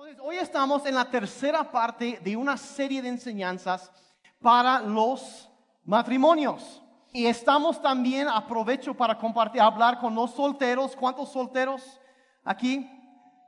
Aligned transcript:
Hoy 0.00 0.36
estamos 0.36 0.86
en 0.86 0.94
la 0.94 1.10
tercera 1.10 1.72
parte 1.72 2.20
de 2.22 2.36
una 2.36 2.56
serie 2.56 3.02
de 3.02 3.08
enseñanzas 3.08 3.90
para 4.40 4.78
los 4.78 5.50
matrimonios. 5.84 6.80
Y 7.12 7.26
estamos 7.26 7.82
también, 7.82 8.28
aprovecho 8.28 8.94
para 8.94 9.18
compartir, 9.18 9.60
hablar 9.60 9.98
con 9.98 10.14
los 10.14 10.30
solteros. 10.30 10.94
¿Cuántos 10.94 11.32
solteros 11.32 12.00
aquí? 12.44 12.88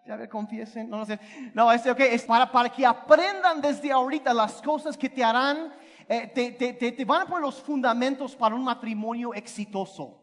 A 0.09 0.17
ver, 0.17 0.29
confiesen. 0.29 0.91
No, 0.91 0.97
no 0.97 1.07
sé. 1.07 1.21
No, 1.55 1.71
es, 1.71 1.87
okay, 1.87 2.13
es 2.13 2.25
para, 2.25 2.51
para 2.51 2.69
que 2.69 2.85
aprendan 2.85 3.61
desde 3.61 3.93
ahorita 3.93 4.35
las 4.35 4.61
cosas 4.61 4.99
que 4.99 5.09
te 5.09 5.23
harán, 5.23 5.73
eh, 6.09 6.27
te, 6.35 6.51
te, 6.51 6.73
te, 6.73 6.91
te 6.91 7.05
van 7.05 7.23
a 7.23 7.27
poner 7.27 7.43
los 7.43 7.63
fundamentos 7.63 8.35
para 8.35 8.57
un 8.57 8.65
matrimonio 8.65 9.33
exitoso. 9.35 10.19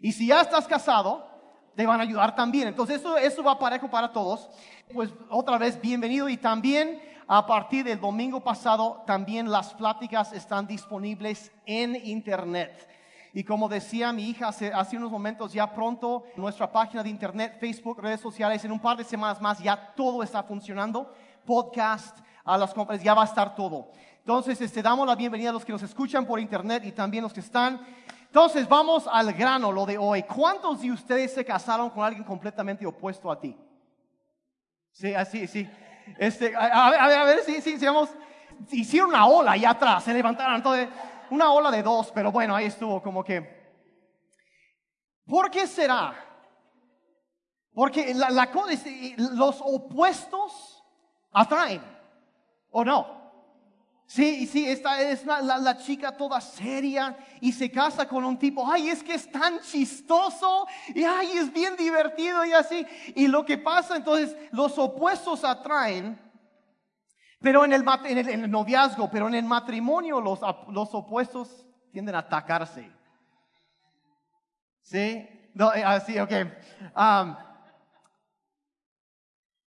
Y 0.00 0.12
si 0.12 0.28
ya 0.28 0.40
estás 0.40 0.66
casado, 0.66 1.28
te 1.74 1.86
van 1.86 2.00
a 2.00 2.02
ayudar 2.02 2.34
también. 2.34 2.68
Entonces, 2.68 3.00
eso, 3.00 3.16
eso 3.16 3.42
va 3.42 3.58
parejo 3.58 3.88
para 3.88 4.12
todos. 4.12 4.48
Pues 4.92 5.10
otra 5.30 5.58
vez, 5.58 5.80
bienvenido. 5.80 6.28
Y 6.28 6.36
también 6.36 7.00
a 7.26 7.46
partir 7.46 7.84
del 7.84 8.00
domingo 8.00 8.40
pasado, 8.40 9.02
también 9.06 9.50
las 9.50 9.72
pláticas 9.74 10.32
están 10.32 10.66
disponibles 10.66 11.50
en 11.66 11.96
internet. 11.96 12.88
Y 13.34 13.44
como 13.44 13.68
decía 13.68 14.12
mi 14.12 14.28
hija 14.28 14.48
hace, 14.48 14.70
hace, 14.72 14.96
unos 14.98 15.10
momentos, 15.10 15.54
ya 15.54 15.72
pronto 15.72 16.24
nuestra 16.36 16.70
página 16.70 17.02
de 17.02 17.08
internet, 17.08 17.56
Facebook, 17.58 18.00
redes 18.00 18.20
sociales, 18.20 18.62
en 18.64 18.72
un 18.72 18.80
par 18.80 18.98
de 18.98 19.04
semanas 19.04 19.40
más 19.40 19.58
ya 19.58 19.94
todo 19.94 20.22
está 20.22 20.42
funcionando. 20.42 21.10
Podcast, 21.46 22.18
a 22.44 22.58
las 22.58 22.74
conferencias, 22.74 23.06
ya 23.06 23.14
va 23.14 23.22
a 23.22 23.26
estar 23.26 23.54
todo. 23.54 23.88
Entonces, 24.18 24.60
este, 24.60 24.82
damos 24.82 25.06
la 25.06 25.16
bienvenida 25.16 25.50
a 25.50 25.52
los 25.52 25.64
que 25.64 25.72
nos 25.72 25.82
escuchan 25.82 26.26
por 26.26 26.38
internet 26.38 26.84
y 26.84 26.92
también 26.92 27.24
los 27.24 27.32
que 27.32 27.40
están. 27.40 27.80
Entonces, 28.32 28.66
vamos 28.66 29.06
al 29.12 29.30
grano, 29.34 29.70
lo 29.70 29.84
de 29.84 29.98
hoy. 29.98 30.22
¿Cuántos 30.22 30.80
de 30.80 30.90
ustedes 30.90 31.34
se 31.34 31.44
casaron 31.44 31.90
con 31.90 32.02
alguien 32.02 32.24
completamente 32.24 32.86
opuesto 32.86 33.30
a 33.30 33.38
ti? 33.38 33.54
Sí, 34.90 35.12
así, 35.12 35.46
sí. 35.46 35.68
Este, 36.16 36.56
a, 36.56 36.88
ver, 36.88 36.98
a 36.98 37.08
ver, 37.08 37.18
a 37.18 37.24
ver, 37.24 37.40
sí, 37.44 37.60
sí, 37.60 37.76
digamos, 37.76 38.08
hicieron 38.70 39.10
una 39.10 39.26
ola 39.26 39.52
allá 39.52 39.72
atrás, 39.72 40.04
se 40.04 40.14
levantaron, 40.14 40.56
entonces, 40.56 40.88
una 41.28 41.52
ola 41.52 41.70
de 41.70 41.82
dos, 41.82 42.10
pero 42.10 42.32
bueno, 42.32 42.56
ahí 42.56 42.64
estuvo 42.64 43.02
como 43.02 43.22
que. 43.22 43.76
¿Por 45.26 45.50
qué 45.50 45.66
será? 45.66 46.14
Porque 47.74 48.14
la, 48.14 48.30
la 48.30 48.48
los 49.34 49.60
opuestos 49.60 50.82
atraen, 51.32 51.82
¿o 52.70 52.82
no? 52.82 53.21
Sí, 54.12 54.46
sí, 54.46 54.68
esta 54.68 55.00
es 55.00 55.24
la, 55.24 55.78
chica 55.78 56.14
toda 56.14 56.38
seria 56.38 57.16
y 57.40 57.50
se 57.50 57.70
casa 57.70 58.06
con 58.06 58.26
un 58.26 58.38
tipo, 58.38 58.70
ay, 58.70 58.90
es 58.90 59.02
que 59.02 59.14
es 59.14 59.32
tan 59.32 59.58
chistoso 59.60 60.66
y 60.94 61.02
ay, 61.02 61.30
es 61.38 61.50
bien 61.50 61.76
divertido 61.76 62.44
y 62.44 62.52
así. 62.52 62.86
Y 63.14 63.26
lo 63.26 63.42
que 63.42 63.56
pasa 63.56 63.96
entonces, 63.96 64.36
los 64.50 64.76
opuestos 64.76 65.44
atraen, 65.44 66.20
pero 67.40 67.64
en 67.64 67.72
el, 67.72 67.82
en 68.04 68.18
el, 68.18 68.50
noviazgo, 68.50 69.10
pero 69.10 69.28
en 69.28 69.34
el 69.34 69.46
matrimonio 69.46 70.20
los, 70.20 70.40
opuestos 70.92 71.66
tienden 71.90 72.14
a 72.14 72.18
atacarse. 72.18 72.92
¿Sí? 74.82 75.26
No, 75.54 75.70
así, 75.70 76.18
ok. 76.18 76.32
Um, 76.94 77.34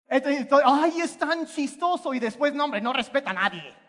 entonces, 0.09 0.49
ay, 0.65 1.03
es 1.03 1.17
tan 1.17 1.47
chistoso 1.47 2.13
y 2.13 2.19
después, 2.19 2.53
no, 2.53 2.65
hombre, 2.65 2.81
no 2.81 2.93
respeta 2.93 3.31
a 3.31 3.35
nadie. 3.35 3.84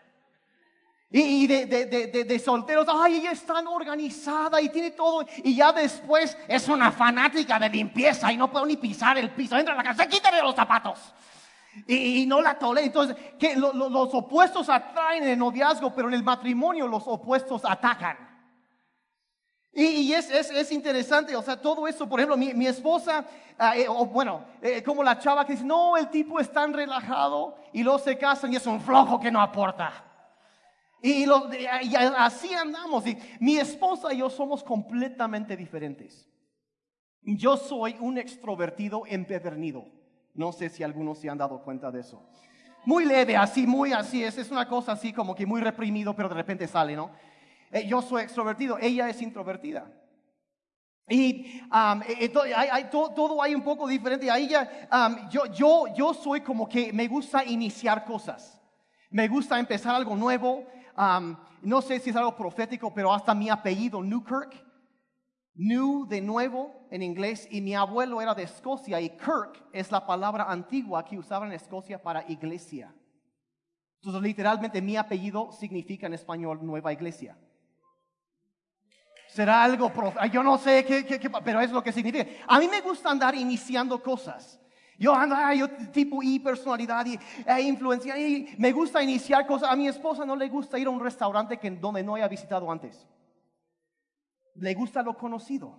Y, 1.08 1.46
de, 1.46 1.66
de, 1.66 1.86
de, 1.86 2.24
de, 2.24 2.38
solteros, 2.38 2.86
ay, 2.90 3.18
ella 3.18 3.30
es 3.30 3.46
tan 3.46 3.66
organizada 3.68 4.60
y 4.60 4.68
tiene 4.68 4.90
todo. 4.90 5.24
Y 5.44 5.54
ya 5.54 5.72
después 5.72 6.36
es 6.48 6.68
una 6.68 6.90
fanática 6.90 7.60
de 7.60 7.68
limpieza 7.68 8.32
y 8.32 8.36
no 8.36 8.50
puedo 8.50 8.66
ni 8.66 8.76
pisar 8.76 9.16
el 9.16 9.30
piso. 9.30 9.56
Entra 9.56 9.74
a 9.74 9.76
la 9.76 9.84
casa, 9.84 10.06
quítale 10.08 10.42
los 10.42 10.54
zapatos. 10.54 10.98
Y, 11.86 12.26
no 12.26 12.40
la 12.40 12.58
tolera. 12.58 12.86
Entonces, 12.86 13.16
que 13.38 13.54
lo, 13.54 13.72
lo, 13.72 13.88
los 13.88 14.12
opuestos 14.14 14.68
atraen 14.68 15.22
en 15.22 15.30
el 15.30 15.38
noviazgo, 15.38 15.94
pero 15.94 16.08
en 16.08 16.14
el 16.14 16.24
matrimonio 16.24 16.88
los 16.88 17.04
opuestos 17.06 17.64
atacan. 17.64 18.26
Y, 19.78 20.10
es, 20.14 20.30
es, 20.30 20.50
es, 20.50 20.72
interesante, 20.72 21.36
o 21.36 21.42
sea, 21.42 21.60
todo 21.60 21.86
eso, 21.86 22.08
por 22.08 22.18
ejemplo, 22.18 22.38
mi, 22.38 22.54
mi 22.54 22.66
esposa, 22.66 23.26
eh, 23.74 23.84
o 23.86 24.06
bueno, 24.06 24.42
eh, 24.62 24.82
como 24.82 25.04
la 25.04 25.18
chava 25.18 25.44
que 25.44 25.52
dice, 25.52 25.66
no, 25.66 25.98
el 25.98 26.08
tipo 26.08 26.40
es 26.40 26.50
tan 26.50 26.72
relajado 26.72 27.58
y 27.74 27.82
luego 27.82 27.98
se 27.98 28.16
casan 28.16 28.54
y 28.54 28.56
es 28.56 28.66
un 28.66 28.80
flojo 28.80 29.20
que 29.20 29.30
no 29.30 29.38
aporta. 29.38 29.92
Y, 31.06 31.24
lo, 31.24 31.48
y, 31.54 31.94
así 31.94 32.52
andamos. 32.52 33.06
Y 33.06 33.16
mi 33.38 33.58
esposa 33.58 34.12
y 34.12 34.18
yo 34.18 34.28
somos 34.28 34.64
completamente 34.64 35.56
diferentes. 35.56 36.28
Yo 37.22 37.56
soy 37.56 37.96
un 38.00 38.18
extrovertido 38.18 39.04
empedernido. 39.06 39.86
No 40.34 40.50
sé 40.50 40.68
si 40.68 40.82
algunos 40.82 41.18
se 41.18 41.30
han 41.30 41.38
dado 41.38 41.62
cuenta 41.62 41.92
de 41.92 42.00
eso. 42.00 42.28
Muy 42.84 43.04
leve, 43.04 43.36
así, 43.36 43.68
muy 43.68 43.92
así. 43.92 44.24
Es, 44.24 44.36
es 44.36 44.50
una 44.50 44.66
cosa 44.66 44.92
así 44.92 45.12
como 45.12 45.36
que 45.36 45.46
muy 45.46 45.60
reprimido, 45.60 46.12
pero 46.14 46.28
de 46.28 46.34
repente 46.34 46.66
sale, 46.66 46.96
¿no? 46.96 47.12
Eh, 47.70 47.86
yo 47.86 48.02
soy 48.02 48.24
extrovertido, 48.24 48.76
ella 48.80 49.08
es 49.08 49.22
introvertida. 49.22 49.88
Y 51.08 51.60
um, 51.66 52.02
hay, 52.02 52.68
hay, 52.72 52.84
todo, 52.90 53.14
todo, 53.14 53.40
hay 53.40 53.54
un 53.54 53.62
poco 53.62 53.86
diferente. 53.86 54.28
A 54.28 54.38
ella, 54.38 54.88
um, 54.90 55.28
yo, 55.28 55.46
yo, 55.46 55.84
yo 55.94 56.12
soy 56.14 56.40
como 56.40 56.68
que 56.68 56.92
me 56.92 57.06
gusta 57.06 57.44
iniciar 57.44 58.04
cosas. 58.04 58.60
Me 59.10 59.28
gusta 59.28 59.56
empezar 59.60 59.94
algo 59.94 60.16
nuevo. 60.16 60.66
Um, 60.96 61.36
no 61.62 61.82
sé 61.82 62.00
si 62.00 62.10
es 62.10 62.16
algo 62.16 62.34
profético, 62.36 62.92
pero 62.92 63.12
hasta 63.12 63.34
mi 63.34 63.50
apellido, 63.50 64.02
Newkirk, 64.02 64.64
New 65.54 66.06
de 66.06 66.20
nuevo 66.20 66.86
en 66.90 67.02
inglés, 67.02 67.48
y 67.50 67.60
mi 67.60 67.74
abuelo 67.74 68.20
era 68.20 68.34
de 68.34 68.42
Escocia, 68.42 69.00
y 69.00 69.10
Kirk 69.10 69.64
es 69.72 69.90
la 69.90 70.06
palabra 70.06 70.44
antigua 70.44 71.04
que 71.04 71.18
usaban 71.18 71.48
en 71.48 71.54
Escocia 71.54 72.02
para 72.02 72.30
iglesia. 72.30 72.94
Entonces, 73.96 74.22
literalmente, 74.22 74.82
mi 74.82 74.96
apellido 74.96 75.50
significa 75.52 76.06
en 76.06 76.14
español 76.14 76.60
nueva 76.62 76.92
iglesia. 76.92 77.38
Será 79.28 79.64
algo, 79.64 79.90
yo 80.30 80.42
no 80.42 80.56
sé 80.58 80.84
qué, 80.84 81.04
qué, 81.04 81.18
qué, 81.18 81.28
pero 81.28 81.60
es 81.60 81.70
lo 81.70 81.82
que 81.82 81.92
significa. 81.92 82.26
A 82.46 82.58
mí 82.58 82.68
me 82.68 82.80
gusta 82.80 83.10
andar 83.10 83.34
iniciando 83.34 84.02
cosas. 84.02 84.60
Yo 84.98 85.14
ando, 85.14 85.36
yo 85.52 85.68
tipo 85.92 86.22
y 86.22 86.38
personalidad 86.38 87.04
y 87.04 87.18
e 87.44 87.60
influencia 87.62 88.18
y 88.18 88.54
me 88.58 88.72
gusta 88.72 89.02
iniciar 89.02 89.46
cosas. 89.46 89.70
A 89.70 89.76
mi 89.76 89.88
esposa 89.88 90.24
no 90.24 90.36
le 90.36 90.48
gusta 90.48 90.78
ir 90.78 90.86
a 90.86 90.90
un 90.90 91.00
restaurante 91.00 91.58
que, 91.58 91.70
donde 91.70 92.02
no 92.02 92.14
haya 92.14 92.28
visitado 92.28 92.70
antes. 92.70 93.06
Le 94.54 94.74
gusta 94.74 95.02
lo 95.02 95.16
conocido, 95.16 95.78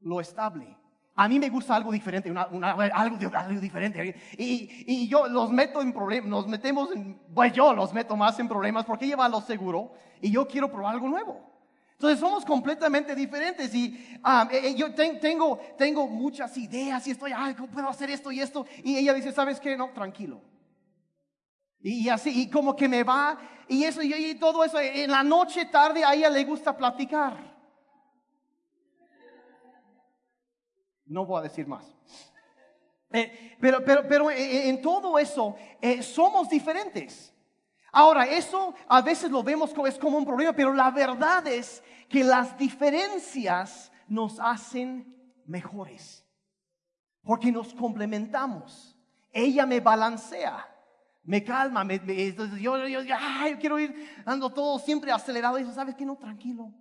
lo 0.00 0.20
estable. 0.20 0.76
A 1.18 1.28
mí 1.28 1.38
me 1.38 1.48
gusta 1.48 1.74
algo 1.74 1.90
diferente, 1.90 2.30
una, 2.30 2.46
una, 2.48 2.72
algo, 2.72 3.16
algo, 3.34 3.58
diferente. 3.58 4.14
Y, 4.36 4.84
y, 4.86 5.08
yo 5.08 5.26
los 5.28 5.50
meto 5.50 5.80
en 5.80 5.94
problemas, 5.94 6.28
nos 6.28 6.46
metemos 6.46 6.92
en, 6.94 7.18
pues 7.34 7.54
yo 7.54 7.72
los 7.72 7.94
meto 7.94 8.18
más 8.18 8.38
en 8.38 8.48
problemas 8.48 8.84
porque 8.84 9.06
lleva 9.06 9.26
lo 9.26 9.40
seguro 9.40 9.94
y 10.20 10.30
yo 10.30 10.46
quiero 10.46 10.70
probar 10.70 10.92
algo 10.92 11.08
nuevo. 11.08 11.55
Entonces 11.96 12.20
somos 12.20 12.44
completamente 12.44 13.14
diferentes 13.14 13.74
y 13.74 14.18
um, 14.22 14.76
yo 14.76 14.94
ten, 14.94 15.18
tengo, 15.18 15.58
tengo 15.78 16.06
muchas 16.06 16.54
ideas 16.58 17.06
y 17.06 17.12
estoy, 17.12 17.32
ay, 17.34 17.54
¿cómo 17.54 17.68
puedo 17.68 17.88
hacer 17.88 18.10
esto 18.10 18.30
y 18.30 18.40
esto? 18.40 18.66
Y 18.84 18.98
ella 18.98 19.14
dice, 19.14 19.32
¿sabes 19.32 19.58
qué? 19.58 19.78
No, 19.78 19.90
tranquilo. 19.94 20.42
Y, 21.80 22.06
así, 22.10 22.42
y 22.42 22.50
como 22.50 22.76
que 22.76 22.86
me 22.86 23.02
va, 23.02 23.38
y 23.66 23.84
eso, 23.84 24.02
y, 24.02 24.34
todo 24.34 24.62
eso, 24.62 24.78
en 24.78 25.10
la 25.10 25.22
noche, 25.22 25.64
tarde, 25.66 26.04
a 26.04 26.12
ella 26.12 26.28
le 26.28 26.44
gusta 26.44 26.76
platicar. 26.76 27.56
No 31.06 31.24
voy 31.24 31.38
a 31.38 31.42
decir 31.44 31.66
más. 31.66 31.96
Eh, 33.10 33.56
pero, 33.58 33.82
pero, 33.82 34.06
pero 34.06 34.30
en 34.30 34.82
todo 34.82 35.18
eso 35.18 35.56
eh, 35.80 36.02
somos 36.02 36.50
diferentes. 36.50 37.32
Ahora, 37.92 38.26
eso 38.26 38.74
a 38.88 39.00
veces 39.00 39.30
lo 39.30 39.42
vemos 39.42 39.72
como, 39.72 39.86
es 39.86 39.98
como 39.98 40.18
un 40.18 40.24
problema, 40.24 40.52
pero 40.52 40.72
la 40.72 40.90
verdad 40.90 41.46
es 41.46 41.82
que 42.08 42.22
las 42.22 42.56
diferencias 42.58 43.90
nos 44.08 44.38
hacen 44.40 45.14
mejores. 45.46 46.24
Porque 47.22 47.50
nos 47.50 47.74
complementamos. 47.74 48.96
Ella 49.32 49.66
me 49.66 49.80
balancea, 49.80 50.66
me 51.24 51.42
calma, 51.42 51.84
me, 51.84 51.98
me, 52.00 52.32
yo, 52.32 52.86
yo, 52.86 52.86
yo, 52.86 53.16
quiero 53.58 53.78
ir 53.78 54.22
dando 54.24 54.50
todo 54.50 54.78
siempre 54.78 55.10
acelerado. 55.10 55.58
Y 55.58 55.62
dice, 55.62 55.74
¿sabes 55.74 55.94
qué? 55.94 56.06
No, 56.06 56.16
tranquilo. 56.16 56.72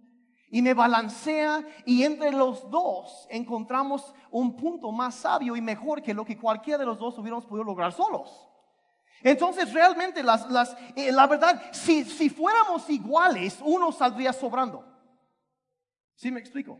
Y 0.49 0.61
me 0.61 0.73
balancea 0.73 1.67
y 1.85 2.03
entre 2.03 2.31
los 2.31 2.69
dos 2.69 3.27
encontramos 3.29 4.13
un 4.31 4.55
punto 4.55 4.91
más 4.91 5.15
sabio 5.15 5.55
y 5.55 5.61
mejor 5.61 6.01
que 6.01 6.13
lo 6.13 6.23
que 6.23 6.37
cualquiera 6.37 6.77
de 6.77 6.85
los 6.85 6.99
dos 6.99 7.17
hubiéramos 7.17 7.45
podido 7.45 7.63
lograr 7.63 7.91
solos. 7.91 8.47
Entonces 9.21 9.73
realmente 9.73 10.21
las, 10.21 10.49
las, 10.49 10.75
eh, 10.95 11.11
la 11.11 11.27
verdad, 11.27 11.61
si, 11.71 12.03
si 12.03 12.29
fuéramos 12.29 12.89
iguales, 12.89 13.57
uno 13.61 13.91
saldría 13.91 14.33
sobrando. 14.33 14.85
¿Sí 16.15 16.31
me 16.31 16.39
explico? 16.39 16.79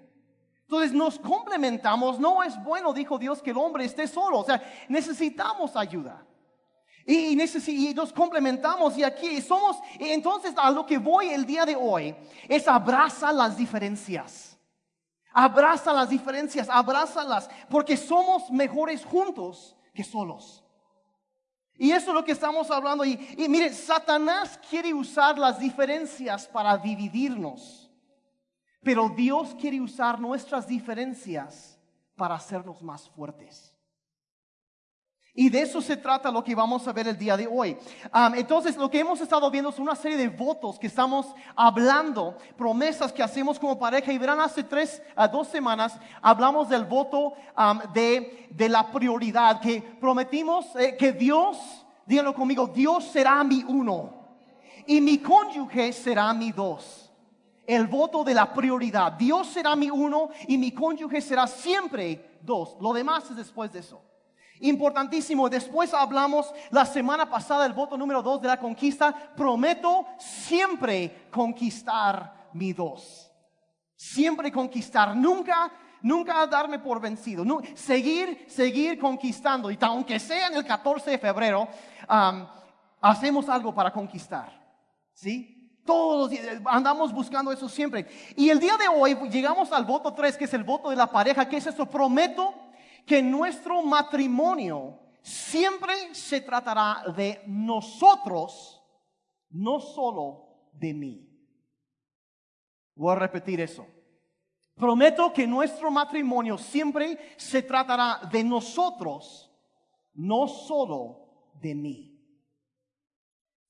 Entonces 0.62 0.94
nos 0.94 1.20
complementamos, 1.20 2.20
no 2.20 2.42
es 2.42 2.62
bueno, 2.64 2.92
dijo 2.92 3.20
Dios, 3.20 3.42
que 3.42 3.52
el 3.52 3.58
hombre 3.58 3.86
esté 3.86 4.08
solo, 4.08 4.40
o 4.40 4.44
sea, 4.44 4.62
necesitamos 4.90 5.76
ayuda. 5.76 6.26
Y, 7.06 7.40
y, 7.40 7.94
nos 7.94 8.12
complementamos 8.12 8.98
y 8.98 9.04
aquí 9.04 9.40
somos, 9.42 9.78
entonces 10.00 10.56
a 10.58 10.72
lo 10.72 10.88
que 10.88 10.98
voy 10.98 11.30
el 11.30 11.46
día 11.46 11.64
de 11.64 11.76
hoy 11.76 12.16
es 12.50 12.68
abraza 12.68 13.32
las 13.32 13.56
diferencias. 13.58 14.58
Abraza 15.32 15.94
las 15.94 16.10
diferencias, 16.10 16.68
abrázalas, 16.68 17.50
porque 17.70 17.96
somos 17.96 18.50
mejores 18.50 19.06
juntos 19.06 19.76
que 19.94 20.04
solos. 20.04 20.65
Y 21.78 21.92
eso 21.92 22.12
es 22.12 22.14
lo 22.14 22.24
que 22.24 22.32
estamos 22.32 22.72
hablando. 22.72 23.04
Y, 23.04 23.14
y 23.38 23.50
mire, 23.50 23.74
Satanás 23.74 24.60
quiere 24.70 24.94
usar 24.94 25.38
las 25.38 25.60
diferencias 25.60 26.48
para 26.48 26.78
dividirnos. 26.78 27.92
Pero 28.82 29.10
Dios 29.10 29.56
quiere 29.60 29.82
usar 29.82 30.20
nuestras 30.20 30.68
diferencias 30.68 31.80
para 32.16 32.36
hacernos 32.36 32.82
más 32.82 33.10
fuertes. 33.10 33.75
Y 35.38 35.50
de 35.50 35.64
eso 35.64 35.82
se 35.82 35.98
trata 35.98 36.32
lo 36.32 36.42
que 36.42 36.56
vamos 36.56 36.88
a 36.88 36.94
ver 36.94 37.10
el 37.10 37.18
día 37.18 37.36
de 37.36 37.46
hoy. 37.46 37.78
entonces, 38.36 38.78
lo 38.78 38.90
que 38.90 39.02
hemos 39.02 39.20
estado 39.20 39.52
viendo 39.52 39.70
es 39.70 39.80
una 39.80 39.94
serie 39.94 40.18
de 40.18 40.30
votos 40.30 40.80
que 40.80 40.88
estamos 40.88 41.28
hablando, 41.58 42.38
promesas 42.58 43.12
que 43.12 43.22
hacemos 43.22 43.60
como 43.60 43.78
pareja. 43.78 44.14
Y 44.14 44.18
verán, 44.18 44.40
hace 44.40 44.64
tres 44.64 45.02
a 45.14 45.28
dos 45.28 45.50
semanas 45.50 46.00
hablamos 46.22 46.70
del 46.70 46.86
voto 46.86 47.34
de, 47.94 48.48
de, 48.50 48.70
la 48.70 48.90
prioridad, 48.90 49.60
que 49.60 49.82
prometimos 49.82 50.74
eh, 50.78 50.96
que 50.98 51.12
Dios, 51.12 51.86
díganlo 52.06 52.34
conmigo, 52.34 52.68
Dios 52.68 53.04
será 53.04 53.44
mi 53.44 53.62
uno 53.68 54.14
y 54.88 55.02
mi 55.02 55.18
cónyuge 55.18 55.92
será 55.92 56.34
mi 56.34 56.54
dos. 56.54 57.12
El 57.68 57.88
voto 57.88 58.24
de 58.24 58.34
la 58.34 58.54
prioridad. 58.54 59.12
Dios 59.12 59.48
será 59.48 59.76
mi 59.76 59.90
uno 59.90 60.30
y 60.48 60.58
mi 60.58 60.72
cónyuge 60.72 61.20
será 61.20 61.46
siempre 61.46 62.38
dos. 62.42 62.78
Lo 62.80 62.94
demás 62.94 63.30
es 63.32 63.36
después 63.36 63.74
de 63.74 63.80
eso. 63.80 64.02
Importantísimo. 64.62 65.50
Después 65.50 65.94
hablamos 65.94 66.54
la 66.72 66.86
semana 66.86 67.30
pasada 67.30 67.64
del 67.64 67.74
voto 67.74 67.98
número 67.98 68.22
dos 68.22 68.42
de 68.42 68.48
la 68.48 68.60
conquista. 68.60 69.14
Prometo 69.36 70.06
siempre 70.18 71.28
conquistar 71.30 72.50
mi 72.54 72.74
dos. 72.74 73.32
Siempre 73.96 74.52
conquistar. 74.52 75.16
Nunca, 75.16 75.72
nunca 76.02 76.46
darme 76.48 76.80
por 76.80 77.02
vencido. 77.02 77.44
seguir, 77.76 78.46
seguir 78.48 78.98
conquistando. 79.00 79.70
Y 79.70 79.78
aunque 79.82 80.20
sea 80.20 80.48
en 80.48 80.56
el 80.56 80.66
14 80.66 81.12
de 81.12 81.18
febrero, 81.18 81.68
hacemos 83.02 83.50
algo 83.50 83.74
para 83.74 83.92
conquistar. 83.92 84.64
¿Sí? 85.14 85.52
Todos 85.86 86.32
andamos 86.66 87.14
buscando 87.14 87.52
eso 87.52 87.70
siempre. 87.70 88.08
Y 88.36 88.50
el 88.50 88.60
día 88.60 88.76
de 88.76 88.88
hoy 88.88 89.16
llegamos 89.30 89.72
al 89.72 89.86
voto 89.86 90.14
3, 90.14 90.36
que 90.38 90.46
es 90.46 90.54
el 90.54 90.64
voto 90.64 90.90
de 90.90 90.96
la 90.96 91.08
pareja, 91.08 91.48
que 91.48 91.58
es 91.58 91.68
eso, 91.68 91.86
prometo 91.86 92.65
que 93.06 93.22
nuestro 93.22 93.82
matrimonio 93.82 95.00
siempre 95.22 96.14
se 96.14 96.42
tratará 96.42 97.04
de 97.16 97.42
nosotros, 97.48 98.82
no 99.50 99.80
solo 99.80 100.70
de 100.74 100.94
mí. 100.94 101.30
Voy 102.96 103.12
a 103.12 103.20
repetir 103.20 103.60
eso. 103.60 103.86
Prometo 104.76 105.32
que 105.32 105.48
nuestro 105.48 105.90
matrimonio 105.90 106.58
siempre 106.58 107.18
se 107.38 107.62
tratará 107.62 108.22
de 108.32 108.44
nosotros, 108.44 109.50
no 110.14 110.48
solo 110.48 111.52
de 111.62 111.76
mí. 111.76 112.12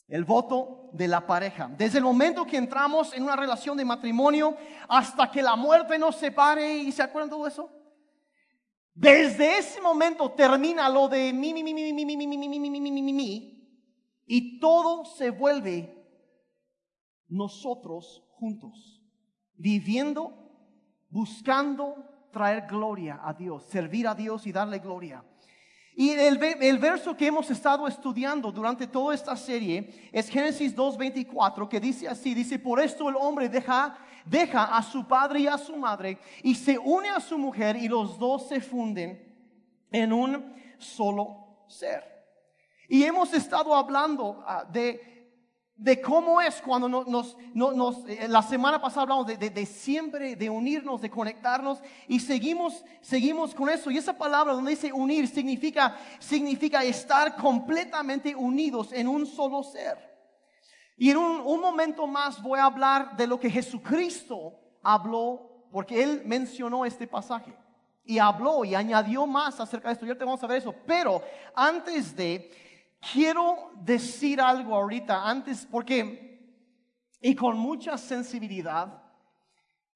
El 0.08 0.24
voto 0.24 0.90
de 0.94 1.08
la 1.08 1.26
pareja. 1.26 1.68
Desde 1.68 1.98
el 1.98 2.04
momento 2.04 2.46
que 2.46 2.58
entramos 2.58 3.14
en 3.14 3.24
una 3.24 3.36
relación 3.36 3.78
de 3.78 3.86
matrimonio 3.86 4.56
hasta 4.88 5.30
que 5.32 5.42
la 5.42 5.56
muerte 5.56 5.98
nos 5.98 6.16
separe, 6.16 6.78
¿y 6.78 6.92
se 6.92 7.02
acuerdan 7.04 7.30
todo 7.30 7.48
eso? 7.48 7.70
Desde 8.96 9.58
ese 9.58 9.82
momento 9.82 10.32
termina 10.32 10.88
lo 10.88 11.10
de 11.10 11.34
mi, 11.34 11.54
mi, 11.54 11.62
mi, 11.64 11.74
mi, 11.74 11.92
mi, 11.92 12.06
mi, 12.06 12.16
mi, 12.16 12.28
mi, 12.28 12.38
mi, 12.38 12.48
mi, 12.48 12.70
mi, 12.70 12.80
mi, 12.80 13.02
mi, 13.02 13.14
mi, 13.14 13.56
y 14.26 14.58
todo 14.62 15.04
se 15.04 15.32
vuelve 15.32 15.94
nosotros 17.28 18.24
juntos, 18.32 19.04
viviendo, 19.56 20.34
buscando 21.10 22.06
traer 22.32 22.68
gloria 22.68 23.20
a 23.22 23.34
Dios, 23.34 23.66
servir 23.66 24.08
a 24.08 24.16
Dios 24.16 24.48
y 24.48 24.54
darle 24.54 24.80
gloria. 24.80 25.26
Y 25.96 26.10
el, 26.12 26.44
el, 26.44 26.78
verso 26.78 27.16
que 27.16 27.28
hemos 27.28 27.50
estado 27.50 27.88
estudiando 27.88 28.52
durante 28.52 28.86
toda 28.86 29.16
esta 29.16 29.36
serie 29.36 30.10
es 30.12 30.28
Génesis 30.28 30.76
2.24, 30.76 31.70
que 31.70 31.80
dice 31.80 32.08
así, 32.08 32.34
dice, 32.34 32.60
por 32.60 32.82
esto 32.82 33.10
el 33.10 33.16
hombre 33.16 33.48
deja 33.48 33.98
deja 34.26 34.76
a 34.76 34.82
su 34.82 35.08
padre 35.08 35.42
y 35.42 35.48
a 35.48 35.58
su 35.58 35.78
madre 35.78 36.18
y 36.44 36.56
se 36.56 36.78
une 36.78 37.10
a 37.10 37.20
su 37.20 37.38
mujer 37.38 37.76
y 37.76 37.88
los 37.88 38.18
dos 38.18 38.48
se 38.48 38.60
funden 38.60 39.22
en 39.92 40.12
un 40.12 40.54
solo 40.78 41.66
ser. 41.68 42.04
Y 42.88 43.04
hemos 43.04 43.34
estado 43.34 43.76
hablando 43.76 44.44
ah, 44.46 44.66
de, 44.66 45.15
de 45.77 46.01
cómo 46.01 46.39
es 46.39 46.62
cuando 46.62 46.88
nos, 46.88 47.36
nos, 47.54 48.07
eh, 48.07 48.27
la 48.30 48.42
semana 48.42 48.81
pasada 48.81 49.01
hablamos 49.01 49.27
de, 49.27 49.38
de, 49.38 49.66
siempre, 49.66 50.36
de 50.36 50.50
unirnos, 50.50 51.01
de 51.01 51.10
conectarnos 51.10 51.80
y 52.07 52.19
seguimos, 52.19 52.86
seguimos 53.01 53.54
con 53.54 53.69
eso. 53.69 53.92
Y 53.92 53.98
esa 53.98 54.18
palabra 54.18 54.54
donde 54.54 54.72
dice 54.72 54.94
unir 54.94 55.27
significa, 55.27 55.98
significa 56.19 56.83
estar 56.83 57.36
completamente 57.36 58.33
unidos 58.33 58.94
en 58.94 59.07
un 59.07 59.25
solo 59.25 59.63
ser. 59.63 60.16
Y 60.98 61.10
en 61.10 61.18
un, 61.18 61.60
momento 61.60 62.07
más 62.07 62.42
voy 62.42 62.60
a 62.60 62.66
hablar 62.66 63.18
de 63.18 63.27
lo 63.27 63.38
que 63.38 63.50
Jesucristo 63.50 64.54
habló, 64.81 65.68
porque 65.72 66.01
Él 66.01 66.22
mencionó 66.25 66.86
este 66.86 67.06
pasaje. 67.06 67.54
Y 68.06 68.19
habló 68.19 68.63
y 68.63 68.75
añadió 68.75 69.25
más 69.25 69.60
acerca 69.60 69.89
de 69.89 69.94
esto. 69.94 70.06
Ya 70.06 70.16
te 70.16 70.24
vamos 70.24 70.42
a 70.42 70.48
ver 70.48 70.60
eso. 70.60 70.74
Pero 70.86 71.22
antes 71.54 72.16
de, 72.16 72.50
quiero 73.00 73.72
decir 73.82 74.42
algo 74.42 74.76
ahorita, 74.76 75.28
antes, 75.28 75.66
porque, 75.66 76.68
y 77.22 77.36
con 77.36 77.58
mucha 77.58 77.98
sensibilidad 77.98 79.04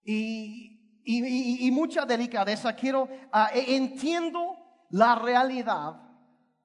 y, 0.03 0.79
y, 1.03 1.71
mucha 1.71 2.05
delicadeza, 2.05 2.75
quiero, 2.75 3.07
ah, 3.31 3.49
e, 3.53 3.75
entiendo 3.75 4.57
la 4.89 5.15
realidad 5.15 6.01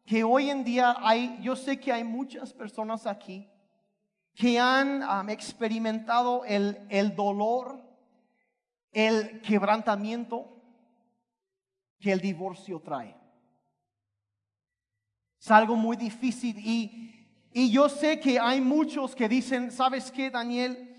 que 0.04 0.22
hoy 0.22 0.50
en 0.50 0.64
día 0.64 0.96
hay, 1.00 1.38
yo 1.40 1.56
sé 1.56 1.80
que 1.80 1.92
hay 1.92 2.04
muchas 2.04 2.52
personas 2.52 3.06
aquí 3.06 3.50
que 4.34 4.58
han 4.58 5.30
experimentado 5.30 6.44
el, 6.44 6.86
el 6.90 7.14
dolor, 7.14 7.80
el 8.90 9.40
quebrantamiento 9.40 10.54
que 12.00 12.12
el 12.12 12.20
divorcio 12.20 12.80
trae. 12.80 13.23
Es 15.44 15.50
algo 15.50 15.76
muy 15.76 15.94
difícil 15.98 16.58
y, 16.58 17.28
y 17.52 17.70
yo 17.70 17.90
sé 17.90 18.18
que 18.18 18.40
hay 18.40 18.62
muchos 18.62 19.14
que 19.14 19.28
dicen, 19.28 19.70
¿sabes 19.70 20.10
qué, 20.10 20.30
Daniel? 20.30 20.90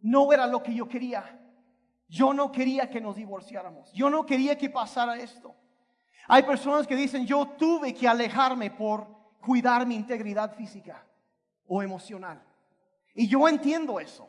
no 0.00 0.32
era 0.32 0.46
lo 0.46 0.62
que 0.62 0.72
yo 0.72 0.88
quería. 0.88 1.38
Yo 2.08 2.32
no 2.32 2.50
quería 2.50 2.88
que 2.88 2.98
nos 2.98 3.16
divorciáramos. 3.16 3.92
Yo 3.92 4.08
no 4.08 4.24
quería 4.24 4.56
que 4.56 4.70
pasara 4.70 5.18
esto. 5.18 5.54
Hay 6.28 6.44
personas 6.44 6.86
que 6.86 6.96
dicen, 6.96 7.26
yo 7.26 7.46
tuve 7.58 7.92
que 7.92 8.08
alejarme 8.08 8.70
por 8.70 9.06
cuidar 9.38 9.84
mi 9.84 9.94
integridad 9.94 10.56
física 10.56 11.04
o 11.66 11.82
emocional. 11.82 12.42
Y 13.14 13.28
yo 13.28 13.46
entiendo 13.46 14.00
eso. 14.00 14.26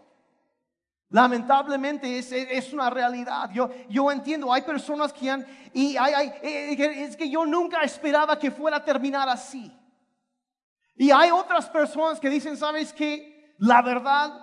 Lamentablemente 1.10 2.18
es, 2.18 2.32
es, 2.32 2.74
una 2.74 2.90
realidad. 2.90 3.50
Yo, 3.54 3.70
yo 3.90 4.12
entiendo, 4.12 4.52
hay 4.52 4.64
personas 4.64 5.14
que 5.14 5.30
han, 5.30 5.46
y 5.74 5.96
hay, 5.96 6.14
hay, 6.14 6.28
eh, 6.42 7.04
es 7.04 7.16
que 7.16 7.30
yo 7.30 7.46
nunca 7.46 7.82
esperaba 7.82 8.38
que 8.38 8.52
fuera 8.52 8.78
a 8.78 8.84
terminar 8.84 9.30
así. 9.30 9.72
Y 10.96 11.12
hay 11.12 11.32
otras 11.32 11.70
personas 11.70 12.20
que 12.20 12.30
dicen, 12.30 12.58
¿sabes 12.58 12.92
qué? 12.92 13.56
La 13.60 13.82
verdad, 13.82 14.34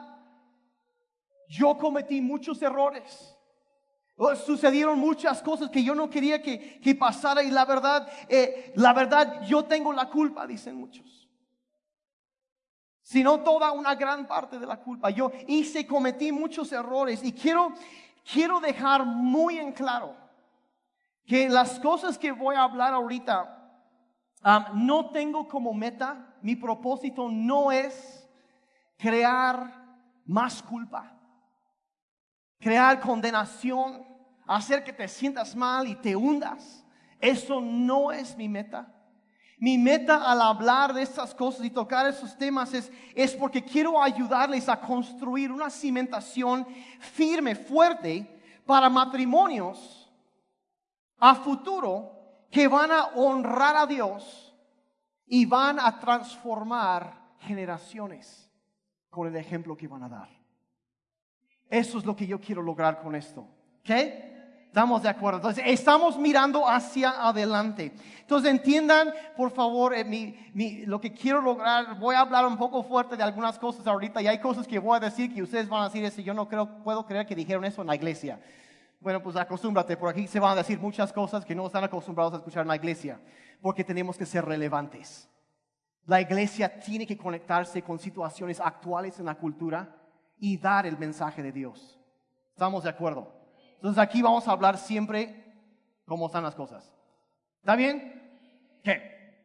yo 1.49 1.77
cometí 1.77 2.23
muchos 2.23 2.63
errores. 2.63 3.37
Sucedieron 4.47 4.99
muchas 4.99 5.43
cosas 5.43 5.69
que 5.69 5.83
yo 5.83 5.95
no 5.95 6.09
quería 6.09 6.41
que, 6.41 6.81
que 6.81 6.95
pasara 6.95 7.43
y 7.43 7.51
la 7.51 7.65
verdad, 7.65 8.09
eh, 8.29 8.73
la 8.77 8.93
verdad, 8.93 9.43
yo 9.43 9.65
tengo 9.65 9.93
la 9.93 10.09
culpa, 10.09 10.47
dicen 10.47 10.77
muchos 10.77 11.24
sino 13.15 13.39
toda 13.45 13.71
una 13.71 13.95
gran 13.95 14.27
parte 14.27 14.59
de 14.59 14.67
la 14.67 14.77
culpa. 14.77 15.09
Yo 15.09 15.31
hice, 15.47 15.87
cometí 15.87 16.33
muchos 16.33 16.73
errores 16.73 17.23
y 17.23 17.33
quiero, 17.33 17.73
quiero 18.29 18.59
dejar 18.59 19.07
muy 19.07 19.57
en 19.57 19.71
claro 19.71 20.17
que 21.25 21.49
las 21.49 21.79
cosas 21.79 22.19
que 22.19 22.33
voy 22.33 22.57
a 22.57 22.65
hablar 22.65 22.93
ahorita 22.93 23.57
no 24.73 25.11
tengo 25.11 25.47
como 25.47 25.73
meta, 25.73 26.35
mi 26.43 26.57
propósito 26.57 27.29
no 27.31 27.71
es 27.71 28.29
crear 28.97 29.73
más 30.27 30.61
culpa, 30.61 31.17
crear 32.59 32.99
condenación, 32.99 34.05
hacer 34.45 34.83
que 34.83 34.93
te 34.93 35.07
sientas 35.07 35.55
mal 35.55 35.87
y 35.87 35.95
te 35.95 36.17
hundas. 36.17 36.85
Eso 37.21 37.61
no 37.61 38.11
es 38.11 38.37
mi 38.37 38.49
meta. 38.49 38.93
Mi 39.59 39.79
meta 39.79 40.31
al 40.31 40.41
hablar 40.41 40.93
de 40.93 41.03
estas 41.03 41.35
cosas 41.35 41.65
y 41.65 41.71
tocar 41.71 42.07
esos 42.07 42.37
temas 42.37 42.75
es, 42.75 42.91
es 43.15 43.35
porque 43.35 43.65
quiero 43.65 44.03
ayudarles 44.03 44.69
a 44.69 44.81
construir 44.81 45.53
una 45.53 45.71
cimentación 45.71 46.67
firme, 46.99 47.55
fuerte, 47.55 48.31
para 48.67 48.89
matrimonios 48.89 50.11
a 51.19 51.35
futuro 51.35 52.13
que 52.51 52.67
van 52.69 52.91
a 52.91 53.05
honrar 53.15 53.77
a 53.77 53.87
Dios 53.87 54.55
y 55.27 55.47
van 55.47 55.79
a 55.79 55.99
transformar 55.99 57.37
generaciones 57.41 58.51
con 59.11 59.29
el 59.29 59.37
ejemplo 59.37 59.77
que 59.77 59.89
van 59.89 60.03
a 60.03 60.09
dar. 60.09 60.29
Eso 61.69 61.99
es 61.99 62.05
lo 62.05 62.15
que 62.15 62.27
yo 62.27 62.41
quiero 62.41 62.63
lograr 62.63 63.01
con 63.01 63.15
esto. 63.15 63.47
¿Ok? 63.81 63.91
Estamos 64.75 65.05
de 65.05 65.09
acuerdo. 65.09 65.37
Entonces, 65.37 65.63
estamos 65.69 66.19
mirando 66.19 66.69
hacia 66.69 67.11
adelante. 67.29 67.93
Entonces, 68.23 68.51
entiendan, 68.51 69.15
por 69.37 69.53
favor, 69.53 69.95
eh, 69.95 70.85
lo 70.85 71.01
que 71.01 71.13
quiero 71.13 71.41
lograr. 71.41 71.97
Voy 72.01 72.17
a 72.17 72.23
hablar 72.23 72.45
un 72.45 72.57
poco 72.57 72.83
fuerte 72.83 73.17
de 73.17 73.23
algunas 73.23 73.57
cosas 73.57 73.87
ahorita 73.87 74.21
y 74.21 74.27
hay 74.27 74.41
cosas 74.41 74.67
que 74.67 74.81
voy 74.81 74.97
a 74.97 74.99
decir 74.99 75.33
que 75.33 75.45
ustedes 75.45 75.69
van 75.69 75.83
a 75.83 75.85
decir 75.85 76.05
eso. 76.05 76.21
Yo 76.23 76.35
no 76.35 76.49
creo, 76.49 76.83
puedo 76.83 77.07
creer 77.07 77.25
que 77.25 77.37
dijeron 77.37 77.65
eso 77.65 77.83
en 77.83 77.87
la 77.87 77.95
iglesia. 77.95 78.41
Bueno, 78.99 79.23
pues 79.23 79.37
acostúmbrate, 79.37 79.97
por 79.97 80.09
aquí 80.09 80.27
se 80.27 80.41
van 80.41 80.51
a 80.51 80.57
decir 80.57 80.81
muchas 80.81 81.13
cosas 81.13 81.45
que 81.45 81.55
no 81.55 81.67
están 81.69 81.85
acostumbrados 81.85 82.35
a 82.35 82.39
escuchar 82.39 82.63
en 82.63 82.69
la 82.69 82.77
iglesia, 82.77 83.21
porque 83.63 83.85
tenemos 83.85 84.19
que 84.19 84.27
ser 84.27 84.45
relevantes. 84.45 85.31
La 86.05 86.21
iglesia 86.21 86.81
tiene 86.81 87.07
que 87.07 87.17
conectarse 87.17 87.81
con 87.83 88.01
situaciones 88.01 88.59
actuales 88.59 89.21
en 89.21 89.27
la 89.27 89.37
cultura 89.37 89.95
y 90.37 90.57
dar 90.57 90.85
el 90.85 90.99
mensaje 90.99 91.45
de 91.45 91.53
Dios. 91.53 91.97
¿Estamos 92.51 92.83
de 92.83 92.91
acuerdo? 92.91 93.44
Entonces 93.85 94.03
aquí 94.03 94.23
vamos 94.23 94.49
a 94.49 94.53
hablar 94.53 94.79
siempre 94.79 95.45
cómo 96.07 96.25
están 96.25 96.43
las 96.43 96.55
cosas. 96.55 96.91
¿Está 97.61 97.77
bien? 97.77 98.81
¿Qué? 98.83 99.45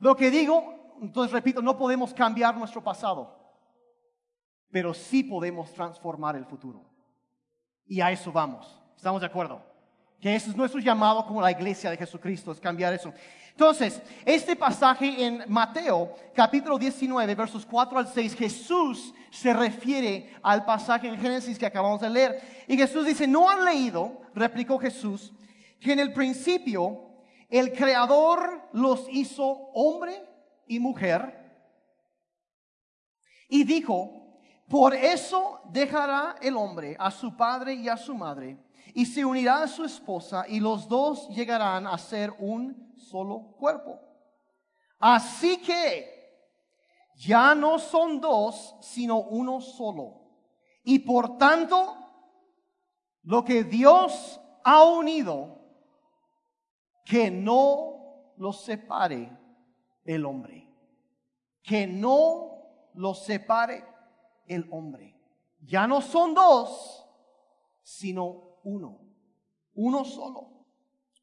Lo 0.00 0.14
que 0.14 0.30
digo, 0.30 0.98
entonces 1.00 1.32
repito, 1.32 1.62
no 1.62 1.78
podemos 1.78 2.12
cambiar 2.12 2.58
nuestro 2.58 2.84
pasado, 2.84 3.34
pero 4.70 4.92
sí 4.92 5.24
podemos 5.24 5.72
transformar 5.72 6.36
el 6.36 6.44
futuro. 6.44 6.84
Y 7.86 8.02
a 8.02 8.10
eso 8.10 8.30
vamos. 8.30 8.82
¿Estamos 8.94 9.22
de 9.22 9.28
acuerdo? 9.28 9.64
Que 10.20 10.34
ese 10.34 10.50
es 10.50 10.56
nuestro 10.56 10.80
llamado 10.80 11.24
como 11.26 11.40
la 11.40 11.52
iglesia 11.52 11.90
de 11.90 11.96
Jesucristo, 11.96 12.50
es 12.50 12.58
cambiar 12.58 12.92
eso. 12.92 13.12
Entonces, 13.50 14.00
este 14.24 14.54
pasaje 14.56 15.24
en 15.24 15.44
Mateo, 15.48 16.14
capítulo 16.34 16.78
19, 16.78 17.34
versos 17.34 17.66
4 17.66 17.98
al 17.98 18.06
6, 18.06 18.34
Jesús 18.36 19.12
se 19.30 19.52
refiere 19.52 20.32
al 20.42 20.64
pasaje 20.64 21.08
en 21.08 21.18
Génesis 21.18 21.58
que 21.58 21.66
acabamos 21.66 22.00
de 22.00 22.10
leer. 22.10 22.40
Y 22.68 22.76
Jesús 22.76 23.06
dice, 23.06 23.26
¿no 23.26 23.50
han 23.50 23.64
leído, 23.64 24.20
replicó 24.34 24.78
Jesús, 24.78 25.32
que 25.80 25.92
en 25.92 26.00
el 26.00 26.12
principio 26.12 27.10
el 27.48 27.72
Creador 27.72 28.68
los 28.72 29.06
hizo 29.10 29.44
hombre 29.44 30.24
y 30.66 30.78
mujer? 30.78 31.36
Y 33.48 33.64
dijo, 33.64 34.38
por 34.68 34.94
eso 34.94 35.60
dejará 35.70 36.36
el 36.40 36.56
hombre 36.56 36.96
a 36.98 37.10
su 37.10 37.36
padre 37.36 37.74
y 37.74 37.88
a 37.88 37.96
su 37.96 38.14
madre 38.14 38.56
y 38.98 39.06
se 39.06 39.24
unirá 39.24 39.62
a 39.62 39.68
su 39.68 39.84
esposa 39.84 40.44
y 40.48 40.58
los 40.58 40.88
dos 40.88 41.28
llegarán 41.28 41.86
a 41.86 41.96
ser 41.98 42.34
un 42.40 42.92
solo 42.96 43.54
cuerpo. 43.56 44.00
Así 44.98 45.58
que 45.58 46.18
ya 47.14 47.54
no 47.54 47.78
son 47.78 48.20
dos, 48.20 48.74
sino 48.80 49.20
uno 49.20 49.60
solo. 49.60 50.20
Y 50.82 50.98
por 50.98 51.38
tanto, 51.38 51.94
lo 53.22 53.44
que 53.44 53.62
Dios 53.62 54.40
ha 54.64 54.82
unido, 54.82 55.60
que 57.04 57.30
no 57.30 58.32
lo 58.36 58.52
separe 58.52 59.30
el 60.06 60.26
hombre. 60.26 60.68
Que 61.62 61.86
no 61.86 62.90
lo 62.94 63.14
separe 63.14 63.84
el 64.48 64.66
hombre. 64.72 65.16
Ya 65.60 65.86
no 65.86 66.00
son 66.00 66.34
dos, 66.34 67.06
sino 67.84 68.47
uno. 68.68 68.98
Uno 69.74 70.04
solo. 70.04 70.66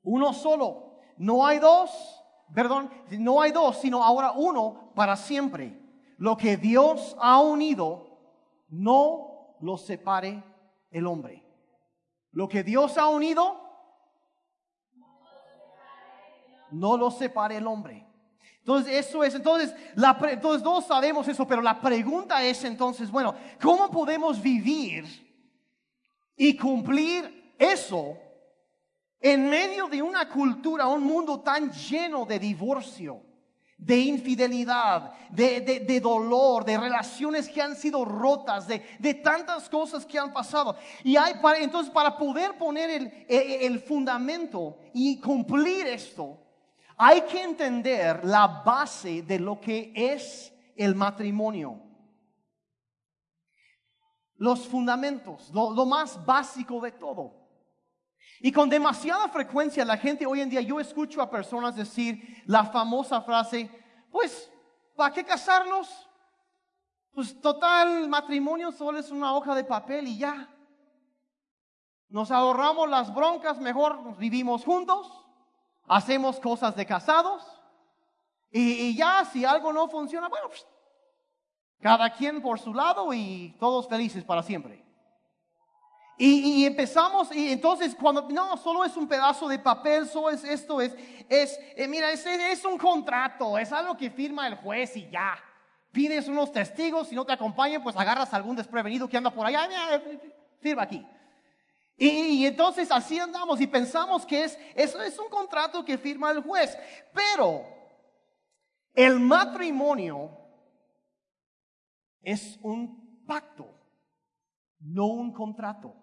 Uno 0.04 0.34
solo. 0.34 1.00
No 1.18 1.46
hay 1.46 1.60
dos, 1.60 1.92
perdón, 2.54 2.90
no 3.12 3.42
hay 3.42 3.52
dos, 3.52 3.78
sino 3.78 4.04
ahora 4.04 4.32
uno 4.32 4.92
para 4.96 5.16
siempre. 5.16 5.80
Lo 6.18 6.36
que 6.38 6.58
Dios 6.58 7.16
ha 7.20 7.40
unido, 7.42 8.08
no 8.70 9.56
lo 9.62 9.78
separe 9.78 10.44
el 10.92 11.08
hombre. 11.08 11.44
Lo 12.32 12.48
que 12.48 12.64
Dios 12.64 12.98
ha 12.98 13.08
unido, 13.08 13.62
no 16.72 16.98
lo 16.98 17.12
separe 17.12 17.58
el 17.58 17.68
hombre. 17.68 18.06
Entonces, 18.60 19.06
eso 19.06 19.24
es, 19.24 19.36
entonces, 19.36 19.76
la, 19.96 20.18
entonces 20.30 20.64
todos 20.64 20.86
sabemos 20.86 21.28
eso, 21.28 21.48
pero 21.48 21.62
la 21.62 21.80
pregunta 21.80 22.44
es 22.44 22.64
entonces, 22.64 23.12
bueno, 23.12 23.36
¿cómo 23.62 23.90
podemos 23.92 24.42
vivir 24.42 25.25
y 26.36 26.56
cumplir 26.56 27.54
eso 27.58 28.18
en 29.20 29.50
medio 29.50 29.88
de 29.88 30.02
una 30.02 30.30
cultura, 30.30 30.88
un 30.88 31.04
mundo 31.04 31.40
tan 31.40 31.72
lleno 31.72 32.26
de 32.26 32.38
divorcio, 32.38 33.22
de 33.78 33.98
infidelidad, 33.98 35.14
de, 35.30 35.62
de, 35.62 36.00
dolor, 36.00 36.64
de 36.64 36.78
relaciones 36.78 37.50
que 37.50 37.62
han 37.62 37.76
sido 37.76 38.06
rotas, 38.06 38.68
de, 38.68 38.84
de, 39.00 39.14
tantas 39.16 39.68
cosas 39.68 40.06
que 40.06 40.18
han 40.18 40.32
pasado. 40.32 40.78
Y 41.04 41.18
hay, 41.18 41.36
para, 41.42 41.60
entonces, 41.60 41.92
para 41.92 42.18
poder 42.18 42.58
poner 42.58 42.90
el, 42.90 43.26
el 43.28 43.80
fundamento 43.80 44.78
y 44.94 45.20
cumplir 45.20 45.88
esto, 45.88 46.40
hay 46.98 47.22
que 47.22 47.42
entender 47.42 48.24
la 48.24 48.48
base 48.48 49.24
de 49.24 49.40
lo 49.40 49.60
que 49.60 49.92
es 49.94 50.54
el 50.76 50.96
matrimonio. 50.96 51.85
Los 54.38 54.68
fundamentos, 54.68 55.50
lo, 55.54 55.86
más 55.86 56.24
básico 56.26 56.82
de 56.82 56.92
todo. 56.92 57.34
Y 58.42 58.52
con 58.52 58.70
demasiada 58.70 59.30
frecuencia 59.30 59.86
la 59.86 59.98
gente 59.98 60.26
hoy 60.26 60.42
en 60.42 60.50
día, 60.50 60.62
yo 60.62 60.80
escucho 60.80 61.22
a 61.22 61.30
personas 61.30 61.76
decir 61.76 62.44
la 62.46 62.66
famosa 62.66 63.22
frase, 63.22 63.70
pues, 64.12 64.52
¿para 64.96 65.14
qué 65.14 65.24
casarnos? 65.24 66.10
Pues 67.14 67.40
total, 67.40 68.10
matrimonio 68.10 68.72
solo 68.72 69.00
es 69.00 69.10
una 69.10 69.34
hoja 69.34 69.56
de 69.56 69.64
papel 69.64 70.08
y 70.08 70.18
ya. 70.18 70.50
Nos 72.10 72.30
ahorramos 72.30 72.90
las 72.90 73.14
broncas, 73.14 73.60
mejor 73.60 74.18
vivimos 74.18 74.66
juntos 74.66 75.26
hacemos 75.88 76.40
cosas 76.40 76.76
de 76.76 76.86
casados 76.86 77.44
y, 78.52 78.96
ya 78.96 79.26
si 79.26 79.44
algo 79.44 79.74
no 79.74 79.90
funciona, 79.90 80.30
bueno, 80.30 80.48
pues, 80.48 80.66
cada 81.82 82.12
quien 82.12 82.42
por 82.42 82.60
su 82.60 82.74
lado 82.74 83.14
y 83.14 83.56
todos 83.60 83.88
felices 83.88 84.24
para 84.24 84.44
siempre. 84.44 84.84
Y, 86.18 86.66
empezamos, 86.66 87.36
y 87.36 87.52
entonces 87.52 87.94
cuando, 87.94 88.22
no, 88.30 88.56
solo 88.56 88.86
es 88.86 88.96
un 88.96 89.06
pedazo 89.06 89.50
de 89.50 89.60
papel, 89.60 90.08
solo 90.08 90.30
es 90.30 90.46
esto, 90.46 90.80
es, 90.80 90.96
es 91.28 91.60
eh, 91.76 91.90
mira, 91.90 92.10
es, 92.10 92.26
es 92.26 92.64
un 92.64 92.78
contrato, 92.78 93.58
es 93.58 93.70
algo 93.74 93.98
que 93.98 94.10
firma 94.10 94.48
el 94.48 94.56
juez 94.56 94.96
y 94.96 95.10
ya. 95.10 95.38
Pides 95.92 96.30
unos 96.30 96.54
testigos, 96.54 97.10
si 97.10 97.16
no 97.16 97.26
te 97.26 97.34
acompañan, 97.34 97.84
pues 97.84 97.98
agarras 97.98 98.34
a 98.34 98.38
algún 98.38 98.56
desprevenido 98.56 99.10
que 99.10 99.18
anda 99.18 99.30
por 99.30 99.46
allá, 99.46 99.68
firma 100.62 100.84
aquí. 100.84 101.06
Y, 101.98 102.46
entonces 102.46 102.92
así 102.92 103.20
andamos 103.20 103.60
y 103.62 103.68
pensamos 103.68 104.26
que 104.26 104.44
es, 104.44 104.60
eso 104.74 105.02
es 105.02 105.18
un 105.18 105.30
contrato 105.30 105.84
que 105.84 105.98
firma 105.98 106.32
el 106.32 106.42
juez. 106.42 106.78
Pero 107.14 107.64
el 108.94 109.20
matrimonio 109.20 110.30
es 112.26 112.60
un 112.62 113.24
pacto, 113.26 113.74
no 114.80 115.06
un 115.06 115.32
contrato. 115.32 115.96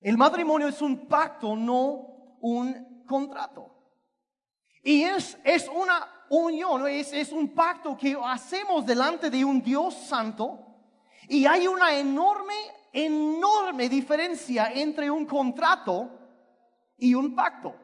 El 0.00 0.18
matrimonio 0.18 0.68
es 0.68 0.82
un 0.82 1.06
pacto, 1.06 1.56
no 1.56 2.36
un 2.40 3.04
contrato. 3.06 3.74
Y 4.82 5.02
es, 5.04 5.38
es 5.44 5.68
una 5.68 6.06
unión, 6.28 6.86
es, 6.88 7.12
es 7.12 7.32
un 7.32 7.54
pacto 7.54 7.96
que 7.96 8.16
hacemos 8.22 8.84
delante 8.84 9.30
de 9.30 9.44
un 9.44 9.62
Dios 9.62 9.94
santo. 9.94 10.66
Y 11.28 11.46
hay 11.46 11.66
una 11.66 11.94
enorme 11.94 12.54
enorme 12.92 13.88
diferencia 13.88 14.72
entre 14.72 15.10
un 15.10 15.26
contrato 15.26 16.10
y 16.96 17.14
un 17.14 17.34
pacto. 17.34 17.74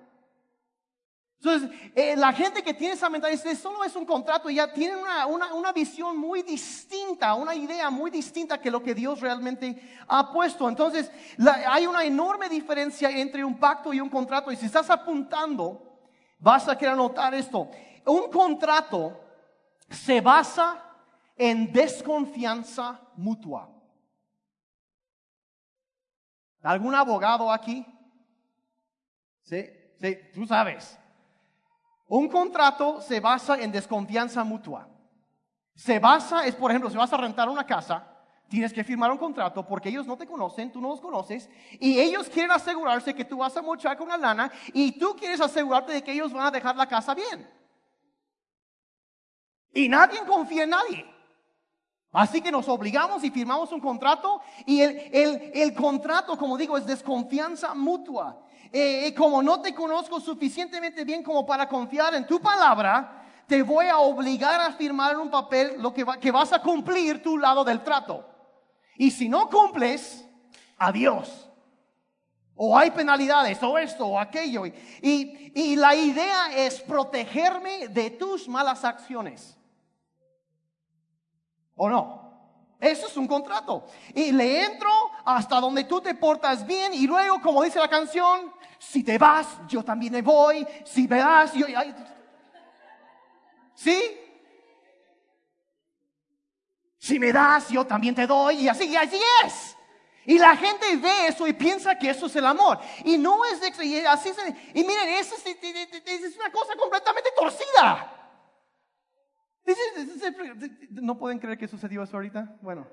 Entonces, 1.46 1.92
eh, 1.94 2.16
la 2.16 2.32
gente 2.32 2.60
que 2.60 2.74
tiene 2.74 2.94
esa 2.94 3.08
mentalidad, 3.08 3.54
solo 3.54 3.84
es 3.84 3.94
un 3.94 4.04
contrato, 4.04 4.50
ya 4.50 4.72
tienen 4.72 4.98
una, 4.98 5.72
visión 5.72 6.18
muy 6.18 6.42
distinta, 6.42 7.34
una 7.34 7.54
idea 7.54 7.88
muy 7.88 8.10
distinta 8.10 8.60
que 8.60 8.68
lo 8.68 8.82
que 8.82 8.96
Dios 8.96 9.20
realmente 9.20 9.80
ha 10.08 10.32
puesto. 10.32 10.68
Entonces, 10.68 11.08
hay 11.68 11.86
una 11.86 12.04
enorme 12.04 12.48
diferencia 12.48 13.10
entre 13.10 13.44
un 13.44 13.60
pacto 13.60 13.94
y 13.94 14.00
un 14.00 14.08
contrato. 14.08 14.50
Y 14.50 14.56
si 14.56 14.66
estás 14.66 14.90
apuntando, 14.90 16.00
vas 16.40 16.66
a 16.66 16.76
querer 16.76 16.96
notar 16.96 17.32
esto. 17.32 17.70
Un 18.04 18.28
contrato 18.28 19.20
se 19.88 20.20
basa 20.20 20.82
en 21.36 21.72
desconfianza 21.72 23.00
mutua. 23.14 23.70
¿Algún 26.60 26.92
abogado 26.96 27.52
aquí? 27.52 27.86
Sí, 29.42 29.64
sí, 30.00 30.18
tú 30.34 30.44
sabes. 30.44 30.98
Un 32.08 32.28
contrato 32.28 33.00
se 33.00 33.20
basa 33.20 33.60
en 33.60 33.72
desconfianza 33.72 34.44
mutua. 34.44 34.88
Se 35.74 35.98
basa, 35.98 36.46
es 36.46 36.54
por 36.54 36.70
ejemplo, 36.70 36.88
si 36.88 36.96
vas 36.96 37.12
a 37.12 37.16
rentar 37.16 37.48
una 37.48 37.66
casa, 37.66 38.06
tienes 38.48 38.72
que 38.72 38.84
firmar 38.84 39.10
un 39.10 39.18
contrato 39.18 39.66
porque 39.66 39.88
ellos 39.88 40.06
no 40.06 40.16
te 40.16 40.26
conocen, 40.26 40.72
tú 40.72 40.80
no 40.80 40.88
los 40.88 41.00
conoces, 41.00 41.50
y 41.80 41.98
ellos 41.98 42.28
quieren 42.28 42.52
asegurarse 42.52 43.14
que 43.14 43.24
tú 43.24 43.38
vas 43.38 43.56
a 43.56 43.62
mochar 43.62 43.96
con 43.98 44.08
la 44.08 44.16
lana 44.16 44.50
y 44.72 44.92
tú 44.98 45.16
quieres 45.18 45.40
asegurarte 45.40 45.92
de 45.92 46.02
que 46.02 46.12
ellos 46.12 46.32
van 46.32 46.46
a 46.46 46.50
dejar 46.50 46.76
la 46.76 46.86
casa 46.86 47.14
bien. 47.14 47.50
Y 49.74 49.88
nadie 49.88 50.20
confía 50.24 50.64
en 50.64 50.70
nadie. 50.70 51.16
Así 52.12 52.40
que 52.40 52.50
nos 52.50 52.66
obligamos 52.68 53.22
y 53.24 53.30
firmamos 53.30 53.72
un 53.72 53.80
contrato 53.80 54.40
y 54.64 54.80
el, 54.80 54.96
el, 55.12 55.50
el 55.52 55.74
contrato, 55.74 56.38
como 56.38 56.56
digo, 56.56 56.78
es 56.78 56.86
desconfianza 56.86 57.74
mutua. 57.74 58.40
Como 59.16 59.42
no 59.42 59.60
te 59.60 59.74
conozco 59.74 60.20
suficientemente 60.20 61.04
bien 61.04 61.22
como 61.22 61.44
para 61.44 61.68
confiar 61.68 62.14
en 62.14 62.26
tu 62.26 62.40
palabra, 62.40 63.24
te 63.46 63.62
voy 63.62 63.86
a 63.86 63.98
obligar 63.98 64.60
a 64.60 64.72
firmar 64.72 65.16
un 65.16 65.30
papel 65.30 65.80
lo 65.80 65.92
que, 65.92 66.04
va, 66.04 66.18
vas 66.32 66.52
a 66.52 66.60
cumplir 66.60 67.22
tu 67.22 67.38
lado 67.38 67.64
del 67.64 67.82
trato. 67.82 68.28
Y 68.96 69.10
si 69.10 69.28
no 69.28 69.48
cumples, 69.48 70.24
adiós. 70.76 71.48
O 72.54 72.76
hay 72.76 72.90
penalidades, 72.90 73.62
o 73.62 73.76
esto, 73.78 74.06
o 74.06 74.18
aquello. 74.18 74.66
Y, 74.66 75.52
y 75.54 75.76
la 75.76 75.94
idea 75.94 76.56
es 76.56 76.80
protegerme 76.80 77.88
de 77.88 78.10
tus 78.10 78.48
malas 78.48 78.84
acciones. 78.84 79.56
¿O 81.76 81.88
no? 81.88 82.26
Eso 82.80 83.06
es 83.06 83.16
un 83.16 83.26
contrato. 83.26 83.86
Y 84.14 84.32
le 84.32 84.64
entro 84.64 84.90
hasta 85.24 85.60
donde 85.60 85.84
tú 85.84 86.00
te 86.00 86.14
portas 86.14 86.66
bien 86.66 86.92
y 86.94 87.06
luego, 87.06 87.40
como 87.40 87.62
dice 87.62 87.78
la 87.78 87.88
canción, 87.88 88.52
si 88.78 89.02
te 89.02 89.18
vas, 89.18 89.46
yo 89.68 89.82
también 89.82 90.12
me 90.12 90.22
voy. 90.22 90.66
Si 90.84 91.06
me 91.08 91.18
das, 91.18 91.52
yo... 91.54 91.66
¿Sí? 93.74 94.20
Si 96.98 97.18
me 97.18 97.32
das, 97.32 97.68
yo 97.68 97.86
también 97.86 98.14
te 98.14 98.26
doy. 98.26 98.56
Y 98.56 98.68
así, 98.68 98.84
y 98.86 98.96
así 98.96 99.20
es. 99.44 99.76
Y 100.24 100.38
la 100.38 100.56
gente 100.56 100.96
ve 100.96 101.28
eso 101.28 101.46
y 101.46 101.52
piensa 101.52 101.96
que 101.96 102.10
eso 102.10 102.26
es 102.26 102.34
el 102.34 102.46
amor. 102.46 102.80
Y 103.04 103.16
no 103.16 103.44
es 103.44 103.60
y 103.82 104.04
así 104.04 104.32
y 104.74 104.82
miren, 104.82 105.08
eso 105.10 105.36
es, 105.36 106.36
una 106.36 106.50
cosa 106.50 106.74
completamente 106.74 107.30
torcida. 107.36 108.12
¿No 110.90 111.16
pueden 111.16 111.38
creer 111.38 111.56
que 111.56 111.68
sucedió 111.68 112.02
eso 112.02 112.16
ahorita? 112.16 112.56
Bueno. 112.60 112.88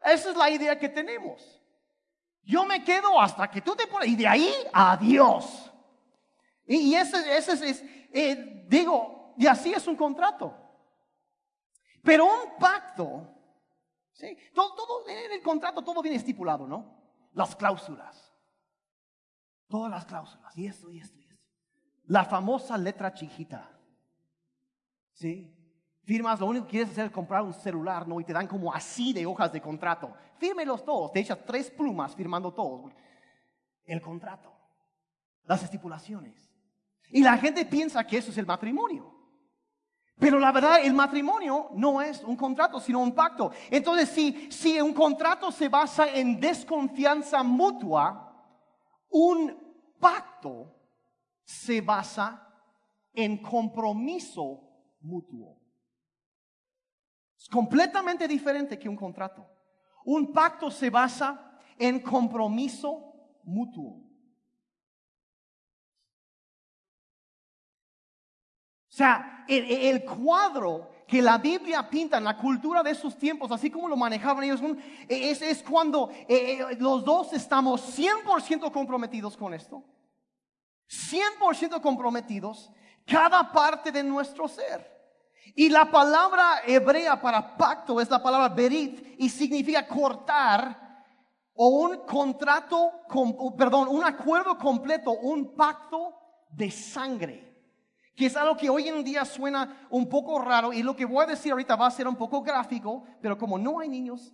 Esa 0.00 0.30
es 0.30 0.36
la 0.36 0.48
idea 0.48 0.78
que 0.78 0.88
tenemos. 0.88 1.60
Yo 2.46 2.64
me 2.64 2.84
quedo 2.84 3.20
hasta 3.20 3.50
que 3.50 3.60
tú 3.60 3.74
te 3.74 3.88
pones, 3.88 4.08
y 4.08 4.14
de 4.14 4.28
ahí, 4.28 4.52
adiós. 4.72 5.72
Y, 6.64 6.94
ese, 6.94 7.36
ese 7.36 7.52
es, 7.68 7.84
eh, 8.12 8.64
digo, 8.68 9.34
y 9.36 9.48
así 9.48 9.72
es 9.72 9.86
un 9.88 9.96
contrato. 9.96 10.56
Pero 12.04 12.24
un 12.24 12.56
pacto, 12.56 13.28
¿sí? 14.12 14.38
todo, 14.54 14.74
todo, 14.76 15.08
en 15.08 15.32
el 15.32 15.42
contrato 15.42 15.82
todo 15.82 16.00
viene 16.00 16.18
estipulado, 16.18 16.68
¿no? 16.68 17.02
Las 17.32 17.56
cláusulas. 17.56 18.32
Todas 19.68 19.90
las 19.90 20.06
cláusulas. 20.06 20.56
Y 20.56 20.66
esto, 20.66 20.88
y 20.88 21.00
esto, 21.00 21.18
y 21.18 21.24
esto. 21.24 21.44
La 22.04 22.24
famosa 22.24 22.78
letra 22.78 23.12
chiquita. 23.12 23.76
¿Sí? 25.14 25.52
Firmas, 26.06 26.38
lo 26.38 26.46
único 26.46 26.66
que 26.66 26.70
quieres 26.70 26.90
hacer 26.90 27.06
es 27.06 27.10
comprar 27.10 27.42
un 27.42 27.52
celular, 27.52 28.06
¿no? 28.06 28.20
Y 28.20 28.24
te 28.24 28.32
dan 28.32 28.46
como 28.46 28.72
así 28.72 29.12
de 29.12 29.26
hojas 29.26 29.52
de 29.52 29.60
contrato. 29.60 30.14
Fírmelos 30.38 30.84
todos. 30.84 31.10
Te 31.10 31.18
echas 31.18 31.44
tres 31.44 31.68
plumas 31.68 32.14
firmando 32.14 32.54
todos. 32.54 32.92
El 33.84 34.00
contrato. 34.00 34.52
Las 35.46 35.64
estipulaciones. 35.64 36.48
Y 37.10 37.24
la 37.24 37.36
gente 37.38 37.64
piensa 37.64 38.06
que 38.06 38.18
eso 38.18 38.30
es 38.30 38.38
el 38.38 38.46
matrimonio. 38.46 39.12
Pero 40.16 40.38
la 40.38 40.52
verdad, 40.52 40.78
el 40.84 40.94
matrimonio 40.94 41.70
no 41.74 42.00
es 42.00 42.22
un 42.22 42.36
contrato, 42.36 42.78
sino 42.78 43.00
un 43.00 43.12
pacto. 43.12 43.50
Entonces, 43.68 44.08
si, 44.08 44.48
si 44.52 44.80
un 44.80 44.94
contrato 44.94 45.50
se 45.50 45.68
basa 45.68 46.08
en 46.14 46.38
desconfianza 46.38 47.42
mutua, 47.42 48.32
un 49.10 49.56
pacto 49.98 50.72
se 51.42 51.80
basa 51.80 52.48
en 53.12 53.38
compromiso 53.42 54.60
mutuo. 55.00 55.65
Completamente 57.50 58.26
diferente 58.26 58.78
que 58.78 58.88
un 58.88 58.96
contrato. 58.96 59.46
Un 60.04 60.32
pacto 60.32 60.70
se 60.70 60.90
basa 60.90 61.58
en 61.78 62.00
compromiso 62.00 63.14
mutuo. 63.44 64.02
O 68.88 68.96
sea, 68.96 69.44
el, 69.46 70.04
cuadro 70.04 70.90
que 71.06 71.20
la 71.20 71.36
Biblia 71.36 71.88
pinta 71.88 72.16
en 72.16 72.24
la 72.24 72.36
cultura 72.36 72.82
de 72.82 72.92
esos 72.92 73.16
tiempos, 73.18 73.52
así 73.52 73.70
como 73.70 73.88
lo 73.88 73.96
manejaban 73.96 74.44
ellos, 74.44 74.60
es, 75.06 75.42
es 75.42 75.62
cuando 75.62 76.08
eh, 76.10 76.26
eh, 76.28 76.76
los 76.78 77.04
dos 77.04 77.34
estamos 77.34 77.98
100% 77.98 78.72
comprometidos 78.72 79.36
con 79.36 79.52
esto, 79.52 79.84
100% 80.88 81.82
comprometidos, 81.82 82.72
cada 83.04 83.52
parte 83.52 83.92
de 83.92 84.02
nuestro 84.02 84.48
ser. 84.48 84.95
Y 85.54 85.68
la 85.68 85.90
palabra 85.90 86.62
hebrea 86.66 87.20
para 87.20 87.56
pacto 87.56 88.00
es 88.00 88.10
la 88.10 88.22
palabra 88.22 88.48
berit 88.48 89.14
y 89.18 89.28
significa 89.28 89.86
cortar 89.86 91.04
o 91.54 91.68
un 91.68 91.98
contrato, 92.06 92.92
perdón, 93.56 93.88
un 93.88 94.04
acuerdo 94.04 94.58
completo, 94.58 95.12
un 95.12 95.54
pacto 95.54 96.14
de 96.50 96.70
sangre 96.70 97.46
que 98.16 98.26
es 98.26 98.36
algo 98.36 98.56
que 98.56 98.70
hoy 98.70 98.88
en 98.88 99.04
día 99.04 99.24
suena 99.26 99.86
un 99.90 100.08
poco 100.08 100.40
raro 100.40 100.72
y 100.72 100.82
lo 100.82 100.96
que 100.96 101.04
voy 101.04 101.22
a 101.22 101.26
decir 101.26 101.52
ahorita 101.52 101.76
va 101.76 101.86
a 101.86 101.90
ser 101.90 102.08
un 102.08 102.16
poco 102.16 102.42
gráfico, 102.42 103.04
pero 103.20 103.36
como 103.36 103.58
no 103.58 103.78
hay 103.78 103.90
niños, 103.90 104.32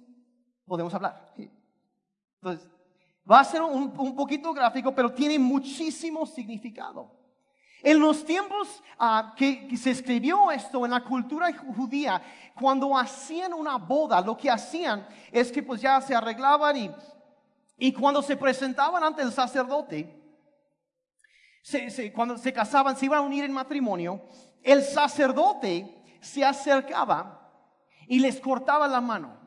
podemos 0.64 0.94
hablar. 0.94 1.34
Entonces, 1.36 2.70
va 3.28 3.40
a 3.40 3.44
ser 3.44 3.60
un, 3.60 3.92
poquito 3.92 4.54
gráfico, 4.54 4.94
pero 4.94 5.12
tiene 5.12 5.36
muchísimo 5.36 6.24
significado. 6.26 7.10
En 7.82 7.98
los 7.98 8.24
tiempos 8.24 8.82
ah, 8.98 9.34
que, 9.36 9.76
se 9.76 9.90
escribió 9.90 10.50
esto 10.52 10.84
en 10.84 10.92
la 10.92 11.02
cultura 11.02 11.52
judía, 11.76 12.22
cuando 12.54 12.96
hacían 12.96 13.52
una 13.52 13.76
boda, 13.76 14.20
lo 14.20 14.36
que 14.36 14.50
hacían 14.50 15.06
es 15.32 15.50
que 15.50 15.62
pues 15.62 15.80
ya 15.80 16.00
se 16.00 16.14
arreglaban 16.14 16.76
y, 16.76 16.90
y 17.76 17.92
cuando 17.92 18.22
se 18.22 18.36
presentaban 18.36 19.02
ante 19.02 19.22
el 19.22 19.32
sacerdote, 19.32 20.22
cuando 22.14 22.38
se 22.38 22.52
casaban, 22.52 22.96
se 22.96 23.06
iban 23.06 23.18
a 23.18 23.22
unir 23.22 23.44
en 23.44 23.52
matrimonio, 23.52 24.22
el 24.62 24.82
sacerdote 24.82 26.18
se 26.20 26.44
acercaba 26.44 27.50
y 28.06 28.20
les 28.20 28.40
cortaba 28.40 28.86
la 28.86 29.00
mano. 29.00 29.40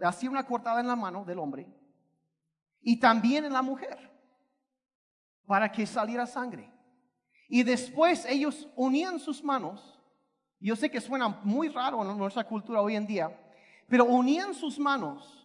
Hacía 0.00 0.30
una 0.30 0.44
cortada 0.44 0.80
en 0.80 0.88
la 0.88 0.96
mano 0.96 1.24
del 1.24 1.38
hombre 1.38 1.66
y 2.82 2.98
también 2.98 3.44
en 3.44 3.52
la 3.52 3.62
mujer 3.62 4.12
para 5.46 5.70
que 5.70 5.86
saliera 5.86 6.26
sangre. 6.26 6.73
Y 7.48 7.62
después 7.62 8.24
ellos 8.26 8.68
unían 8.76 9.18
sus 9.18 9.42
manos. 9.42 9.98
Yo 10.60 10.76
sé 10.76 10.90
que 10.90 11.00
suena 11.00 11.28
muy 11.42 11.68
raro 11.68 12.02
en 12.02 12.16
nuestra 12.16 12.44
cultura 12.44 12.80
hoy 12.80 12.96
en 12.96 13.06
día, 13.06 13.30
pero 13.88 14.04
unían 14.04 14.54
sus 14.54 14.78
manos 14.78 15.40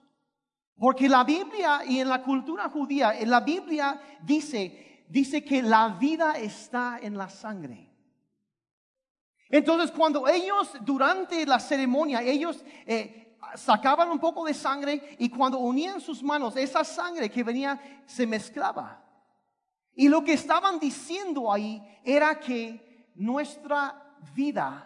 porque 0.78 1.10
la 1.10 1.26
Biblia 1.26 1.82
y 1.86 2.00
en 2.00 2.08
la 2.08 2.24
cultura 2.24 2.70
judía, 2.70 3.20
en 3.20 3.30
la 3.30 3.42
Biblia 3.42 4.00
dice 4.22 4.86
dice 5.10 5.44
que 5.44 5.62
la 5.62 5.90
vida 5.90 6.38
está 6.38 7.00
en 7.02 7.18
la 7.18 7.28
sangre. 7.30 7.90
Entonces 9.50 9.92
cuando 9.92 10.28
ellos 10.28 10.72
durante 10.82 11.46
la 11.46 11.60
ceremonia, 11.60 12.22
ellos 12.22 12.64
eh, 12.86 13.36
sacaban 13.56 14.10
un 14.10 14.20
poco 14.20 14.46
de 14.46 14.54
sangre 14.54 15.18
y 15.18 15.30
cuando 15.30 15.58
unían 15.58 16.00
sus 16.00 16.22
manos, 16.22 16.56
esa 16.56 16.84
sangre 16.84 17.30
que 17.30 17.44
venía 17.44 18.04
se 18.06 18.28
mezclaba. 18.28 19.04
Y 19.94 20.08
lo 20.08 20.24
que 20.24 20.34
estaban 20.34 20.80
diciendo 20.80 21.52
ahí 21.52 21.82
era 22.04 22.40
que 22.40 23.12
nuestra 23.16 24.18
vida 24.34 24.86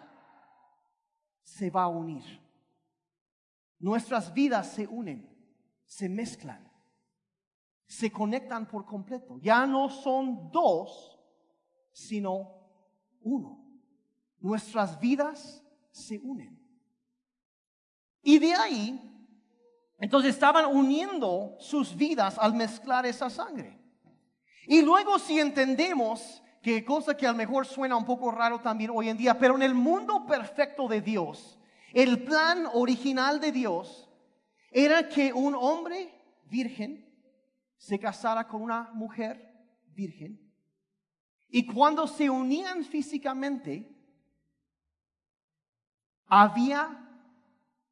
se 1.42 1.70
va 1.70 1.84
a 1.84 1.88
unir. 1.88 2.24
Nuestras 3.78 4.32
vidas 4.32 4.72
se 4.72 4.86
unen, 4.86 5.28
se 5.84 6.08
mezclan 6.08 6.74
se 7.86 8.10
conectan 8.10 8.66
por 8.66 8.84
completo. 8.84 9.38
Ya 9.38 9.66
no 9.66 9.88
son 9.88 10.50
dos, 10.50 11.18
sino 11.92 12.50
uno. 13.22 13.64
Nuestras 14.40 14.98
vidas 14.98 15.62
se 15.90 16.18
unen. 16.18 16.60
Y 18.22 18.38
de 18.38 18.54
ahí, 18.54 19.28
entonces 19.98 20.34
estaban 20.34 20.66
uniendo 20.74 21.56
sus 21.60 21.94
vidas 21.94 22.36
al 22.38 22.54
mezclar 22.54 23.06
esa 23.06 23.30
sangre. 23.30 23.80
Y 24.66 24.82
luego 24.82 25.18
si 25.18 25.40
entendemos 25.40 26.42
que 26.62 26.84
cosa 26.84 27.16
que 27.16 27.26
a 27.26 27.32
lo 27.32 27.36
mejor 27.36 27.66
suena 27.66 27.96
un 27.96 28.06
poco 28.06 28.30
raro 28.30 28.60
también 28.60 28.90
hoy 28.94 29.08
en 29.08 29.18
día, 29.18 29.38
pero 29.38 29.56
en 29.56 29.62
el 29.62 29.74
mundo 29.74 30.24
perfecto 30.26 30.88
de 30.88 31.00
Dios, 31.02 31.58
el 31.92 32.24
plan 32.24 32.66
original 32.72 33.38
de 33.40 33.52
Dios 33.52 34.10
era 34.70 35.08
que 35.08 35.32
un 35.32 35.54
hombre 35.54 36.12
virgen 36.44 37.04
se 37.76 37.98
casara 37.98 38.48
con 38.48 38.62
una 38.62 38.90
mujer 38.94 39.52
virgen. 39.88 40.40
Y 41.48 41.66
cuando 41.66 42.06
se 42.06 42.30
unían 42.30 42.82
físicamente, 42.82 43.94
había 46.26 47.08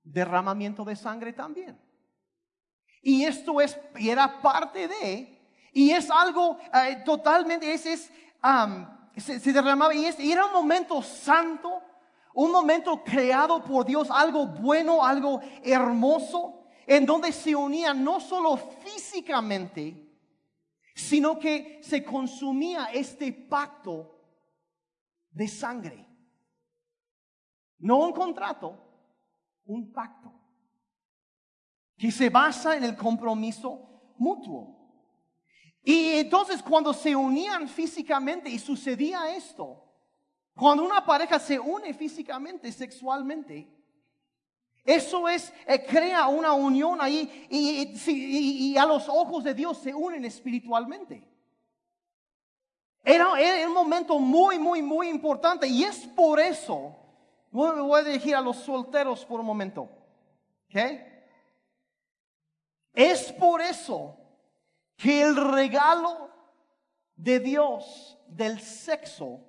derramamiento 0.02 0.84
de 0.84 0.96
sangre 0.96 1.32
también. 1.32 1.78
Y 3.02 3.24
esto 3.24 3.60
es, 3.60 3.78
era 3.96 4.40
parte 4.40 4.88
de, 4.88 5.41
y 5.72 5.90
es 5.90 6.10
algo 6.10 6.58
eh, 6.72 7.02
totalmente, 7.04 7.72
es, 7.72 7.86
es 7.86 8.12
se, 9.16 9.52
derramaba, 9.52 9.94
y, 9.94 10.06
y 10.18 10.32
era 10.32 10.46
un 10.46 10.52
momento 10.52 11.02
santo, 11.02 11.82
un 12.34 12.50
momento 12.50 13.02
creado 13.02 13.62
por 13.62 13.84
Dios, 13.84 14.08
algo 14.10 14.46
bueno, 14.46 15.04
algo 15.04 15.40
hermoso, 15.62 16.64
en 16.86 17.06
donde 17.06 17.32
se 17.32 17.54
unían 17.54 18.02
no 18.02 18.20
solo 18.20 18.56
físicamente, 18.56 20.08
sino 20.94 21.38
que 21.38 21.80
se 21.82 22.04
consumía 22.04 22.86
este 22.92 23.32
pacto 23.32 24.18
de 25.30 25.48
sangre. 25.48 26.08
No 27.78 27.98
un 27.98 28.12
contrato, 28.12 28.78
un 29.64 29.92
pacto, 29.92 30.32
que 31.96 32.10
se 32.10 32.30
basa 32.30 32.76
en 32.76 32.84
el 32.84 32.96
compromiso 32.96 34.14
mutuo. 34.18 34.81
Y 35.82 36.18
entonces 36.18 36.62
cuando 36.62 36.92
se 36.92 37.14
unían 37.16 37.68
físicamente 37.68 38.48
y 38.48 38.58
sucedía 38.58 39.34
esto, 39.34 39.82
cuando 40.54 40.84
una 40.84 41.04
pareja 41.04 41.38
se 41.38 41.58
une 41.58 41.92
físicamente, 41.92 42.70
sexualmente, 42.70 43.68
eso 44.84 45.28
es, 45.28 45.52
eh, 45.66 45.84
crea 45.84 46.26
una 46.26 46.52
unión 46.52 47.00
ahí 47.00 47.46
y, 47.50 48.76
a 48.76 48.84
los 48.84 49.08
ojos 49.08 49.44
de 49.44 49.54
Dios 49.54 49.78
se 49.78 49.94
unen 49.94 50.24
espiritualmente. 50.24 51.28
Era, 53.04 53.32
un 53.66 53.74
momento 53.74 54.18
muy, 54.18 54.58
muy, 54.60 54.82
muy 54.82 55.08
importante 55.08 55.66
y 55.66 55.82
es 55.82 56.06
por 56.06 56.38
eso, 56.38 56.96
voy, 57.50 57.80
voy 57.80 58.00
a 58.00 58.04
dirigir 58.04 58.36
a 58.36 58.40
los 58.40 58.56
solteros 58.58 59.24
por 59.24 59.40
un 59.40 59.46
momento, 59.46 59.88
Es 62.94 63.32
por 63.32 63.60
eso 63.60 64.21
que 65.02 65.20
el 65.20 65.34
regalo 65.34 66.30
de 67.16 67.40
Dios 67.40 68.16
del 68.28 68.60
sexo, 68.60 69.44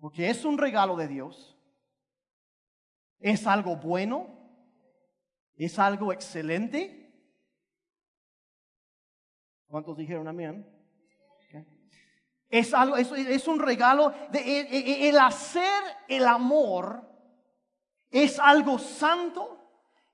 porque 0.00 0.28
es 0.28 0.44
un 0.44 0.58
regalo 0.58 0.96
de 0.96 1.06
Dios, 1.06 1.56
es 3.20 3.46
algo 3.46 3.76
bueno, 3.76 4.26
es 5.54 5.78
algo 5.78 6.12
excelente. 6.12 7.14
¿Cuántos 9.68 9.96
dijeron 9.96 10.26
amén? 10.26 10.66
Es 12.48 12.74
algo, 12.74 12.96
es, 12.96 13.12
es, 13.12 13.46
un 13.46 13.60
regalo. 13.60 14.12
De, 14.32 14.40
e, 14.40 14.60
e, 14.62 14.78
e, 14.78 15.08
el 15.10 15.18
hacer 15.18 15.80
el 16.08 16.26
amor 16.26 17.08
es 18.10 18.40
algo 18.40 18.80
santo, 18.80 19.56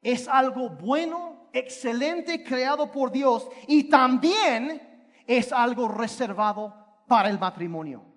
es 0.03 0.29
algo 0.29 0.69
bueno, 0.69 1.36
excelente, 1.59 2.43
creado 2.43 2.91
por 2.91 3.11
Dios 3.11 3.49
y 3.67 3.85
también 3.85 4.83
es 5.27 5.53
algo 5.53 5.89
reservado 5.89 6.75
para 7.07 7.29
el 7.29 7.39
matrimonio. 7.39 8.17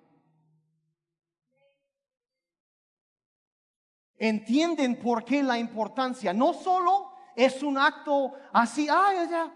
entienden 4.20 5.00
por 5.00 5.24
qué 5.24 5.42
la 5.42 5.58
importancia. 5.58 6.32
No 6.32 6.52
solo 6.52 7.10
es 7.34 7.62
un 7.62 7.76
acto 7.78 8.34
así, 8.52 8.86
ay, 8.88 9.28
ya. 9.28 9.52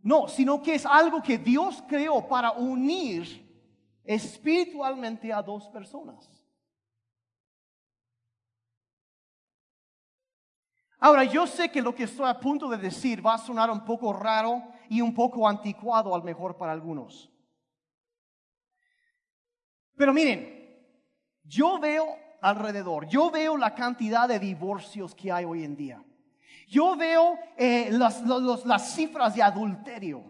No, 0.00 0.28
sino 0.28 0.62
que 0.62 0.76
es 0.76 0.86
algo 0.86 1.20
que 1.20 1.36
Dios 1.36 1.82
creó 1.88 2.26
para 2.26 2.52
unir 2.52 3.44
espiritualmente 4.04 5.32
a 5.32 5.42
dos 5.42 5.68
personas. 5.68 6.30
Ahora, 11.06 11.22
yo 11.22 11.46
sé 11.46 11.70
que 11.70 11.80
lo 11.80 11.94
que 11.94 12.02
estoy 12.02 12.28
a 12.28 12.40
punto 12.40 12.68
de 12.68 12.78
decir 12.78 13.24
va 13.24 13.34
a 13.34 13.38
sonar 13.38 13.70
un 13.70 13.84
poco 13.84 14.12
raro 14.12 14.60
y 14.88 15.00
un 15.00 15.14
poco 15.14 15.48
anticuado 15.48 16.12
a 16.12 16.18
lo 16.18 16.24
mejor 16.24 16.56
para 16.56 16.72
algunos. 16.72 17.30
Pero 19.96 20.12
miren, 20.12 20.84
yo 21.44 21.78
veo 21.78 22.08
alrededor. 22.40 23.06
Yo 23.06 23.30
veo 23.30 23.56
la 23.56 23.72
cantidad 23.72 24.26
de 24.26 24.40
divorcios 24.40 25.14
que 25.14 25.30
hay 25.30 25.44
hoy 25.44 25.62
en 25.62 25.76
día. 25.76 26.02
Yo 26.66 26.96
veo 26.96 27.38
eh, 27.56 27.88
las, 27.92 28.20
las, 28.64 28.92
cifras 28.92 29.36
de 29.36 29.44
adulterio. 29.44 30.24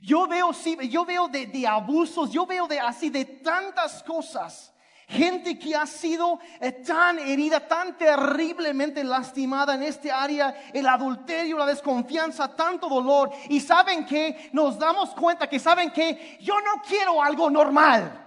Yo 0.00 0.28
veo, 0.28 0.52
yo 0.88 1.04
veo 1.04 1.26
de, 1.26 1.46
de, 1.46 1.66
abusos, 1.66 2.30
yo 2.30 2.46
veo 2.46 2.68
de 2.68 2.78
así 2.78 3.10
de 3.10 3.24
tantas 3.24 4.04
cosas. 4.04 4.72
Gente 5.08 5.58
que 5.58 5.74
ha 5.74 5.86
sido 5.86 6.38
tan 6.86 7.18
herida, 7.18 7.66
tan 7.66 7.96
terriblemente 7.96 9.02
lastimada 9.02 9.74
en 9.74 9.82
este 9.82 10.12
área, 10.12 10.54
el 10.70 10.86
adulterio, 10.86 11.56
la 11.56 11.64
desconfianza, 11.64 12.54
tanto 12.54 12.90
dolor. 12.90 13.30
Y 13.48 13.58
saben 13.60 14.04
que 14.04 14.50
nos 14.52 14.78
damos 14.78 15.14
cuenta 15.14 15.48
que 15.48 15.58
saben 15.58 15.90
que 15.92 16.36
yo 16.42 16.60
no 16.60 16.82
quiero 16.86 17.22
algo 17.22 17.48
normal. 17.48 18.26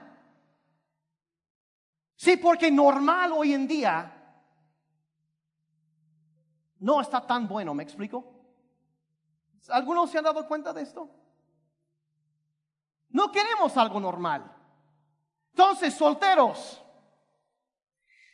Sí, 2.15 2.38
porque 2.38 2.72
normal 2.72 3.32
hoy 3.34 3.54
en 3.54 3.67
día 3.67 4.12
no 6.80 7.00
está 7.00 7.26
tan 7.28 7.48
bueno, 7.48 7.76
¿me 7.76 7.84
explico? 7.84 8.26
¿Algunos 9.70 10.10
se 10.10 10.17
han 10.17 10.24
dado 10.24 10.48
cuenta 10.48 10.74
de 10.74 10.82
esto? 10.82 11.08
No 13.10 13.32
queremos 13.32 13.78
algo 13.78 14.00
normal. 14.00 14.61
Entonces, 15.52 15.94
solteros, 15.94 16.82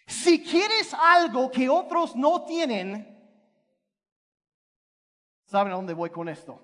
si 0.05 0.43
quieres 0.43 0.93
algo 0.93 1.51
que 1.51 1.67
otros 1.67 2.15
no 2.15 2.45
tienen, 2.45 3.13
¿saben 5.45 5.73
a 5.73 5.75
dónde 5.75 5.93
voy 5.93 6.09
con 6.09 6.29
esto? 6.29 6.63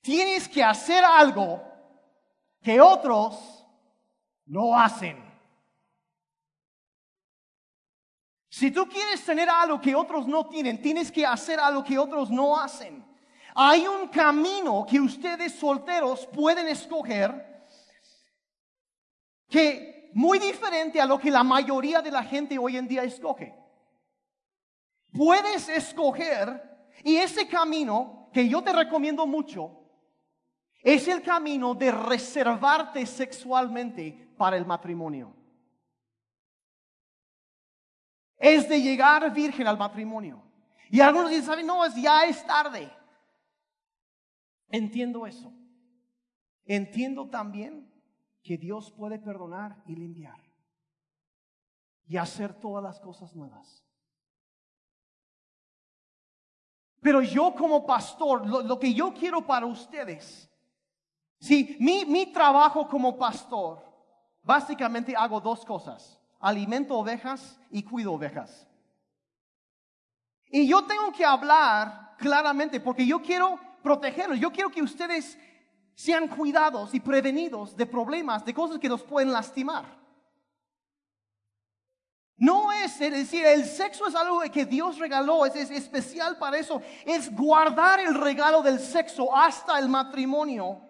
Tienes 0.00 0.48
que 0.48 0.62
hacer 0.62 1.04
algo 1.04 1.62
que 2.62 2.80
otros 2.80 3.64
no 4.46 4.78
hacen. 4.78 5.26
Si 8.48 8.70
tú 8.70 8.88
quieres 8.88 9.24
tener 9.24 9.48
algo 9.48 9.80
que 9.80 9.94
otros 9.94 10.26
no 10.26 10.46
tienen, 10.48 10.80
tienes 10.82 11.12
que 11.12 11.24
hacer 11.24 11.60
algo 11.60 11.84
que 11.84 11.98
otros 11.98 12.30
no 12.30 12.58
hacen. 12.58 13.06
Hay 13.54 13.86
un 13.86 14.08
camino 14.08 14.86
que 14.88 15.00
ustedes 15.00 15.54
solteros 15.54 16.26
pueden 16.26 16.68
escoger 16.68 17.57
que 19.48 20.10
muy 20.14 20.38
diferente 20.38 21.00
a 21.00 21.06
lo 21.06 21.18
que 21.18 21.30
la 21.30 21.44
mayoría 21.44 22.00
de 22.02 22.10
la 22.10 22.22
gente 22.22 22.58
hoy 22.58 22.76
en 22.76 22.88
día 22.88 23.04
escoge. 23.04 23.54
Puedes 25.12 25.68
escoger 25.68 26.62
y 27.02 27.16
ese 27.16 27.48
camino 27.48 28.28
que 28.32 28.48
yo 28.48 28.62
te 28.62 28.72
recomiendo 28.72 29.26
mucho 29.26 29.72
es 30.82 31.08
el 31.08 31.22
camino 31.22 31.74
de 31.74 31.90
reservarte 31.90 33.04
sexualmente 33.06 34.28
para 34.36 34.56
el 34.56 34.66
matrimonio 34.66 35.38
es 38.38 38.68
de 38.68 38.80
llegar 38.80 39.32
virgen 39.34 39.66
al 39.66 39.76
matrimonio. 39.76 40.42
Y 40.90 41.00
algunos 41.00 41.30
dicen, 41.30 41.44
¿saben? 41.44 41.66
No, 41.66 41.84
ya 41.96 42.24
es 42.24 42.46
tarde. 42.46 42.90
Entiendo 44.70 45.26
eso. 45.26 45.52
Entiendo 46.64 47.28
también 47.28 47.87
que 48.48 48.56
Dios 48.56 48.90
puede 48.90 49.18
perdonar 49.18 49.76
y 49.84 49.94
limpiar. 49.94 50.40
Y 52.06 52.16
hacer 52.16 52.54
todas 52.54 52.82
las 52.82 52.98
cosas 52.98 53.36
nuevas. 53.36 53.84
Pero 57.02 57.20
yo 57.20 57.54
como 57.54 57.84
pastor, 57.84 58.46
lo, 58.46 58.78
que 58.78 58.94
yo 58.94 59.12
quiero 59.12 59.46
para 59.46 59.66
ustedes, 59.66 60.50
si 61.38 61.76
mi, 61.78 62.06
mi 62.06 62.32
trabajo 62.32 62.88
como 62.88 63.18
pastor, 63.18 63.84
básicamente 64.42 65.14
hago 65.14 65.42
dos 65.42 65.62
cosas 65.66 66.18
alimento 66.40 66.96
ovejas 66.96 67.60
y 67.70 67.82
cuido 67.82 68.14
ovejas. 68.14 68.66
Y 70.46 70.66
yo 70.66 70.86
tengo 70.86 71.12
que 71.12 71.26
hablar 71.26 72.16
claramente 72.16 72.80
porque 72.80 73.06
yo 73.06 73.20
quiero 73.20 73.60
protegerlos, 73.82 74.40
yo 74.40 74.50
quiero 74.50 74.70
que 74.70 74.80
ustedes 74.80 75.38
sean 75.98 76.28
cuidados 76.28 76.94
y 76.94 77.00
prevenidos 77.00 77.76
de 77.76 77.84
problemas, 77.84 78.44
de 78.44 78.54
cosas 78.54 78.78
que 78.78 78.88
nos 78.88 79.02
pueden 79.02 79.32
lastimar. 79.32 79.98
No 82.36 82.70
es, 82.70 83.00
es 83.00 83.10
decir, 83.10 83.44
el 83.44 83.64
sexo 83.64 84.06
es 84.06 84.14
algo 84.14 84.40
que 84.42 84.64
Dios 84.64 84.96
regaló, 84.98 85.44
es, 85.44 85.56
es 85.56 85.72
especial 85.72 86.38
para 86.38 86.56
eso, 86.56 86.80
es 87.04 87.34
guardar 87.34 87.98
el 87.98 88.14
regalo 88.14 88.62
del 88.62 88.78
sexo 88.78 89.36
hasta 89.36 89.76
el 89.80 89.88
matrimonio 89.88 90.80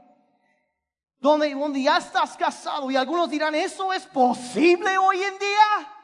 donde, 1.18 1.54
donde 1.54 1.82
ya 1.82 1.96
estás 1.96 2.36
casado 2.36 2.90
y 2.90 2.96
algunos 2.96 3.30
dirán, 3.30 3.54
¿eso 3.54 3.94
es 3.94 4.04
posible 4.04 4.98
hoy 4.98 5.22
en 5.22 5.38
día? 5.38 5.94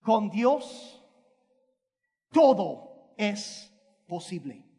Con 0.00 0.30
Dios 0.30 1.04
todo 2.32 3.12
es 3.18 3.70
posible. 4.08 4.69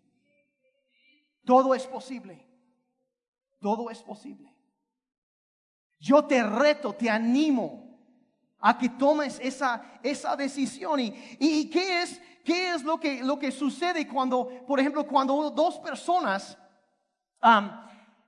Todo 1.45 1.73
es 1.73 1.86
posible. 1.88 2.47
Todo 3.60 3.89
es 3.89 4.01
posible. 4.01 4.54
Yo 5.99 6.25
te 6.25 6.41
reto, 6.41 6.93
te 6.93 7.10
animo 7.10 7.99
a 8.60 8.77
que 8.77 8.89
tomes 8.89 9.39
esa, 9.41 9.99
esa 10.01 10.36
decisión. 10.36 10.99
¿Y, 10.99 11.13
y 11.39 11.69
qué, 11.69 12.01
es, 12.01 12.21
qué 12.43 12.73
es 12.73 12.84
lo 12.84 12.99
que, 12.99 13.23
lo 13.23 13.38
que 13.38 13.51
sucede 13.51 14.08
cuando, 14.08 14.65
por 14.65 14.80
ejemplo, 14.80 15.06
cuando 15.06 15.51
dos 15.51 15.80
personas 15.80 16.58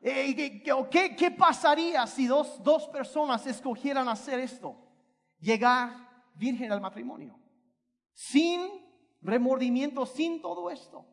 Eh, 0.01 0.61
¿qué, 0.91 1.15
¿Qué 1.15 1.31
pasaría 1.31 2.05
si 2.07 2.27
dos, 2.27 2.61
dos 2.61 2.87
personas 2.89 3.47
escogieran 3.47 4.09
hacer 4.09 4.39
esto? 4.39 4.75
Llegar 5.39 6.09
virgen 6.35 6.71
al 6.71 6.81
matrimonio. 6.81 7.39
Sin 8.11 8.61
remordimiento, 9.21 10.05
sin 10.05 10.41
todo 10.41 10.69
esto. 10.69 11.05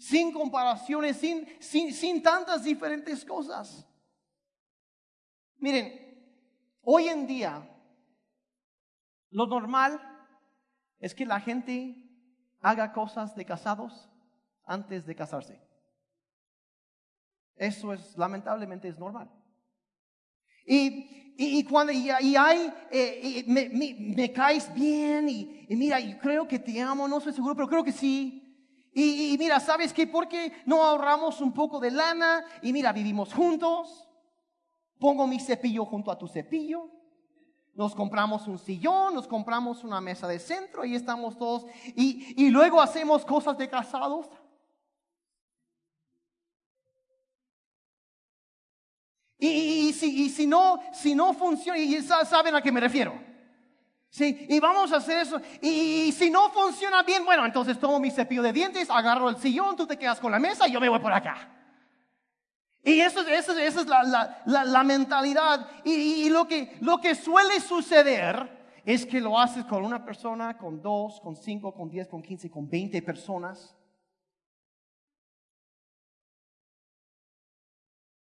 Sin 0.00 0.32
comparaciones, 0.32 1.18
sin, 1.18 1.46
sin, 1.60 1.92
sin 1.92 2.22
tantas 2.22 2.64
diferentes 2.64 3.22
cosas. 3.22 3.86
Miren, 5.58 5.92
hoy 6.80 7.08
en 7.08 7.26
día 7.26 7.70
lo 9.28 9.46
normal 9.46 10.00
es 11.00 11.14
que 11.14 11.26
la 11.26 11.38
gente 11.38 12.02
haga 12.62 12.94
cosas 12.94 13.36
de 13.36 13.44
casados 13.44 14.08
antes 14.64 15.04
de 15.04 15.14
casarse. 15.14 15.60
Eso 17.56 17.92
es, 17.92 18.16
lamentablemente, 18.16 18.88
es 18.88 18.98
normal. 18.98 19.30
Y, 20.64 21.34
y, 21.36 21.62
cuando 21.64 21.92
y, 21.92 22.08
hay, 22.08 22.72
eh, 22.90 23.44
me, 23.46 24.32
caes 24.32 24.72
bien 24.72 25.28
y, 25.28 25.66
mira, 25.76 26.00
yo 26.00 26.18
creo 26.18 26.48
que 26.48 26.58
te 26.58 26.80
amo, 26.80 27.06
no 27.06 27.20
soy 27.20 27.34
seguro, 27.34 27.54
pero 27.54 27.68
creo 27.68 27.84
que 27.84 27.92
sí. 27.92 28.46
Y, 28.92 29.36
mira, 29.38 29.60
¿sabes 29.60 29.92
qué? 29.92 30.06
Porque 30.06 30.52
no 30.66 30.82
ahorramos 30.82 31.40
un 31.40 31.52
poco 31.52 31.78
de 31.78 31.90
lana 31.90 32.44
y 32.62 32.72
mira, 32.72 32.92
vivimos 32.92 33.32
juntos. 33.32 34.08
Pongo 34.98 35.26
mi 35.26 35.38
cepillo 35.38 35.84
junto 35.84 36.10
a 36.10 36.18
tu 36.18 36.26
cepillo. 36.26 36.90
Nos 37.74 37.94
compramos 37.94 38.48
un 38.48 38.58
sillón, 38.58 39.14
nos 39.14 39.28
compramos 39.28 39.84
una 39.84 40.00
mesa 40.00 40.26
de 40.26 40.38
centro 40.38 40.84
y 40.84 40.96
estamos 40.96 41.38
todos. 41.38 41.66
Y, 41.94 42.34
y 42.36 42.50
luego 42.50 42.80
hacemos 42.80 43.24
cosas 43.24 43.56
de 43.56 43.68
casados. 43.68 44.28
Y, 49.42 49.94
si, 49.94 50.24
y 50.24 50.28
si, 50.28 50.46
no, 50.46 50.80
si 50.92 51.14
no 51.14 51.32
funciona, 51.32 51.78
y 51.78 52.02
saben 52.02 52.54
a 52.54 52.60
qué 52.60 52.70
me 52.70 52.80
refiero. 52.80 53.29
Sí, 54.10 54.46
y 54.48 54.58
vamos 54.58 54.92
a 54.92 54.96
hacer 54.96 55.18
eso. 55.18 55.40
Y, 55.62 56.10
si 56.12 56.30
no 56.30 56.50
funciona 56.50 57.04
bien, 57.04 57.24
bueno, 57.24 57.46
entonces 57.46 57.78
tomo 57.78 58.00
mi 58.00 58.10
cepillo 58.10 58.42
de 58.42 58.52
dientes, 58.52 58.90
agarro 58.90 59.28
el 59.28 59.36
sillón, 59.36 59.76
tú 59.76 59.86
te 59.86 59.96
quedas 59.96 60.18
con 60.18 60.32
la 60.32 60.40
mesa 60.40 60.66
y 60.66 60.72
yo 60.72 60.80
me 60.80 60.88
voy 60.88 60.98
por 60.98 61.12
acá. 61.12 61.56
Y 62.82 62.98
eso, 63.00 63.20
eso, 63.20 63.56
esa 63.56 63.80
es 63.80 63.86
la, 63.86 64.42
la, 64.46 64.64
la, 64.64 64.82
mentalidad. 64.82 65.68
Y, 65.84 66.24
y, 66.24 66.28
lo, 66.28 66.48
que, 66.48 66.76
lo 66.80 66.98
que 66.98 67.14
suele 67.14 67.60
suceder 67.60 68.80
es 68.84 69.06
que 69.06 69.20
lo 69.20 69.38
haces 69.38 69.64
con 69.66 69.84
una 69.84 70.04
persona, 70.04 70.58
con 70.58 70.82
dos, 70.82 71.20
con 71.20 71.36
cinco, 71.36 71.72
con 71.72 71.88
diez, 71.88 72.08
con 72.08 72.22
quince, 72.22 72.50
con 72.50 72.68
veinte 72.68 73.02
personas. 73.02 73.76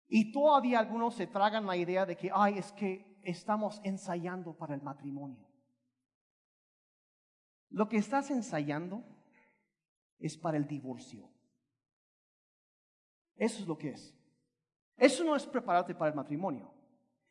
Y 0.08 0.32
todavía 0.32 0.78
algunos 0.78 1.16
se 1.16 1.26
tragan 1.26 1.66
la 1.66 1.76
idea 1.76 2.06
de 2.06 2.16
que, 2.16 2.30
ay, 2.32 2.56
es 2.56 2.72
que 2.72 3.18
estamos 3.24 3.80
ensayando 3.84 4.56
para 4.56 4.74
el 4.74 4.80
matrimonio. 4.80 5.45
Lo 7.70 7.88
que 7.88 7.96
estás 7.96 8.30
ensayando 8.30 9.04
es 10.18 10.36
para 10.36 10.56
el 10.56 10.66
divorcio. 10.66 11.28
Eso 13.36 13.60
es 13.60 13.66
lo 13.66 13.76
que 13.76 13.90
es. 13.90 14.14
Eso 14.96 15.24
no 15.24 15.36
es 15.36 15.46
prepararte 15.46 15.94
para 15.94 16.10
el 16.10 16.16
matrimonio. 16.16 16.72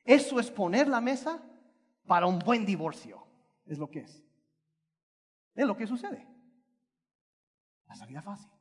Eso 0.03 0.39
es 0.39 0.51
poner 0.51 0.87
la 0.87 1.01
mesa 1.01 1.41
para 2.05 2.27
un 2.27 2.39
buen 2.39 2.65
divorcio. 2.65 3.25
Es 3.65 3.79
lo 3.79 3.89
que 3.89 4.01
es. 4.01 4.23
Es 5.55 5.65
lo 5.65 5.75
que 5.75 5.87
sucede. 5.87 6.27
La 7.87 7.95
salida 7.95 8.21
fácil. 8.21 8.51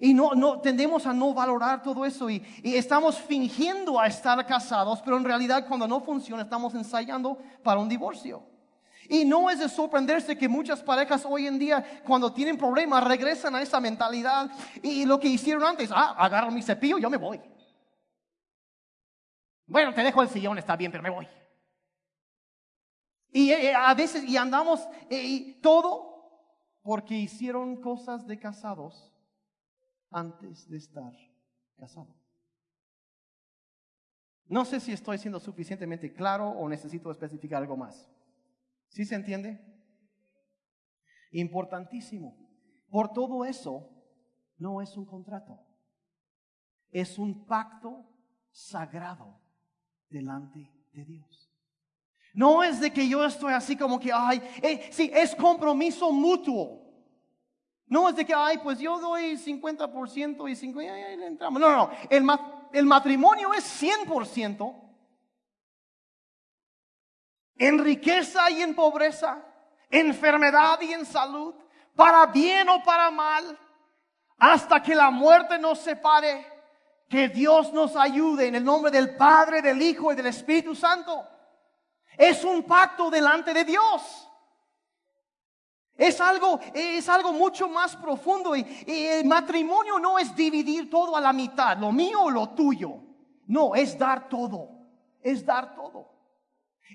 Y 0.00 0.12
no, 0.12 0.34
no, 0.34 0.60
tendemos 0.60 1.06
a 1.06 1.12
no 1.12 1.32
valorar 1.32 1.82
todo 1.82 2.04
eso 2.04 2.28
y, 2.28 2.42
y, 2.62 2.74
estamos 2.74 3.18
fingiendo 3.18 4.00
a 4.00 4.06
estar 4.06 4.44
casados, 4.46 5.00
pero 5.02 5.18
en 5.18 5.24
realidad 5.24 5.68
cuando 5.68 5.86
no 5.86 6.00
funciona 6.00 6.42
estamos 6.42 6.74
ensayando 6.74 7.38
para 7.62 7.80
un 7.80 7.88
divorcio. 7.88 8.42
Y 9.08 9.24
no 9.24 9.50
es 9.50 9.58
de 9.58 9.68
sorprenderse 9.68 10.36
que 10.36 10.48
muchas 10.48 10.82
parejas 10.82 11.24
hoy 11.26 11.46
en 11.46 11.58
día 11.58 12.02
cuando 12.04 12.32
tienen 12.32 12.56
problemas 12.56 13.04
regresan 13.04 13.54
a 13.54 13.62
esa 13.62 13.80
mentalidad 13.80 14.50
y 14.82 15.04
lo 15.04 15.20
que 15.20 15.28
hicieron 15.28 15.64
antes, 15.64 15.90
ah, 15.92 16.14
agarro 16.18 16.50
mi 16.50 16.62
cepillo, 16.62 16.98
yo 16.98 17.10
me 17.10 17.16
voy. 17.16 17.40
Bueno, 19.66 19.92
te 19.94 20.02
dejo 20.02 20.22
el 20.22 20.28
sillón, 20.28 20.58
está 20.58 20.76
bien, 20.76 20.90
pero 20.90 21.02
me 21.02 21.10
voy. 21.10 21.28
Y 23.30 23.50
eh, 23.50 23.74
a 23.74 23.92
veces, 23.94 24.24
y 24.24 24.36
andamos, 24.36 24.80
eh, 25.10 25.22
y 25.22 25.52
todo 25.60 26.14
porque 26.82 27.14
hicieron 27.14 27.80
cosas 27.80 28.26
de 28.26 28.38
casados 28.38 29.12
antes 30.10 30.68
de 30.68 30.76
estar 30.76 31.12
casado. 31.76 32.14
No 34.46 34.64
sé 34.64 34.78
si 34.78 34.92
estoy 34.92 35.18
siendo 35.18 35.40
suficientemente 35.40 36.12
claro 36.12 36.48
o 36.48 36.68
necesito 36.68 37.10
especificar 37.10 37.62
algo 37.62 37.76
más. 37.76 38.08
¿Sí 38.94 39.04
se 39.04 39.16
entiende? 39.16 39.60
Importantísimo. 41.32 42.36
Por 42.88 43.12
todo 43.12 43.44
eso, 43.44 43.90
no 44.56 44.80
es 44.80 44.96
un 44.96 45.04
contrato. 45.04 45.58
Es 46.92 47.18
un 47.18 47.44
pacto 47.44 48.08
sagrado 48.52 49.40
delante 50.08 50.70
de 50.92 51.04
Dios. 51.04 51.52
No 52.34 52.62
es 52.62 52.78
de 52.78 52.92
que 52.92 53.08
yo 53.08 53.24
estoy 53.24 53.52
así 53.52 53.76
como 53.76 53.98
que, 53.98 54.12
ay, 54.12 54.40
eh, 54.62 54.88
sí, 54.92 55.10
es 55.12 55.34
compromiso 55.34 56.12
mutuo. 56.12 56.84
No 57.88 58.08
es 58.08 58.14
de 58.14 58.24
que, 58.24 58.32
ay, 58.32 58.58
pues 58.62 58.78
yo 58.78 59.00
doy 59.00 59.36
50% 59.36 60.48
y 60.48 60.54
50%, 60.54 60.78
ahí 60.78 61.16
le 61.16 61.26
entramos. 61.26 61.60
No, 61.60 61.68
no, 61.68 61.88
no. 61.88 61.90
El, 62.08 62.24
el 62.72 62.86
matrimonio 62.86 63.52
es 63.54 63.82
100%. 63.82 64.83
En 67.56 67.78
riqueza 67.78 68.50
y 68.50 68.62
en 68.62 68.74
pobreza, 68.74 69.42
enfermedad 69.90 70.80
y 70.80 70.92
en 70.92 71.06
salud, 71.06 71.54
para 71.94 72.26
bien 72.26 72.68
o 72.68 72.82
para 72.82 73.10
mal, 73.10 73.58
hasta 74.38 74.82
que 74.82 74.94
la 74.94 75.10
muerte 75.10 75.58
nos 75.58 75.78
separe. 75.78 76.52
Que 77.08 77.28
Dios 77.28 77.72
nos 77.72 77.94
ayude 77.94 78.48
en 78.48 78.56
el 78.56 78.64
nombre 78.64 78.90
del 78.90 79.14
Padre, 79.14 79.62
del 79.62 79.80
Hijo 79.80 80.12
y 80.12 80.16
del 80.16 80.26
Espíritu 80.26 80.74
Santo. 80.74 81.24
Es 82.16 82.42
un 82.44 82.64
pacto 82.64 83.10
delante 83.10 83.52
de 83.52 83.64
Dios. 83.64 84.28
Es 85.96 86.20
algo, 86.20 86.58
es 86.72 87.08
algo 87.08 87.32
mucho 87.32 87.68
más 87.68 87.94
profundo 87.94 88.56
y, 88.56 88.66
el 88.86 89.24
matrimonio 89.26 89.98
no 89.98 90.18
es 90.18 90.34
dividir 90.34 90.90
todo 90.90 91.16
a 91.16 91.20
la 91.20 91.32
mitad, 91.32 91.78
lo 91.78 91.92
mío 91.92 92.22
o 92.22 92.30
lo 92.30 92.48
tuyo. 92.50 93.00
No, 93.46 93.74
es 93.74 93.96
dar 93.96 94.28
todo, 94.28 94.70
es 95.22 95.44
dar 95.44 95.74
todo. 95.74 96.10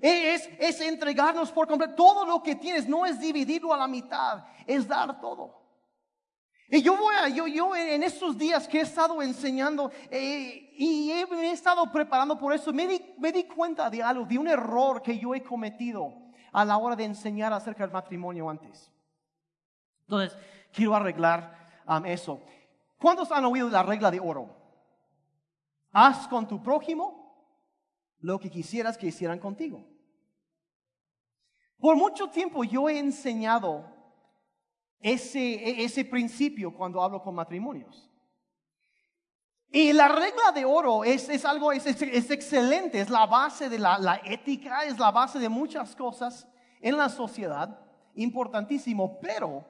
Es, 0.02 0.50
es 0.60 0.82
entregarnos 0.82 1.52
por 1.52 1.68
completo. 1.68 1.96
Todo 1.96 2.26
lo 2.26 2.42
que 2.42 2.56
tienes 2.56 2.88
no 2.88 3.06
es 3.06 3.20
dividirlo 3.20 3.74
a 3.74 3.78
la 3.78 3.88
mitad, 3.88 4.46
es 4.66 4.88
dar 4.88 5.20
todo. 5.20 5.60
Y 6.72 6.84
yo 6.84 6.96
voy 6.96 7.16
a, 7.16 7.28
yo, 7.30 7.48
yo 7.48 7.76
en 7.76 8.04
estos 8.04 8.38
días 8.38 8.68
que 8.68 8.78
he 8.78 8.82
estado 8.82 9.22
enseñando 9.24 9.92
eh, 10.12 10.72
y 10.78 11.12
he, 11.12 11.22
he, 11.22 11.52
estado 11.52 11.92
preparando 11.92 12.38
por 12.38 12.54
eso, 12.54 12.72
me 12.72 12.88
di, 12.88 13.16
me 13.18 13.32
di 13.32 13.46
cuenta 13.46 13.90
de 13.90 14.04
algo, 14.04 14.24
de 14.26 14.38
un 14.38 14.48
error 14.48 15.02
que 15.02 15.18
yo 15.18 15.34
he 15.34 15.42
cometido 15.42 16.14
a 16.52 16.64
la 16.64 16.78
hora 16.78 16.96
de 16.96 17.06
enseñar 17.06 17.52
acerca 17.54 17.84
del 17.84 17.92
matrimonio 17.92 18.48
antes. 18.48 18.92
Entonces, 20.02 20.38
quiero 20.72 20.96
arreglar 20.96 21.82
um, 21.88 22.06
eso. 22.06 22.40
¿Cuántos 23.00 23.32
han 23.32 23.46
oído 23.46 23.68
la 23.70 23.82
regla 23.82 24.12
de 24.12 24.20
oro? 24.20 24.56
Haz 25.92 26.28
con 26.28 26.48
tu 26.48 26.62
prójimo 26.62 27.19
lo 28.20 28.40
que 28.40 28.50
quisieras 28.50 28.98
que 28.98 29.08
hicieran 29.08 29.40
contigo. 29.40 29.88
Por 31.78 31.96
mucho 31.96 32.30
tiempo 32.30 32.64
yo 32.64 32.90
he 32.90 33.00
enseñado 33.00 33.86
ese, 35.00 35.84
ese 35.84 36.04
principio 36.04 36.74
cuando 36.76 37.02
hablo 37.02 37.22
con 37.22 37.36
matrimonios. 37.36 38.10
Y 39.72 39.94
la 39.94 40.08
regla 40.08 40.52
de 40.54 40.66
oro 40.66 41.04
es, 41.04 41.30
es 41.30 41.46
algo, 41.46 41.72
es, 41.72 41.86
es, 41.86 42.32
excelente, 42.32 43.00
es 43.00 43.10
la 43.10 43.28
base 43.28 43.70
de 43.70 43.78
la, 43.78 44.00
la, 44.00 44.16
ética, 44.26 44.84
es 44.84 44.98
la 44.98 45.12
base 45.12 45.38
de 45.38 45.48
muchas 45.48 45.96
cosas 45.96 46.48
en 46.82 46.98
la 46.98 47.08
sociedad, 47.08 47.80
importantísimo, 48.16 49.20
pero 49.20 49.64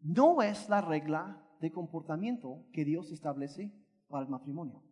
no 0.00 0.42
es 0.42 0.68
la 0.68 0.80
regla 0.80 1.44
de 1.60 1.72
comportamiento 1.72 2.64
que 2.72 2.84
Dios 2.84 3.10
establece 3.10 3.72
para 4.06 4.22
el 4.22 4.30
matrimonio. 4.30 4.83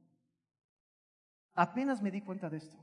Apenas 1.54 2.00
me 2.00 2.10
di 2.10 2.20
cuenta 2.20 2.48
de 2.48 2.58
esto. 2.58 2.78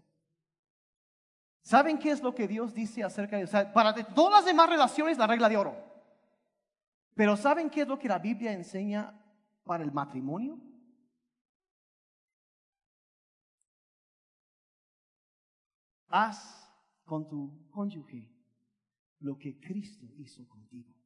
¿Saben 1.62 2.00
qué 2.00 2.12
es 2.12 2.22
lo 2.22 2.34
que 2.34 2.48
Dios 2.48 2.74
dice 2.74 3.04
acerca 3.04 3.38
de, 3.38 3.48
para 3.48 3.94
todas 4.14 4.34
las 4.34 4.46
demás 4.46 4.70
relaciones 4.70 5.18
la 5.18 5.28
regla 5.28 5.50
de 5.50 5.58
oro? 5.58 5.76
Pero 7.16 7.36
¿saben 7.36 7.70
qué 7.70 7.82
es 7.82 7.88
lo 7.88 8.00
que 8.00 8.08
la 8.08 8.20
Biblia 8.20 8.54
enseña 8.54 9.14
para 9.64 9.84
el 9.84 9.92
matrimonio? 9.92 10.60
Haz 16.08 16.68
con 17.06 17.28
tu 17.28 17.70
cónyuge 17.70 18.32
lo 19.20 19.38
que 19.38 19.60
Cristo 19.60 20.08
hizo 20.18 20.48
contigo. 20.48 20.99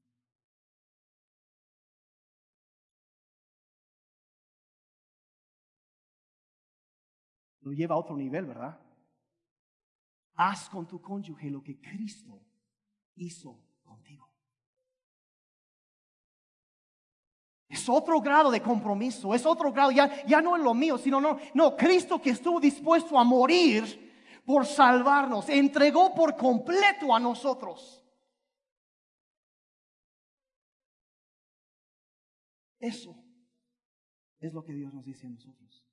Lo 7.63 7.71
lleva 7.71 7.95
a 7.95 7.97
otro 7.97 8.15
nivel, 8.15 8.45
¿verdad? 8.45 8.79
Haz 10.35 10.69
con 10.69 10.87
tu 10.87 11.01
cónyuge 11.01 11.49
lo 11.49 11.63
que 11.63 11.79
Cristo 11.79 12.41
hizo 13.15 13.59
contigo. 13.83 14.29
Es 17.67 17.89
otro 17.89 18.21
grado 18.21 18.51
de 18.51 18.61
compromiso, 18.61 19.33
es 19.33 19.45
otro 19.45 19.71
grado, 19.71 19.91
ya, 19.91 20.23
ya 20.25 20.41
no 20.41 20.55
es 20.55 20.63
lo 20.63 20.73
mío, 20.73 20.97
sino 20.97 21.19
no, 21.19 21.39
no, 21.53 21.75
Cristo 21.75 22.21
que 22.21 22.31
estuvo 22.31 22.59
dispuesto 22.59 23.17
a 23.17 23.23
morir 23.23 24.41
por 24.45 24.65
salvarnos, 24.65 25.49
entregó 25.49 26.13
por 26.13 26.35
completo 26.35 27.15
a 27.15 27.19
nosotros. 27.19 28.03
Eso 32.79 33.15
es 34.39 34.53
lo 34.53 34.63
que 34.63 34.73
Dios 34.73 34.93
nos 34.93 35.05
dice 35.05 35.25
a 35.25 35.29
nosotros 35.29 35.83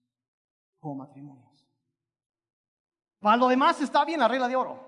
como 0.81 0.97
matrimonios. 0.97 1.60
Para 3.21 3.37
lo 3.37 3.49
demás 3.49 3.81
está 3.81 4.05
bien 4.05 4.19
la 4.19 4.29
regla 4.29 4.49
de 4.49 4.57
oro, 4.57 4.81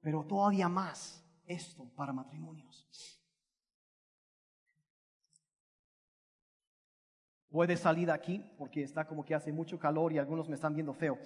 pero 0.00 0.24
todavía 0.24 0.68
más 0.68 1.24
esto 1.46 1.88
para 1.96 2.12
matrimonios. 2.12 2.86
Voy 7.50 7.66
de 7.66 8.12
aquí 8.12 8.38
porque 8.58 8.82
está 8.82 9.06
como 9.06 9.24
que 9.24 9.34
hace 9.34 9.50
mucho 9.50 9.78
calor 9.78 10.12
y 10.12 10.18
algunos 10.18 10.48
me 10.48 10.54
están 10.54 10.74
viendo 10.74 10.92
feo. 10.92 11.18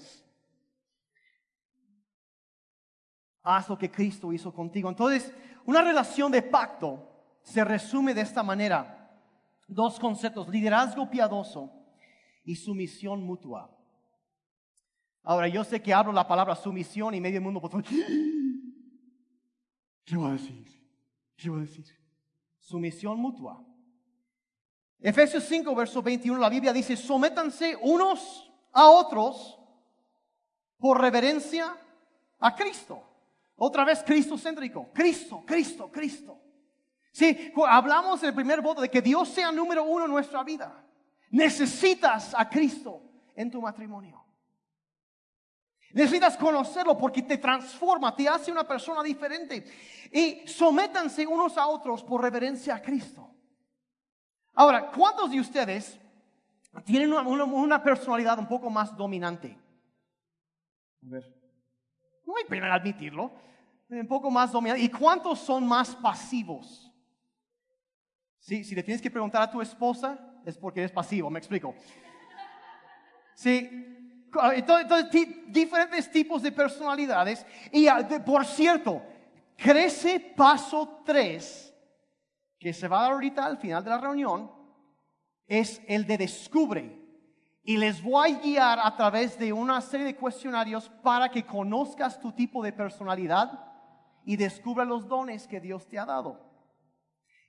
Haz 3.42 3.68
lo 3.68 3.76
que 3.76 3.90
Cristo 3.90 4.32
hizo 4.32 4.54
contigo. 4.54 4.88
Entonces, 4.88 5.34
una 5.64 5.82
relación 5.82 6.30
de 6.30 6.42
pacto 6.42 7.08
se 7.42 7.64
resume 7.64 8.14
de 8.14 8.20
esta 8.20 8.44
manera. 8.44 9.10
Dos 9.66 9.98
conceptos, 9.98 10.48
liderazgo 10.48 11.10
piadoso 11.10 11.72
y 12.44 12.54
sumisión 12.54 13.24
mutua. 13.24 13.76
Ahora, 15.22 15.46
yo 15.48 15.62
sé 15.62 15.80
que 15.80 15.94
hablo 15.94 16.12
la 16.12 16.26
palabra 16.26 16.56
sumisión 16.56 17.14
y 17.14 17.20
medio 17.20 17.40
mundo, 17.40 17.60
pues, 17.60 17.86
¿qué 20.04 20.16
va 20.16 20.30
a 20.30 20.32
decir? 20.32 20.66
¿Qué 21.36 21.48
va 21.48 21.58
a 21.58 21.60
decir? 21.60 21.84
Sumisión 22.58 23.18
mutua. 23.18 23.64
Efesios 24.98 25.44
5, 25.44 25.74
verso 25.74 26.02
21, 26.02 26.38
la 26.38 26.48
Biblia 26.48 26.72
dice, 26.72 26.96
sométanse 26.96 27.76
unos 27.82 28.52
a 28.72 28.88
otros 28.88 29.58
por 30.78 31.00
reverencia 31.00 31.76
a 32.38 32.54
Cristo. 32.54 33.02
Otra 33.56 33.84
vez 33.84 34.02
Cristo 34.04 34.36
céntrico. 34.36 34.90
Cristo, 34.92 35.42
Cristo, 35.46 35.90
Cristo. 35.90 36.40
Sí, 37.12 37.52
hablamos 37.68 38.22
en 38.22 38.30
el 38.30 38.34
primer 38.34 38.60
voto 38.60 38.80
de 38.80 38.90
que 38.90 39.02
Dios 39.02 39.28
sea 39.28 39.52
número 39.52 39.84
uno 39.84 40.06
en 40.06 40.10
nuestra 40.10 40.42
vida. 40.42 40.84
Necesitas 41.30 42.34
a 42.34 42.48
Cristo 42.48 43.02
en 43.34 43.50
tu 43.50 43.60
matrimonio. 43.60 44.21
Necesitas 45.92 46.36
conocerlo 46.36 46.96
porque 46.96 47.22
te 47.22 47.38
transforma, 47.38 48.14
te 48.14 48.28
hace 48.28 48.50
una 48.50 48.66
persona 48.66 49.02
diferente. 49.02 49.64
Y 50.10 50.46
sométanse 50.46 51.26
unos 51.26 51.56
a 51.58 51.66
otros 51.66 52.02
por 52.02 52.22
reverencia 52.22 52.74
a 52.74 52.82
Cristo. 52.82 53.30
Ahora, 54.54 54.90
¿cuántos 54.90 55.30
de 55.30 55.40
ustedes 55.40 55.98
tienen 56.84 57.12
una, 57.12 57.82
personalidad 57.82 58.38
un 58.38 58.48
poco 58.48 58.70
más 58.70 58.96
dominante? 58.96 59.58
A 61.04 61.10
ver. 61.10 61.42
No 62.26 62.36
hay 62.36 62.44
pena 62.44 62.72
admitirlo. 62.72 63.32
Un 63.88 64.06
poco 64.06 64.30
más 64.30 64.52
dominante. 64.52 64.82
¿Y 64.82 64.88
cuántos 64.88 65.38
son 65.38 65.66
más 65.66 65.94
pasivos? 65.96 66.90
Sí, 68.38 68.64
si 68.64 68.74
le 68.74 68.82
tienes 68.82 69.02
que 69.02 69.10
preguntar 69.10 69.42
a 69.42 69.50
tu 69.50 69.60
esposa, 69.60 70.18
es 70.44 70.56
porque 70.56 70.80
eres 70.80 70.92
pasivo, 70.92 71.28
me 71.30 71.38
explico. 71.38 71.74
Sí, 73.34 74.01
entonces, 74.54 75.28
diferentes 75.48 76.10
tipos 76.10 76.42
de 76.42 76.52
personalidades. 76.52 77.44
Y 77.70 77.86
ah, 77.86 78.06
por 78.24 78.44
cierto, 78.44 79.02
crece 79.56 80.20
paso 80.20 81.02
3 81.04 81.74
que 82.58 82.72
se 82.72 82.86
va 82.88 83.00
a 83.00 83.02
dar 83.02 83.12
ahorita 83.12 83.44
al 83.44 83.58
final 83.58 83.82
de 83.82 83.90
la 83.90 83.98
reunión 83.98 84.50
es 85.46 85.82
el 85.88 86.06
de 86.06 86.18
descubre. 86.18 86.98
Y 87.64 87.76
les 87.76 88.02
voy 88.02 88.32
a 88.32 88.38
guiar 88.38 88.78
a 88.80 88.96
través 88.96 89.38
de 89.38 89.52
una 89.52 89.80
serie 89.80 90.06
de 90.06 90.16
cuestionarios 90.16 90.88
para 91.02 91.28
que 91.28 91.44
conozcas 91.44 92.18
tu 92.20 92.32
tipo 92.32 92.62
de 92.62 92.72
personalidad 92.72 93.66
y 94.24 94.36
descubra 94.36 94.84
los 94.84 95.06
dones 95.06 95.46
que 95.46 95.60
Dios 95.60 95.86
te 95.88 95.98
ha 95.98 96.06
dado. 96.06 96.40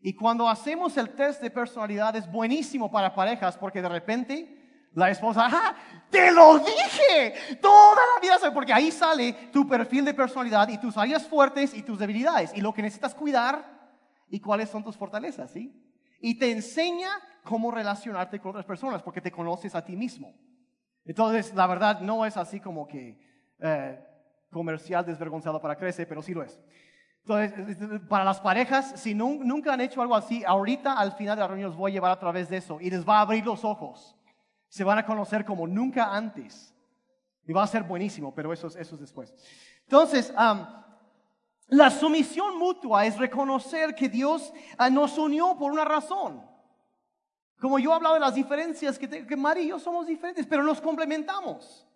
Y 0.01 0.13
cuando 0.13 0.49
hacemos 0.49 0.97
el 0.97 1.09
test 1.11 1.41
de 1.41 1.49
personalidad 1.49 2.15
es 2.15 2.29
buenísimo 2.29 2.91
para 2.91 3.15
parejas 3.15 3.57
porque 3.57 3.81
de 3.81 3.89
repente 3.89 4.62
la 4.93 5.09
esposa, 5.09 5.47
¡ah! 5.51 5.75
¡Te 6.09 6.31
lo 6.31 6.59
dije! 6.59 7.57
Toda 7.61 7.95
la 7.95 8.21
vida, 8.21 8.53
porque 8.53 8.73
ahí 8.73 8.91
sale 8.91 9.33
tu 9.51 9.67
perfil 9.67 10.05
de 10.05 10.13
personalidad 10.13 10.67
y 10.69 10.77
tus 10.77 10.97
áreas 10.97 11.27
fuertes 11.27 11.73
y 11.73 11.81
tus 11.81 11.97
debilidades 11.97 12.51
y 12.53 12.61
lo 12.61 12.73
que 12.73 12.81
necesitas 12.81 13.15
cuidar 13.15 13.65
y 14.29 14.39
cuáles 14.39 14.69
son 14.69 14.83
tus 14.83 14.95
fortalezas, 14.95 15.51
¿sí? 15.51 15.73
Y 16.19 16.37
te 16.37 16.51
enseña 16.51 17.09
cómo 17.43 17.71
relacionarte 17.71 18.39
con 18.39 18.51
otras 18.51 18.65
personas 18.65 19.01
porque 19.01 19.21
te 19.21 19.31
conoces 19.31 19.75
a 19.75 19.83
ti 19.83 19.95
mismo. 19.95 20.33
Entonces, 21.05 21.53
la 21.53 21.67
verdad 21.67 21.99
no 21.99 22.25
es 22.25 22.37
así 22.37 22.59
como 22.59 22.87
que 22.87 23.19
eh, 23.59 23.99
comercial 24.51 25.05
desvergonzado 25.05 25.59
para 25.59 25.75
crecer, 25.75 26.07
pero 26.07 26.21
sí 26.21 26.33
lo 26.33 26.43
es. 26.43 26.59
Entonces, 27.25 28.01
para 28.09 28.23
las 28.23 28.41
parejas, 28.41 28.99
si 28.99 29.13
nunca 29.15 29.73
han 29.73 29.81
hecho 29.81 30.01
algo 30.01 30.15
así, 30.15 30.43
ahorita 30.45 30.93
al 30.93 31.13
final 31.13 31.37
de 31.37 31.41
la 31.41 31.47
reunión 31.47 31.69
los 31.69 31.77
voy 31.77 31.91
a 31.91 31.93
llevar 31.93 32.11
a 32.11 32.19
través 32.19 32.49
de 32.49 32.57
eso 32.57 32.79
y 32.81 32.89
les 32.89 33.07
va 33.07 33.19
a 33.19 33.21
abrir 33.21 33.45
los 33.45 33.63
ojos. 33.63 34.17
Se 34.73 34.83
van 34.83 34.97
a 34.97 35.05
conocer 35.05 35.45
como 35.45 35.67
nunca 35.67 36.15
antes. 36.15 36.73
Y 37.45 37.53
va 37.53 37.61
a 37.61 37.67
ser 37.67 37.83
buenísimo, 37.83 38.33
pero 38.33 38.51
eso, 38.51 38.69
eso 38.69 38.95
es 38.95 39.01
después. 39.01 39.31
Entonces, 39.83 40.33
la 41.67 41.91
sumisión 41.91 42.57
mutua 42.57 43.05
es 43.05 43.19
reconocer 43.19 43.93
que 43.93 44.09
Dios 44.09 44.51
ah, 44.79 44.89
nos 44.89 45.15
unió 45.19 45.55
por 45.59 45.71
una 45.71 45.85
razón. 45.85 46.43
Como 47.59 47.77
yo 47.77 47.91
he 47.91 47.93
hablado 47.93 48.15
de 48.15 48.21
las 48.21 48.33
diferencias, 48.33 48.97
que, 48.97 49.27
que 49.27 49.37
María 49.37 49.61
y 49.61 49.67
yo 49.67 49.77
somos 49.77 50.07
diferentes, 50.07 50.47
pero 50.47 50.63
nos 50.63 50.81
complementamos. 50.81 51.87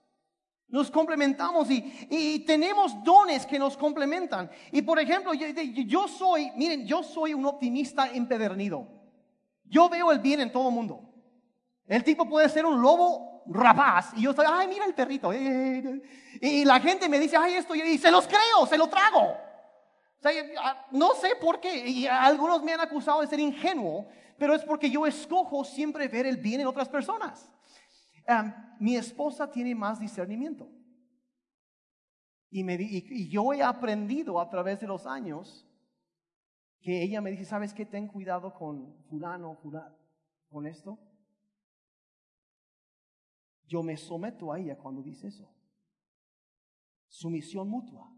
Nos 0.68 0.92
complementamos 0.92 1.72
y, 1.72 2.44
tenemos 2.46 3.04
dones 3.04 3.48
que 3.48 3.58
nos 3.58 3.76
complementan. 3.76 4.52
Y 4.72 4.84
por 4.84 5.00
ejemplo, 5.00 5.34
yo, 5.34 5.48
yo, 5.48 6.08
soy, 6.08 6.52
miren, 6.56 6.86
yo 6.86 7.02
soy 7.02 7.34
un 7.34 7.48
optimista 7.48 8.08
empedernido. 8.08 8.88
Yo 9.63 9.90
veo 9.90 10.12
el 10.12 10.20
bien 10.20 10.42
en 10.42 10.52
todo 10.52 10.70
el 10.70 10.76
mundo. 10.76 11.07
El 11.88 12.04
tipo 12.04 12.28
puede 12.28 12.50
ser 12.50 12.65
un 12.65 12.82
lobo 12.82 13.43
rapaz 13.47 14.12
y 14.15 14.23
yo 14.23 14.32
estoy, 14.32 14.45
ay, 14.47 14.67
mira 14.67 14.86
el 14.86 14.93
perrito. 14.93 15.34
Y 15.34 16.65
la 16.65 16.80
gente 16.80 17.08
me 17.08 17.19
dice, 17.19 17.38
ay, 17.38 17.56
esto, 17.56 17.73
y 17.73 17.97
se 17.97 18.12
los 18.12 18.28
creo, 18.28 18.65
se 18.67 18.78
lo 18.78 18.88
trago. 18.88 19.36
Ah, 20.62 20.88
no 20.91 21.13
sé 21.15 21.36
por 21.39 21.60
qué, 21.60 21.88
y 21.88 22.08
algunos 22.08 22.62
me 22.63 22.73
han 22.73 22.82
acusado 22.82 23.21
de 23.21 23.28
ser 23.28 23.39
ingenuo, 23.39 24.08
pero 24.38 24.54
es 24.54 24.63
porque 24.63 24.89
yo 24.89 25.06
escojo 25.06 25.63
siempre 25.63 26.08
ver 26.08 26.26
el 26.26 26.38
bien 26.38 26.62
en 26.62 26.67
otras 26.67 26.89
personas. 26.89 27.50
mi 28.80 28.95
esposa 28.95 29.50
tiene 29.50 29.73
más 29.73 30.00
discernimiento. 30.00 30.69
Y, 32.50 33.30
yo 33.30 33.54
he 33.54 33.62
aprendido 33.62 34.39
a 34.39 34.50
través 34.50 34.80
de 34.80 34.88
los 34.88 35.06
años 35.06 35.65
que 36.82 37.04
ella 37.04 37.21
me 37.21 37.32
dice, 37.32 37.45
¿sabes 37.45 37.73
qué? 37.73 37.86
Ten 37.86 38.08
cuidado 38.08 38.54
con 38.54 38.95
fulano, 39.10 39.56
fulano, 39.56 39.95
con 40.50 40.65
esto. 40.65 40.97
Yo 43.68 43.84
me 43.84 43.98
someto 43.98 44.52
a 44.52 44.60
ella 44.60 44.78
cuando 44.78 45.04
dice 45.04 45.28
eso. 45.28 45.48
Sumisión 47.08 47.70
mutua. 47.70 48.14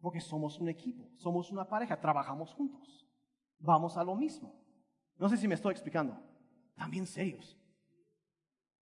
Porque 0.00 0.20
somos 0.20 0.58
un 0.58 0.68
equipo, 0.68 1.10
somos 1.16 1.50
una 1.50 1.68
pareja, 1.68 2.00
trabajamos 2.00 2.54
juntos, 2.54 3.06
vamos 3.58 3.98
a 3.98 4.04
lo 4.04 4.14
mismo. 4.14 4.58
No 5.18 5.28
sé 5.28 5.36
si 5.36 5.46
me 5.46 5.54
estoy 5.54 5.72
explicando. 5.72 6.18
También 6.74 7.06
serios. 7.06 7.58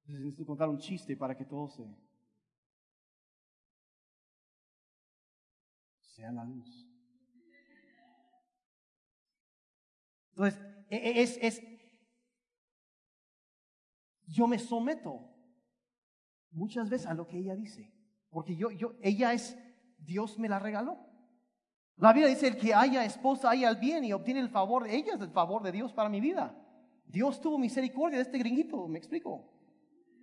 Necesito 0.04 0.46
contar 0.46 0.68
un 0.68 0.78
chiste 0.78 1.16
para 1.16 1.36
que 1.36 1.44
todo 1.44 1.68
se... 1.68 1.84
sea 5.98 6.30
la 6.30 6.44
luz. 6.44 6.88
Entonces, 10.30 10.60
e, 10.88 10.96
e, 10.96 11.22
es, 11.22 11.38
es, 11.42 11.62
yo 14.26 14.46
me 14.46 14.58
someto 14.58 15.37
muchas 16.50 16.88
veces 16.88 17.06
a 17.06 17.14
lo 17.14 17.26
que 17.26 17.38
ella 17.38 17.54
dice, 17.54 17.92
porque 18.30 18.56
yo, 18.56 18.70
yo, 18.70 18.94
ella 19.02 19.32
es, 19.32 19.58
Dios 19.98 20.38
me 20.38 20.48
la 20.48 20.58
regaló. 20.58 20.98
La 21.96 22.12
Biblia 22.12 22.28
dice, 22.28 22.46
el 22.46 22.58
que 22.58 22.74
haya 22.74 23.04
esposa, 23.04 23.50
haya 23.50 23.68
el 23.68 23.76
bien 23.76 24.04
y 24.04 24.12
obtiene 24.12 24.40
el 24.40 24.50
favor 24.50 24.86
ella, 24.86 25.14
es 25.14 25.20
el 25.20 25.30
favor 25.30 25.62
de 25.62 25.72
Dios 25.72 25.92
para 25.92 26.08
mi 26.08 26.20
vida. 26.20 26.54
Dios 27.04 27.40
tuvo 27.40 27.58
misericordia 27.58 28.18
de 28.18 28.22
este 28.22 28.38
gringuito, 28.38 28.86
me 28.86 28.98
explico. 28.98 29.50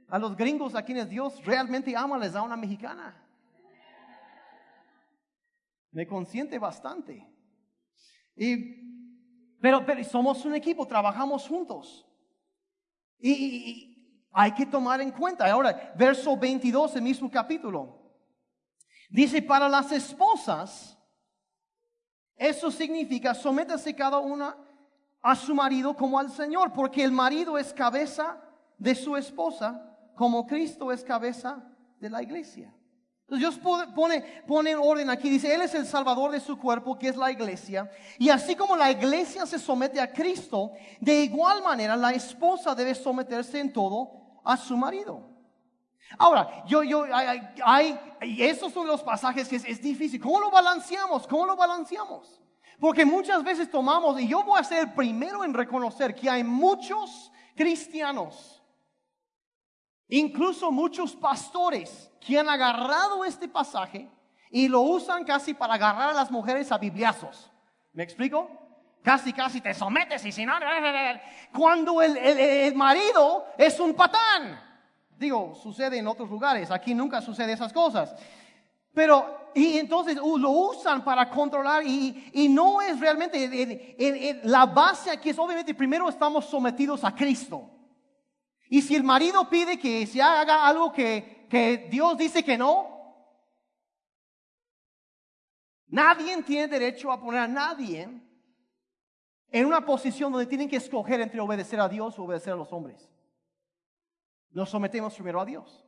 A 0.07 0.19
los 0.19 0.37
gringos 0.37 0.75
a 0.75 0.83
quienes 0.83 1.09
Dios 1.09 1.43
realmente 1.43 1.95
ama 1.95 2.17
les 2.17 2.33
da 2.33 2.43
una 2.43 2.55
mexicana. 2.55 3.21
Me 5.91 6.05
consiente 6.05 6.59
bastante. 6.59 7.27
Y, 8.35 9.57
pero, 9.59 9.85
pero 9.85 10.03
somos 10.03 10.45
un 10.45 10.53
equipo, 10.53 10.85
trabajamos 10.85 11.47
juntos. 11.47 12.05
Y, 13.19 13.94
Hay 14.37 14.51
que 14.51 14.65
tomar 14.65 14.99
en 14.99 15.11
cuenta. 15.11 15.49
Ahora, 15.49 15.93
verso 15.95 16.35
22, 16.35 16.97
el 16.97 17.03
mismo 17.03 17.31
capítulo. 17.31 17.97
Dice, 19.09 19.41
para 19.41 19.69
las 19.69 19.93
esposas, 19.93 20.97
eso 22.35 22.69
significa, 22.69 23.33
sométase 23.33 23.95
cada 23.95 24.19
una 24.19 24.57
a 25.21 25.37
su 25.37 25.55
marido 25.55 25.95
como 25.95 26.19
al 26.19 26.29
Señor, 26.29 26.73
porque 26.73 27.01
el 27.01 27.13
marido 27.13 27.57
es 27.57 27.71
cabeza 27.71 28.37
de 28.77 28.93
su 28.93 29.15
esposa, 29.15 29.97
como 30.15 30.45
Cristo 30.45 30.91
es 30.91 31.01
cabeza 31.01 31.63
de 32.01 32.09
la 32.09 32.21
iglesia. 32.21 32.75
Entonces 33.21 33.39
Dios 33.39 33.87
pone, 33.95 34.21
pone 34.45 34.75
orden 34.75 35.09
aquí, 35.11 35.29
dice, 35.29 35.55
Él 35.55 35.61
es 35.61 35.73
el 35.75 35.85
salvador 35.85 36.31
de 36.31 36.41
su 36.41 36.57
cuerpo, 36.57 36.99
que 36.99 37.07
es 37.07 37.15
la 37.15 37.31
iglesia. 37.31 37.89
Y 38.19 38.27
así 38.27 38.53
como 38.53 38.75
la 38.75 38.91
iglesia 38.91 39.45
se 39.45 39.59
somete 39.59 40.01
a 40.01 40.11
Cristo, 40.11 40.73
de 40.99 41.23
igual 41.23 41.63
manera 41.63 41.95
la 41.95 42.11
esposa 42.11 42.75
debe 42.75 42.93
someterse 42.93 43.61
en 43.61 43.71
todo 43.71 44.24
a 44.45 44.55
su 44.55 44.77
marido. 44.77 45.35
Ahora, 46.17 46.63
yo, 46.65 46.83
yo, 46.83 47.03
hay, 47.13 47.41
hay, 47.63 47.99
esos 48.41 48.71
son 48.71 48.87
los 48.87 49.01
pasajes 49.01 49.47
que 49.47 49.55
es, 49.55 49.81
difícil. 49.81 50.21
¿Cómo 50.21 50.39
lo 50.39 50.51
balanceamos? 50.51 51.27
¿Cómo 51.27 51.45
lo 51.45 51.55
balanceamos? 51.55 52.39
Porque 52.79 53.05
muchas 53.05 53.43
veces 53.43 53.69
tomamos, 53.69 54.19
y 54.19 54.27
yo 54.27 54.43
voy 54.43 54.59
a 54.59 54.63
ser 54.63 54.93
primero 54.93 55.43
en 55.43 55.53
reconocer 55.53 56.13
que 56.13 56.29
hay 56.29 56.43
muchos 56.43 57.31
cristianos, 57.55 58.61
incluso 60.09 60.71
muchos 60.71 61.15
pastores, 61.15 62.11
que 62.19 62.37
han 62.37 62.49
agarrado 62.49 63.23
este 63.23 63.47
pasaje 63.47 64.09
y 64.49 64.67
lo 64.67 64.81
usan 64.81 65.23
casi 65.23 65.53
para 65.53 65.75
agarrar 65.75 66.09
a 66.09 66.13
las 66.13 66.31
mujeres 66.31 66.71
a 66.71 66.77
bibliazos. 66.77 67.51
¿Me 67.93 68.03
explico? 68.03 68.49
Casi, 69.05 69.33
casi 69.33 69.61
te 69.61 69.71
sometes 69.75 70.25
y 70.25 70.31
si 70.31 70.47
no... 70.47 70.53
Cuando 71.53 72.01
el, 72.01 72.17
el 72.17 72.73
marido 72.73 73.45
es 73.55 73.79
un 73.79 73.93
patán. 73.93 74.59
Digo, 75.15 75.53
sucede 75.53 75.99
en 75.99 76.07
otros 76.07 76.27
lugares, 76.27 76.71
aquí 76.71 76.95
nunca 76.95 77.21
sucede 77.21 77.53
esas 77.53 77.71
cosas. 77.71 78.15
Pero, 78.95 79.51
y 79.53 79.77
entonces 79.77 80.15
lo 80.15 80.49
usan 80.49 81.03
para 81.03 81.29
controlar 81.29 81.85
y, 81.85 82.31
y 82.33 82.49
no 82.49 82.81
es 82.81 82.99
realmente, 82.99 84.41
la 84.43 84.65
base 84.65 85.11
aquí 85.11 85.29
es 85.29 85.37
obviamente 85.37 85.75
primero 85.75 86.09
estamos 86.09 86.45
sometidos 86.45 87.03
a 87.03 87.13
Cristo. 87.13 87.69
Y 88.69 88.81
si 88.81 88.95
el 88.95 89.03
marido 89.03 89.47
pide 89.47 89.77
que 89.77 90.07
se 90.07 90.19
haga 90.19 90.65
algo 90.65 90.91
que, 90.91 91.45
que 91.47 91.89
Dios 91.91 92.17
dice 92.17 92.43
que 92.43 92.57
no, 92.57 92.87
nadie 95.89 96.41
tiene 96.41 96.67
derecho 96.67 97.11
a 97.11 97.21
poner 97.21 97.41
a 97.41 97.47
nadie 97.47 98.25
en 99.55 99.65
una 99.65 99.85
posición 99.85 100.33
donde 100.33 100.47
tienen 100.47 100.67
que 100.67 100.75
escoger 100.75 101.21
entre 101.21 101.39
obedecer 101.39 101.79
a 101.79 101.87
Dios 101.87 102.19
o 102.19 102.23
obedecer 102.23 102.51
a 102.51 102.57
los 102.57 102.73
hombres. 102.73 103.09
Nos 104.51 104.69
sometemos 104.69 105.13
primero 105.13 105.39
a 105.39 105.45
Dios. 105.45 105.85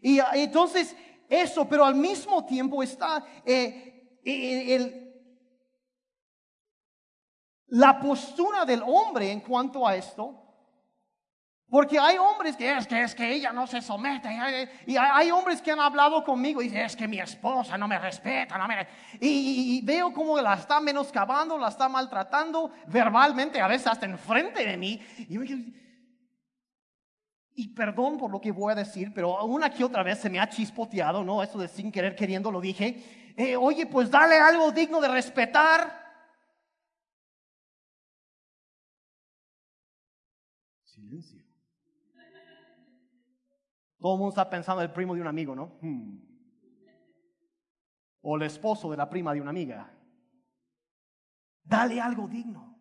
Y 0.00 0.18
entonces 0.32 0.96
eso, 1.28 1.68
pero 1.68 1.84
al 1.84 1.94
mismo 1.94 2.46
tiempo 2.46 2.82
está 2.82 3.22
eh, 3.44 4.18
el, 4.24 5.14
la 7.66 8.00
postura 8.00 8.64
del 8.64 8.82
hombre 8.82 9.30
en 9.30 9.40
cuanto 9.40 9.86
a 9.86 9.94
esto. 9.94 10.39
Porque 11.70 12.00
hay 12.00 12.18
hombres 12.18 12.56
que 12.56 12.76
es 12.76 12.84
que 12.84 13.00
es 13.00 13.14
que 13.14 13.32
ella 13.32 13.52
no 13.52 13.64
se 13.64 13.80
somete. 13.80 14.28
Y 14.86 14.96
hay, 14.96 15.30
hombres 15.30 15.62
que 15.62 15.70
han 15.70 15.78
hablado 15.78 16.24
conmigo 16.24 16.60
y 16.60 16.64
dicen, 16.64 16.80
es 16.80 16.96
que 16.96 17.06
mi 17.06 17.20
esposa 17.20 17.78
no 17.78 17.86
me 17.86 17.96
respeta. 17.96 18.58
No 18.58 18.66
me... 18.66 18.88
Y, 19.20 19.80
veo 19.84 20.12
como 20.12 20.40
la 20.40 20.54
está 20.54 20.80
menoscabando, 20.80 21.56
la 21.56 21.68
está 21.68 21.88
maltratando 21.88 22.72
verbalmente, 22.88 23.60
a 23.60 23.68
veces 23.68 23.86
hasta 23.86 24.04
enfrente 24.04 24.66
de 24.66 24.76
mí. 24.76 25.00
Y 27.54 27.68
perdón 27.68 28.18
por 28.18 28.32
lo 28.32 28.40
que 28.40 28.50
voy 28.50 28.72
a 28.72 28.76
decir, 28.76 29.12
pero 29.14 29.44
una 29.44 29.70
que 29.70 29.84
otra 29.84 30.02
vez 30.02 30.18
se 30.18 30.28
me 30.28 30.40
ha 30.40 30.48
chispoteado, 30.48 31.22
¿no? 31.22 31.40
Eso 31.40 31.56
de 31.56 31.68
sin 31.68 31.92
querer 31.92 32.16
queriendo 32.16 32.50
lo 32.50 32.60
dije. 32.60 33.32
Eh, 33.36 33.56
oye, 33.56 33.86
pues 33.86 34.10
dale 34.10 34.36
algo 34.38 34.72
digno 34.72 35.00
de 35.00 35.08
respetar. 35.08 36.00
Silencio. 40.82 41.39
Todo 44.00 44.14
el 44.14 44.18
mundo 44.18 44.30
está 44.30 44.48
pensando 44.48 44.82
el 44.82 44.92
primo 44.92 45.14
de 45.14 45.20
un 45.20 45.26
amigo, 45.26 45.54
¿no? 45.54 45.78
Hmm. 45.82 46.18
O 48.22 48.36
el 48.36 48.42
esposo 48.42 48.90
de 48.90 48.96
la 48.96 49.08
prima 49.08 49.34
de 49.34 49.40
una 49.40 49.50
amiga. 49.50 49.92
Dale 51.62 52.00
algo 52.00 52.26
digno. 52.26 52.78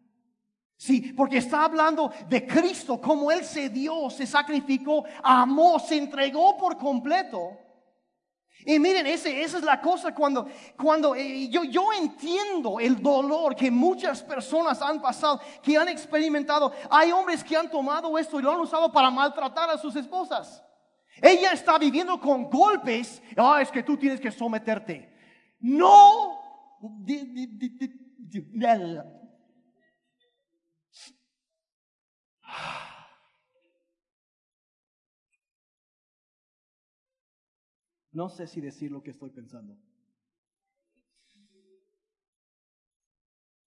Sí, 0.78 1.12
porque 1.12 1.40
está 1.40 1.66
hablando 1.66 2.10
de 2.30 2.48
Cristo, 2.48 3.02
como 3.02 3.30
Él 3.32 3.44
se 3.44 3.68
dio, 3.68 4.10
se 4.10 4.26
sacrificó, 4.26 5.04
amó, 5.22 5.78
se 5.78 5.98
entregó 5.98 6.56
por 6.58 6.78
completo. 6.78 7.58
Y 8.66 8.80
miren, 8.80 9.06
ese, 9.06 9.42
esa 9.42 9.58
es 9.58 9.64
la 9.64 9.82
cosa 9.82 10.16
cuando, 10.16 10.48
cuando 10.78 11.16
eh, 11.16 11.50
yo, 11.50 11.66
yo 11.66 11.92
entiendo 11.92 12.80
el 12.80 13.02
dolor 13.02 13.56
que 13.56 13.70
muchas 13.70 14.24
personas 14.24 14.82
han 14.82 15.02
pasado, 15.02 15.42
que 15.62 15.78
han 15.78 15.90
experimentado. 15.90 16.72
Hay 16.90 17.12
hombres 17.12 17.44
que 17.44 17.58
han 17.58 17.70
tomado 17.70 18.18
esto 18.18 18.40
y 18.40 18.44
lo 18.44 18.52
han 18.52 18.62
usado 18.62 18.90
para 18.90 19.10
maltratar 19.10 19.70
a 19.70 19.78
sus 19.78 19.96
esposas. 19.98 20.64
Ella 21.22 21.54
está 21.54 21.78
viviendo 21.78 22.20
con 22.20 22.50
golpes. 22.50 23.22
Ah, 23.36 23.62
es 23.62 23.72
que 23.72 23.84
tú 23.84 23.98
tienes 23.98 24.20
que 24.20 24.32
someterte. 24.32 25.14
No. 25.60 26.40
No 38.12 38.30
sé 38.30 38.48
si 38.48 38.60
decir 38.60 38.92
lo 38.92 39.02
que 39.02 39.12
estoy 39.12 39.30
pensando. 39.30 39.78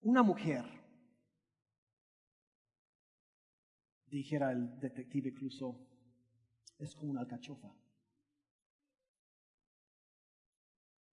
Una 0.00 0.22
mujer, 0.24 0.64
dijera 4.06 4.50
el 4.50 4.78
detective 4.80 5.32
Crusoe, 5.32 5.91
es 6.78 6.94
como 6.94 7.10
una 7.10 7.20
alcachofa. 7.20 7.72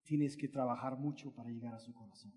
Tienes 0.04 0.36
que 0.36 0.48
trabajar 0.48 0.98
mucho 0.98 1.34
para 1.34 1.50
llegar 1.50 1.74
a 1.74 1.80
su 1.80 1.94
corazón. 1.94 2.34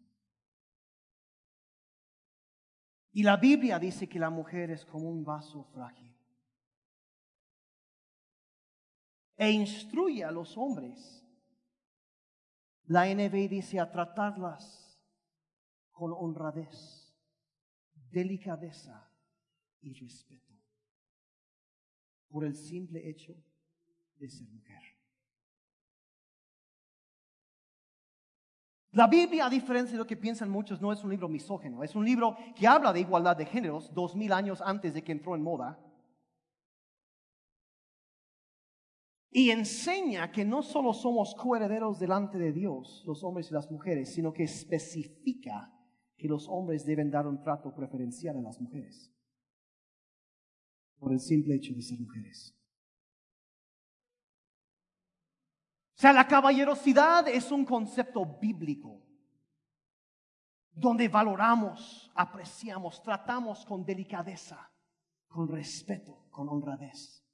Y 3.13 3.23
la 3.23 3.37
Biblia 3.37 3.79
dice 3.79 4.09
que 4.09 4.19
la 4.19 4.31
mujer 4.31 4.71
es 4.71 4.85
como 4.87 5.09
un 5.11 5.23
vaso 5.25 5.65
frágil. 5.65 6.17
E 9.37 9.51
instruye 9.51 10.25
a 10.25 10.31
los 10.31 10.57
hombres. 10.57 11.23
La 12.85 13.07
NB 13.07 13.49
dice 13.49 13.81
a 13.81 13.91
tratarlas 13.91 14.99
con 15.91 16.13
honradez, 16.13 17.15
delicadeza 18.11 19.11
y 19.81 19.93
respeto. 19.95 20.42
Por 22.33 22.45
el 22.47 22.57
simple 22.57 23.09
hecho 23.09 23.37
de 24.17 24.31
ser 24.31 24.49
mujer. 24.49 24.81
La 28.93 29.07
Biblia, 29.07 29.47
a 29.47 29.51
diferencia 29.51 29.93
de 29.93 29.99
lo 29.99 30.07
que 30.07 30.17
piensan 30.17 30.51
muchos, 30.51 30.81
no 30.81 30.93
es 30.93 31.05
un 31.05 31.11
libro 31.11 31.29
misógeno, 31.29 31.83
es 31.83 31.95
un 31.95 32.05
libro 32.05 32.37
que 32.55 32.67
habla 32.67 32.93
de 32.93 33.01
igualdad 33.01 33.37
de 33.37 33.47
géneros 33.47 33.93
dos 33.95 34.17
mil 34.17 34.33
años 34.33 34.63
antes 34.63 34.95
de 34.95 35.05
que 35.05 35.13
entró 35.13 35.35
en 35.35 35.43
moda. 35.43 35.79
Y 39.31 39.51
enseña 39.51 40.31
que 40.31 40.45
no 40.45 40.63
solo 40.63 40.93
somos 40.93 41.35
coherederos 41.35 41.99
delante 41.99 42.39
de 42.39 42.53
Dios, 42.53 43.03
los 43.07 43.23
hombres 43.25 43.51
y 43.51 43.55
las 43.55 43.71
mujeres, 43.71 44.13
sino 44.13 44.33
que 44.33 44.45
especifica 44.45 45.71
que 46.17 46.29
los 46.29 46.47
hombres 46.49 46.85
deben 46.85 47.11
dar 47.11 47.27
un 47.27 47.43
trato 47.43 47.75
preferencial 47.75 48.37
a 48.39 48.43
las 48.43 48.61
mujeres 48.61 49.13
por 51.03 51.13
el 51.13 51.19
simple 51.19 51.57
hecho 51.57 51.75
de 51.75 51.83
ser 51.83 51.99
mujeres. 51.99 52.57
O 55.97 56.01
sea, 56.01 56.13
la 56.13 56.29
caballerosidad 56.29 57.27
es 57.27 57.51
un 57.51 57.65
concepto 57.65 58.25
bíblico 58.25 59.03
donde 60.71 61.09
valoramos, 61.09 62.09
apreciamos, 62.15 63.03
tratamos 63.03 63.67
con 63.67 63.85
delicadeza, 63.85 64.71
con 65.27 65.49
respeto, 65.49 66.25
con 66.31 66.49
honradez. 66.49 67.27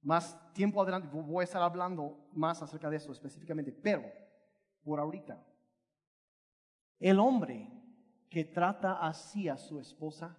Más 0.00 0.54
tiempo 0.54 0.80
adelante 0.80 1.10
voy 1.12 1.42
a 1.42 1.44
estar 1.44 1.62
hablando 1.62 2.26
más 2.32 2.62
acerca 2.62 2.88
de 2.88 2.96
eso 2.96 3.12
específicamente, 3.12 3.70
pero 3.70 4.02
por 4.82 4.98
ahorita, 4.98 5.46
el 7.00 7.18
hombre 7.18 7.79
que 8.30 8.44
trata 8.44 9.06
así 9.06 9.48
a 9.48 9.58
su 9.58 9.78
esposa 9.78 10.38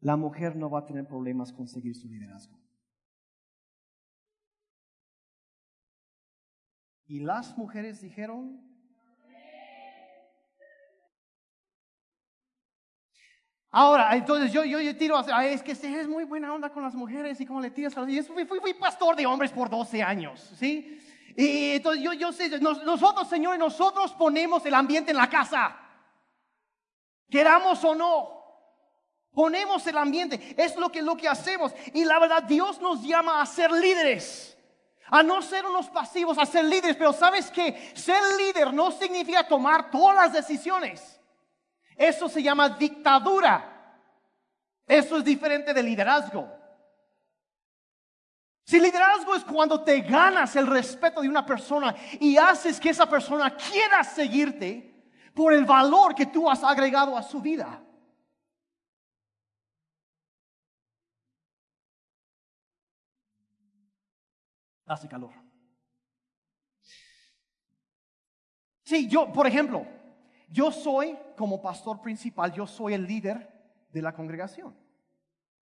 la 0.00 0.16
mujer 0.16 0.56
no 0.56 0.70
va 0.70 0.78
a 0.80 0.86
tener 0.86 1.06
problemas 1.06 1.52
con 1.52 1.68
seguir 1.68 1.94
su 1.94 2.08
liderazgo. 2.08 2.58
Y 7.06 7.20
las 7.20 7.56
mujeres 7.58 8.00
dijeron, 8.00 8.66
Ahora, 13.72 14.16
entonces 14.16 14.52
yo, 14.52 14.64
yo, 14.64 14.80
yo 14.80 14.96
tiro, 14.96 15.16
a, 15.16 15.46
es 15.46 15.62
que 15.62 15.72
es 15.72 16.08
muy 16.08 16.24
buena 16.24 16.52
onda 16.52 16.70
con 16.70 16.82
las 16.82 16.94
mujeres 16.94 17.40
y 17.40 17.46
como 17.46 17.60
le 17.60 17.70
tiras 17.70 17.96
a 17.96 18.00
los... 18.00 18.10
Y 18.10 18.20
fui, 18.22 18.44
fui, 18.44 18.58
fui 18.58 18.74
pastor 18.74 19.14
de 19.14 19.26
hombres 19.26 19.52
por 19.52 19.70
12 19.70 20.02
años, 20.02 20.40
¿sí? 20.56 21.00
Y 21.40 21.76
entonces 21.76 22.02
yo, 22.02 22.12
yo 22.12 22.32
sé, 22.32 22.50
nosotros, 22.60 23.26
señores, 23.26 23.58
nosotros 23.58 24.12
ponemos 24.12 24.64
el 24.66 24.74
ambiente 24.74 25.10
en 25.10 25.16
la 25.16 25.30
casa. 25.30 25.74
Queramos 27.30 27.82
o 27.82 27.94
no. 27.94 28.40
Ponemos 29.32 29.86
el 29.86 29.96
ambiente. 29.96 30.54
Es 30.58 30.76
lo 30.76 30.92
que, 30.92 31.00
lo 31.00 31.16
que 31.16 31.28
hacemos. 31.28 31.72
Y 31.94 32.04
la 32.04 32.18
verdad, 32.18 32.42
Dios 32.42 32.78
nos 32.82 33.02
llama 33.02 33.40
a 33.40 33.46
ser 33.46 33.72
líderes. 33.72 34.54
A 35.06 35.22
no 35.22 35.40
ser 35.40 35.64
unos 35.64 35.88
pasivos, 35.88 36.36
a 36.36 36.44
ser 36.44 36.66
líderes. 36.66 36.96
Pero 36.96 37.14
sabes 37.14 37.50
que 37.50 37.90
ser 37.94 38.22
líder 38.36 38.74
no 38.74 38.90
significa 38.90 39.48
tomar 39.48 39.90
todas 39.90 40.16
las 40.16 40.32
decisiones. 40.34 41.18
Eso 41.96 42.28
se 42.28 42.42
llama 42.42 42.68
dictadura. 42.68 43.96
Eso 44.86 45.16
es 45.16 45.24
diferente 45.24 45.72
de 45.72 45.82
liderazgo. 45.82 46.59
Si 48.64 48.78
liderazgo 48.78 49.34
es 49.34 49.44
cuando 49.44 49.82
te 49.82 50.00
ganas 50.02 50.54
el 50.56 50.66
respeto 50.66 51.22
de 51.22 51.28
una 51.28 51.44
persona 51.44 51.94
y 52.20 52.36
haces 52.36 52.78
que 52.78 52.90
esa 52.90 53.08
persona 53.08 53.56
quiera 53.56 54.04
seguirte 54.04 54.90
por 55.34 55.52
el 55.52 55.64
valor 55.64 56.14
que 56.14 56.26
tú 56.26 56.48
has 56.48 56.62
agregado 56.62 57.16
a 57.16 57.22
su 57.22 57.40
vida. 57.40 57.82
Hace 64.86 65.08
calor. 65.08 65.32
Sí, 68.82 69.08
yo, 69.08 69.32
por 69.32 69.46
ejemplo, 69.46 69.86
yo 70.48 70.72
soy 70.72 71.16
como 71.36 71.62
pastor 71.62 72.00
principal, 72.00 72.52
yo 72.52 72.66
soy 72.66 72.94
el 72.94 73.06
líder 73.06 73.48
de 73.92 74.02
la 74.02 74.12
congregación. 74.12 74.76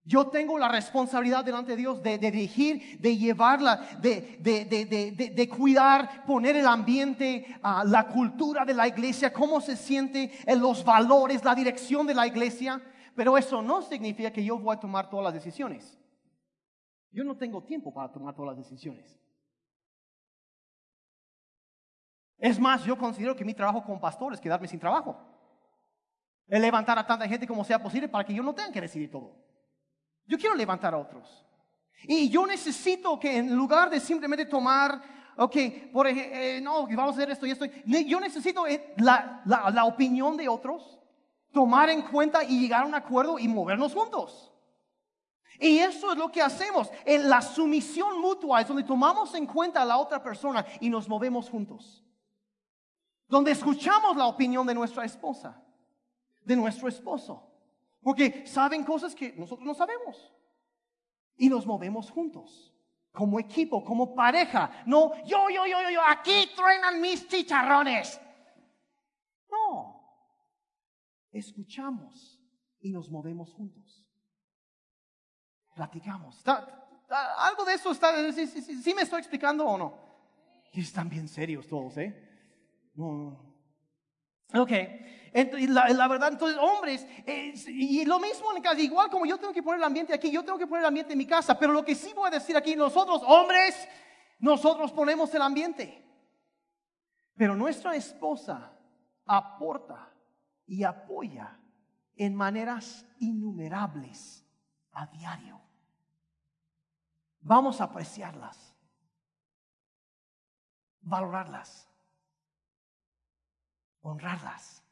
Yo 0.08 0.30
tengo 0.30 0.58
la 0.58 0.70
responsabilidad 0.70 1.44
delante 1.44 1.72
de 1.72 1.78
Dios 1.78 2.02
de, 2.02 2.18
dirigir, 2.18 2.98
de 2.98 3.18
llevarla, 3.18 3.76
de, 4.00 5.50
cuidar, 5.54 6.24
poner 6.26 6.56
el 6.56 6.66
ambiente, 6.66 7.46
ah, 7.62 7.84
la 7.86 8.08
cultura 8.08 8.64
de 8.64 8.74
la 8.74 8.88
iglesia, 8.88 9.34
cómo 9.34 9.60
se 9.60 9.76
siente, 9.76 10.32
en 10.46 10.62
los 10.62 10.86
valores, 10.86 11.44
la 11.44 11.54
dirección 11.54 12.08
de 12.08 12.14
la 12.14 12.26
iglesia. 12.26 12.82
Pero 13.16 13.38
eso 13.38 13.62
no 13.62 13.82
significa 13.82 14.32
que 14.32 14.46
yo 14.46 14.58
voy 14.58 14.78
a 14.78 14.80
tomar 14.80 15.10
todas 15.10 15.26
las 15.26 15.34
decisiones. 15.34 16.00
Yo 17.12 17.26
no 17.26 17.36
tengo 17.36 17.62
tiempo 17.62 17.94
para 17.94 18.10
tomar 18.10 18.34
todas 18.34 18.56
las 18.56 18.66
decisiones. 18.66 19.20
Es 22.38 22.58
más, 22.58 22.86
yo 22.86 22.98
considero 22.98 23.36
que 23.36 23.44
mi 23.44 23.54
trabajo 23.54 23.84
como 23.84 24.00
pastor 24.00 24.34
es 24.34 24.40
quedarme 24.40 24.70
sin 24.70 24.80
trabajo. 24.80 25.18
Es 26.48 26.62
levantar 26.62 26.98
a 26.98 27.06
tanta 27.06 27.28
gente 27.28 27.46
como 27.46 27.66
sea 27.66 27.84
posible 27.84 28.08
para 28.08 28.24
que 28.24 28.34
yo 28.34 28.42
no 28.42 28.56
tenga 28.56 28.72
que 28.72 28.80
decidir 28.80 29.12
todo. 29.12 29.47
Yo 30.28 30.38
quiero 30.38 30.56
levantar 30.56 30.94
a 30.94 30.98
otros. 30.98 31.44
Y 32.04 32.30
yo 32.30 32.46
necesito 32.46 33.20
que 33.20 33.38
en 33.38 33.56
lugar 33.56 33.90
de 33.90 34.00
simplemente 34.00 34.46
tomar, 34.46 35.02
ok, 35.38 35.56
por 35.92 36.08
eh, 36.08 36.60
no, 36.62 36.86
vamos 36.88 37.16
a 37.16 37.18
hacer 37.18 37.32
esto 37.32 37.46
y 37.46 37.52
esto, 37.52 37.66
yo 37.66 38.20
necesito 38.20 38.68
eh, 38.68 38.94
la, 38.98 39.42
la, 39.46 39.70
la 39.72 39.86
opinión 39.86 40.38
de 40.38 40.48
otros, 40.48 41.00
tomar 41.52 41.90
en 41.90 42.04
cuenta 42.04 42.44
y 42.44 42.60
llegar 42.60 42.84
a 42.84 42.86
un 42.86 42.96
acuerdo 42.96 43.40
y 43.40 43.48
movernos 43.48 43.94
juntos. 43.94 44.52
Y 45.60 45.80
eso 45.80 46.12
es 46.12 46.18
lo 46.18 46.32
que 46.32 46.42
hacemos. 46.42 46.90
En 47.04 47.30
la 47.30 47.42
sumisión 47.42 48.22
mutua 48.22 48.62
es 48.62 48.68
donde 48.68 48.84
tomamos 48.84 49.34
en 49.34 49.48
cuenta 49.48 49.82
a 49.82 49.86
la 49.86 49.98
otra 49.98 50.22
persona 50.22 50.66
y 50.80 50.90
nos 50.90 51.10
movemos 51.10 51.50
juntos. 51.50 52.04
Donde 53.28 53.52
escuchamos 53.52 54.16
la 54.16 54.28
opinión 54.28 54.68
de 54.68 54.76
nuestra 54.76 55.04
esposa, 55.04 55.60
de 56.44 56.56
nuestro 56.56 56.88
esposo. 56.88 57.47
Porque 58.08 58.48
saben 58.48 58.86
cosas 58.86 59.14
que 59.14 59.34
nosotros 59.34 59.68
no 59.68 59.74
sabemos. 59.74 60.32
Y 61.36 61.50
nos 61.50 61.66
movemos 61.66 62.10
juntos. 62.10 62.74
Como 63.12 63.38
equipo, 63.38 63.84
como 63.84 64.16
pareja. 64.16 64.82
No, 64.86 65.14
yo, 65.26 65.50
yo, 65.50 65.66
yo, 65.66 65.82
yo, 65.82 65.90
yo, 65.90 66.00
aquí 66.08 66.50
truenan 66.56 67.02
mis 67.02 67.28
chicharrones. 67.28 68.18
No. 69.52 70.10
Escuchamos 71.34 72.42
y 72.80 72.92
nos 72.92 73.10
movemos 73.10 73.54
juntos. 73.54 74.08
Platicamos. 75.76 76.42
algo 76.48 77.66
de 77.66 77.74
eso 77.74 77.92
está, 77.92 78.32
¿sí, 78.32 78.94
me 78.96 79.02
estoy 79.02 79.20
explicando 79.20 79.68
o 79.68 79.78
no? 79.78 79.98
Y 80.72 80.80
están 80.80 81.10
bien 81.10 81.28
serios 81.28 81.68
todos, 81.68 81.98
¿eh? 81.98 82.16
No, 82.94 83.47
Ok, 84.54 84.72
la, 85.68 85.90
la, 85.90 86.08
verdad, 86.08 86.32
entonces, 86.32 86.58
hombres, 86.60 87.06
y 87.68 88.06
lo 88.06 88.20
mismo 88.20 88.54
en 88.56 88.62
casa, 88.62 88.80
igual 88.80 89.10
como 89.10 89.26
yo 89.26 89.38
tengo 89.38 89.54
que 89.54 89.62
poner 89.62 89.80
el 89.80 89.84
ambiente 89.84 90.14
aquí, 90.14 90.32
yo 90.32 90.44
tengo 90.44 90.58
que 90.58 90.68
poner 90.68 90.82
el 90.82 90.88
ambiente 90.88 91.12
en 91.14 91.18
mi 91.18 91.28
casa, 91.28 91.60
pero 91.60 91.74
lo 91.74 91.84
que 91.84 91.96
sí 91.96 92.14
voy 92.16 92.28
a 92.28 92.32
decir 92.32 92.56
aquí, 92.56 92.76
nosotros, 92.76 93.22
hombres, 93.26 93.88
nosotros 94.40 94.92
ponemos 94.92 95.34
el 95.34 95.42
ambiente. 95.42 96.04
Pero 97.36 97.56
nuestra 97.56 97.96
esposa 97.96 98.72
aporta 99.26 100.12
y 100.66 100.84
apoya 100.84 101.60
en 102.16 102.34
maneras 102.34 103.06
innumerables 103.20 104.46
a 104.94 105.08
diario. 105.08 105.62
Vamos 107.42 107.80
a 107.80 107.86
apreciarlas, 107.86 108.76
valorarlas 111.02 111.88
honrarlas, 114.08 114.84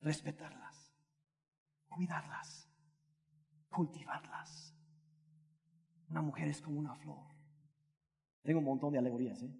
respetarlas, 0.00 0.94
cuidarlas, 1.88 2.68
cultivarlas. 3.68 4.74
Una 6.08 6.22
mujer 6.22 6.48
es 6.48 6.62
como 6.62 6.78
una 6.78 6.94
flor. 6.94 7.26
Tengo 8.42 8.60
un 8.60 8.64
montón 8.64 8.92
de 8.92 8.98
alegorías, 8.98 9.42
¿eh? 9.42 9.52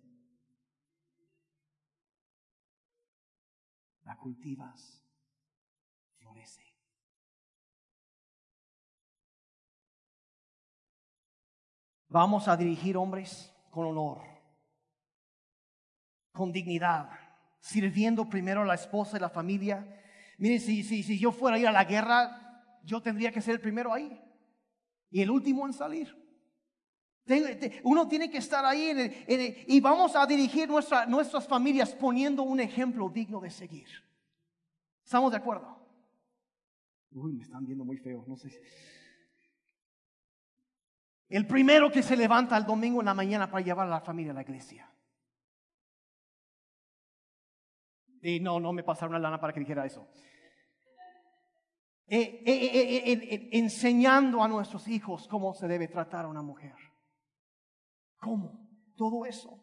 La 4.04 4.16
cultivas, 4.16 5.04
florece. 6.18 6.62
Vamos 12.08 12.48
a 12.48 12.56
dirigir 12.56 12.96
hombres 12.96 13.54
con 13.70 13.86
honor, 13.86 14.22
con 16.32 16.50
dignidad, 16.50 17.29
sirviendo 17.60 18.28
primero 18.28 18.62
a 18.62 18.66
la 18.66 18.74
esposa 18.74 19.16
y 19.16 19.20
la 19.20 19.30
familia. 19.30 19.86
Mire, 20.38 20.58
si, 20.58 20.82
si, 20.82 21.02
si 21.02 21.18
yo 21.18 21.32
fuera 21.32 21.56
a 21.56 21.60
ir 21.60 21.68
a 21.68 21.72
la 21.72 21.84
guerra, 21.84 22.80
yo 22.84 23.00
tendría 23.00 23.30
que 23.30 23.40
ser 23.40 23.54
el 23.54 23.60
primero 23.60 23.92
ahí 23.92 24.20
y 25.10 25.20
el 25.20 25.30
último 25.30 25.66
en 25.66 25.72
salir. 25.72 26.16
Uno 27.84 28.08
tiene 28.08 28.30
que 28.30 28.38
estar 28.38 28.64
ahí 28.64 29.14
y 29.68 29.80
vamos 29.80 30.16
a 30.16 30.26
dirigir 30.26 30.68
nuestra, 30.68 31.06
nuestras 31.06 31.46
familias 31.46 31.92
poniendo 31.92 32.42
un 32.42 32.58
ejemplo 32.58 33.08
digno 33.08 33.40
de 33.40 33.50
seguir. 33.50 33.88
¿Estamos 35.04 35.30
de 35.30 35.36
acuerdo? 35.36 35.78
Uy, 37.12 37.32
me 37.34 37.42
están 37.42 37.64
viendo 37.64 37.84
muy 37.84 37.98
feo, 37.98 38.24
no 38.26 38.36
sé. 38.36 38.50
El 41.28 41.46
primero 41.46 41.90
que 41.92 42.02
se 42.02 42.16
levanta 42.16 42.56
el 42.56 42.64
domingo 42.64 43.00
en 43.00 43.06
la 43.06 43.14
mañana 43.14 43.48
para 43.48 43.64
llevar 43.64 43.86
a 43.86 43.90
la 43.90 44.00
familia 44.00 44.32
a 44.32 44.34
la 44.34 44.42
iglesia. 44.42 44.89
Y 48.22 48.40
no, 48.40 48.60
no 48.60 48.72
me 48.72 48.82
pasaron 48.82 49.12
la 49.12 49.18
lana 49.18 49.40
para 49.40 49.52
que 49.52 49.60
dijera 49.60 49.86
eso. 49.86 50.06
Eh, 52.12 52.42
eh, 52.44 53.12
eh, 53.12 53.48
enseñando 53.52 54.42
a 54.42 54.48
nuestros 54.48 54.88
hijos 54.88 55.28
cómo 55.28 55.54
se 55.54 55.68
debe 55.68 55.86
tratar 55.86 56.24
a 56.24 56.28
una 56.28 56.42
mujer. 56.42 56.74
¿Cómo? 58.18 58.68
Todo 58.96 59.24
eso. 59.24 59.62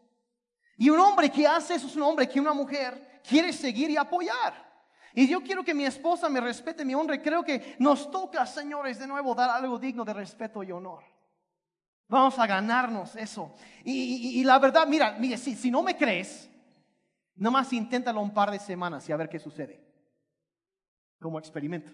Y 0.77 0.89
un 0.89 0.99
hombre 0.99 1.29
que 1.29 1.45
hace 1.45 1.75
eso 1.75 1.87
es 1.87 1.95
un 1.95 2.03
hombre 2.03 2.29
que 2.29 2.39
una 2.39 2.53
mujer 2.53 3.21
quiere 3.27 3.51
seguir 3.51 3.89
y 3.89 3.97
apoyar. 3.97 4.65
Y 5.13 5.27
yo 5.27 5.41
quiero 5.41 5.63
que 5.63 5.73
mi 5.73 5.83
esposa 5.83 6.29
me 6.29 6.39
respete, 6.39 6.85
mi 6.85 6.93
honra. 6.93 7.21
Creo 7.21 7.43
que 7.43 7.75
nos 7.79 8.09
toca, 8.09 8.45
señores, 8.45 8.99
de 8.99 9.07
nuevo 9.07 9.35
dar 9.35 9.49
algo 9.49 9.77
digno 9.77 10.05
de 10.05 10.13
respeto 10.13 10.63
y 10.63 10.71
honor. 10.71 11.03
Vamos 12.07 12.39
a 12.39 12.47
ganarnos 12.47 13.15
eso. 13.15 13.53
Y, 13.83 14.43
la 14.43 14.59
verdad, 14.59 14.87
mira, 14.87 15.17
mire, 15.19 15.37
si, 15.37 15.55
si 15.55 15.69
no 15.69 15.83
me 15.83 15.97
crees, 15.97 16.49
Nomás 17.37 17.71
inténtalo 17.71 18.19
un 18.21 18.33
par 18.33 18.51
de 18.51 18.59
semanas 18.59 19.07
y 19.07 19.11
a 19.11 19.17
ver 19.17 19.29
qué 19.29 19.39
sucede. 19.39 19.79
Como 21.19 21.39
experimento. 21.39 21.91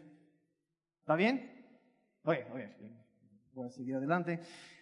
¿Está 0.99 1.15
bien? 1.15 1.65
Ok, 2.23 2.37
ok. 2.51 2.59
Voy 3.53 3.67
a 3.67 3.69
seguir 3.69 3.95
adelante. 3.95 4.39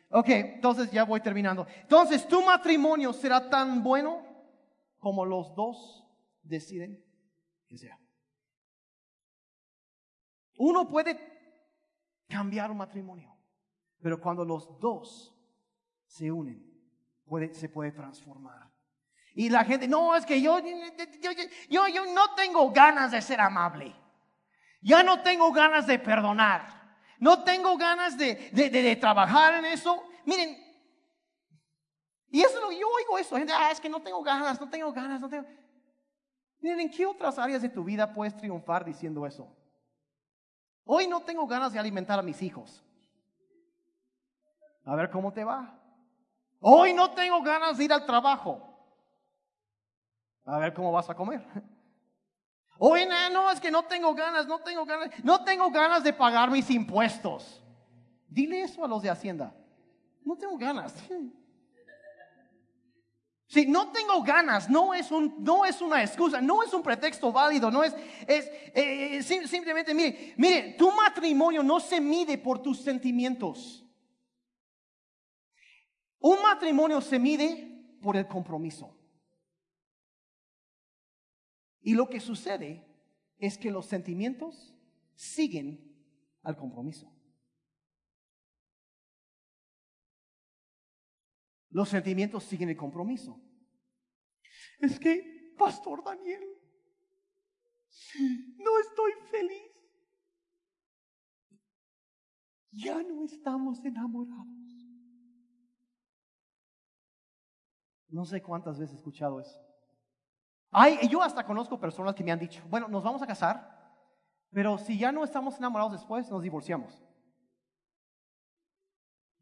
Ok, 0.10 0.30
entonces 0.30 0.92
ya 0.92 1.04
voy 1.04 1.22
terminando. 1.22 1.66
Entonces, 1.82 2.28
¿tu 2.28 2.44
matrimonio 2.44 3.12
será 3.14 3.50
tan 3.50 3.82
bueno 3.84 4.24
como 5.00 5.26
los 5.26 5.56
dos 5.56 6.06
deciden 6.44 7.04
que 7.68 7.78
sea? 7.78 8.00
Uno 10.58 10.88
puede 10.88 11.18
cambiar 12.28 12.70
un 12.72 12.78
matrimonio, 12.78 13.36
pero 14.00 14.22
cuando 14.22 14.46
los 14.46 14.80
dos 14.80 15.36
se 16.06 16.32
unen, 16.32 16.72
se 17.54 17.70
puede 17.70 17.92
transformar. 17.92 18.71
Y 19.34 19.50
la 19.50 19.64
gente, 19.64 19.88
no, 19.88 20.16
es 20.16 20.26
que 20.26 20.42
yo, 20.42 20.60
yo, 21.70 21.88
yo, 21.88 22.06
no 22.14 22.36
tengo 22.36 22.70
ganas 22.72 23.12
de 23.12 23.22
ser 23.22 23.40
amable. 23.40 23.96
Ya 24.82 25.04
no 25.04 25.22
tengo 25.22 25.52
ganas 25.52 25.88
de 25.88 26.00
perdonar. 26.00 26.82
No 27.20 27.44
tengo 27.44 27.78
ganas 27.78 28.18
de, 28.18 28.50
de, 28.52 28.96
trabajar 28.96 29.54
en 29.54 29.66
eso. 29.66 30.04
Miren, 30.26 30.58
y 32.30 32.42
eso 32.42 32.60
yo 32.72 32.88
oigo 32.90 33.18
eso. 33.18 33.38
Gente, 33.38 33.54
ah, 33.54 33.72
es 33.72 33.80
que 33.80 33.90
no 33.90 34.02
tengo 34.02 34.22
ganas, 34.24 34.60
no 34.60 34.70
tengo 34.70 34.92
ganas, 34.92 35.22
no 35.22 35.30
tengo. 35.30 35.48
Miren, 36.60 36.82
¿en 36.82 36.92
qué 36.92 37.06
otras 37.06 37.38
áreas 37.38 37.62
de 37.62 37.70
tu 37.70 37.84
vida 37.84 38.12
puedes 38.14 38.36
triunfar 38.36 38.84
diciendo 38.84 39.26
eso? 39.26 39.56
Hoy 40.84 41.08
no 41.08 41.22
tengo 41.22 41.46
ganas 41.48 41.72
de 41.72 41.80
alimentar 41.80 42.20
a 42.20 42.24
mis 42.24 42.42
hijos. 42.42 42.84
A 44.84 44.96
ver 44.96 45.10
cómo 45.10 45.32
te 45.32 45.44
va. 45.44 45.80
Hoy 46.60 46.94
no 46.94 47.12
tengo 47.12 47.42
ganas 47.42 47.78
de 47.78 47.86
ir 47.86 47.94
al 47.94 48.06
trabajo. 48.06 48.71
A 50.52 50.60
ver 50.60 50.74
cómo 50.74 50.92
vas 50.92 51.10
a 51.10 51.16
comer. 51.16 51.42
Hoy 52.78 53.06
no, 53.32 53.52
es 53.52 53.62
que 53.62 53.72
no 53.72 53.84
tengo 53.84 54.14
ganas, 54.14 54.48
no 54.48 54.60
tengo 54.60 54.86
ganas, 54.86 55.24
no 55.24 55.46
tengo 55.46 55.72
ganas 55.72 56.04
de 56.04 56.12
pagar 56.12 56.52
mis 56.52 56.70
impuestos. 56.70 57.64
Dile 58.28 58.64
eso 58.64 58.84
a 58.84 58.88
los 58.88 59.02
de 59.02 59.10
Hacienda. 59.10 59.56
No 60.26 60.36
tengo 60.36 60.58
ganas. 60.58 60.94
Si 63.48 63.66
no 63.66 63.92
tengo 63.92 64.24
ganas, 64.24 64.70
no 64.70 64.94
es, 64.94 65.12
un, 65.12 65.36
no 65.44 65.66
es 65.66 65.82
una 65.82 66.02
excusa, 66.02 66.40
no 66.40 66.64
es 66.64 66.74
un 66.74 66.82
pretexto 66.82 67.34
válido, 67.34 67.70
no 67.70 67.84
es, 67.84 67.94
es 68.26 68.50
eh, 68.74 69.22
simplemente, 69.22 69.94
mire, 69.94 70.34
mire, 70.38 70.76
tu 70.78 70.90
matrimonio 70.94 71.62
no 71.62 71.82
se 71.82 72.00
mide 72.00 72.38
por 72.38 72.62
tus 72.62 72.80
sentimientos. 72.80 73.86
Un 76.18 76.42
matrimonio 76.42 77.02
se 77.02 77.20
mide 77.20 77.98
por 78.02 78.16
el 78.16 78.26
compromiso. 78.26 79.01
Y 81.82 81.96
lo 81.96 82.10
que 82.10 82.20
sucede 82.20 82.86
es 83.38 83.58
que 83.58 83.72
los 83.72 83.88
sentimientos 83.88 84.76
siguen 85.16 85.92
al 86.44 86.56
compromiso. 86.56 87.12
Los 91.70 91.90
sentimientos 91.90 92.44
siguen 92.44 92.70
el 92.70 92.78
compromiso. 92.78 93.42
Es 94.80 95.00
que, 95.00 95.54
Pastor 95.58 96.04
Daniel, 96.04 96.44
no 98.58 98.80
estoy 98.80 99.12
feliz. 99.30 99.72
Ya 102.72 103.02
no 103.02 103.26
estamos 103.26 103.84
enamorados. 103.84 104.48
No 108.10 108.26
sé 108.26 108.42
cuántas 108.42 108.78
veces 108.78 108.96
he 108.96 108.98
escuchado 108.98 109.40
eso. 109.40 109.71
Ay, 110.72 111.08
yo 111.10 111.22
hasta 111.22 111.46
conozco 111.46 111.78
personas 111.78 112.16
que 112.16 112.24
me 112.24 112.32
han 112.32 112.40
dicho, 112.40 112.64
bueno, 112.70 112.88
nos 112.88 113.04
vamos 113.04 113.22
a 113.22 113.28
casar, 113.28 113.78
pero 114.52 114.78
si 114.78 114.98
ya 114.98 115.12
no 115.12 115.24
estamos 115.24 115.58
enamorados 115.58 115.92
después, 115.92 116.30
nos 116.32 116.42
divorciamos. 116.42 117.04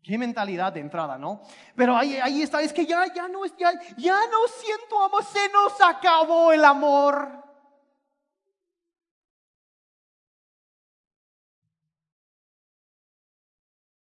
Qué 0.01 0.17
mentalidad 0.17 0.73
de 0.73 0.79
entrada, 0.79 1.19
¿no? 1.19 1.41
Pero 1.75 1.95
ahí, 1.95 2.15
ahí 2.15 2.41
está, 2.41 2.61
es 2.61 2.73
que 2.73 2.85
ya, 2.85 3.13
ya 3.13 3.27
no, 3.27 3.45
ya, 3.45 3.71
ya 3.97 4.19
no 4.27 4.47
siento 4.47 5.03
amor, 5.03 5.23
se 5.23 5.49
nos 5.49 5.79
acabó 5.81 6.51
el 6.51 6.65
amor. 6.65 7.43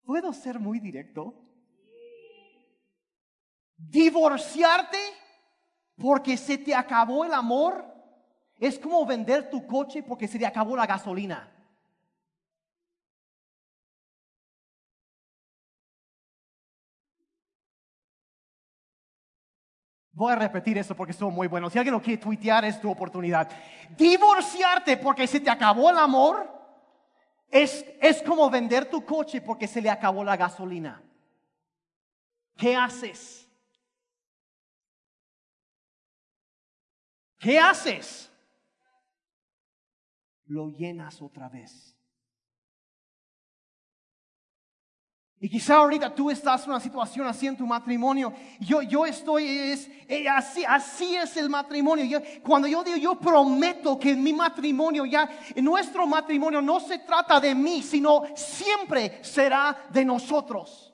¿Puedo 0.06 0.32
ser 0.32 0.60
muy 0.60 0.80
directo? 0.80 1.34
Divorciarte 3.76 5.21
porque 6.02 6.36
se 6.36 6.58
te 6.58 6.74
acabó 6.74 7.24
el 7.24 7.34
amor 7.34 7.86
es 8.60 8.80
como 8.80 9.06
vender 9.06 9.50
tu 9.50 9.66
coche 9.68 10.02
porque 10.02 10.28
se 10.28 10.40
te 10.40 10.46
acabó 10.46 10.76
la 10.76 10.88
gasolina. 10.88 11.48
Voy 20.14 20.34
a 20.34 20.36
repetir 20.36 20.78
eso 20.78 20.96
porque 20.96 21.12
estuvo 21.12 21.32
muy 21.32 21.48
bueno. 21.48 21.70
Si 21.70 21.78
alguien 21.78 21.94
lo 21.94 22.02
quiere 22.02 22.22
tuitear, 22.22 22.66
es 22.66 22.80
tu 22.82 22.92
oportunidad. 22.92 23.50
Divorciarte 23.98 24.98
porque 24.98 25.26
se 25.26 25.40
te 25.40 25.50
acabó 25.50 25.90
el 25.90 25.98
amor 25.98 26.52
es, 27.50 27.86
es 28.00 28.22
como 28.24 28.50
vender 28.50 28.86
tu 28.86 29.06
coche 29.06 29.42
porque 29.42 29.68
se 29.68 29.82
le 29.82 29.90
acabó 29.90 30.24
la 30.24 30.38
gasolina. 30.38 31.02
¿Qué 32.58 32.76
haces? 32.76 33.51
¿Qué 37.42 37.58
haces? 37.58 38.32
Lo 40.46 40.70
llenas 40.70 41.20
otra 41.24 41.50
vez. 41.50 41.98
Y 45.40 45.50
quizá 45.50 45.78
ahorita 45.78 46.14
tú 46.14 46.30
estás 46.30 46.64
en 46.66 46.70
una 46.70 46.80
situación 46.80 47.26
así 47.26 47.48
en 47.48 47.58
tu 47.58 47.66
matrimonio. 47.66 48.32
Yo, 48.60 48.84
yo 48.84 49.08
estoy, 49.08 49.48
es, 49.48 49.90
eh, 50.08 50.30
así, 50.30 50.64
así 50.64 51.16
es 51.16 51.36
el 51.36 51.50
matrimonio. 51.50 52.22
cuando 52.44 52.68
yo 52.68 52.84
digo, 52.84 52.98
yo 52.98 53.16
prometo 53.16 53.98
que 53.98 54.12
en 54.12 54.22
mi 54.22 54.34
matrimonio, 54.34 55.04
ya, 55.04 55.28
en 55.56 55.66
nuestro 55.66 56.06
matrimonio 56.06 56.62
no 56.62 56.80
se 56.80 57.00
trata 57.00 57.40
de 57.40 57.56
mí, 57.56 57.82
sino 57.82 58.22
siempre 58.36 59.18
será 59.24 59.88
de 59.90 60.06
nosotros. 60.06 60.91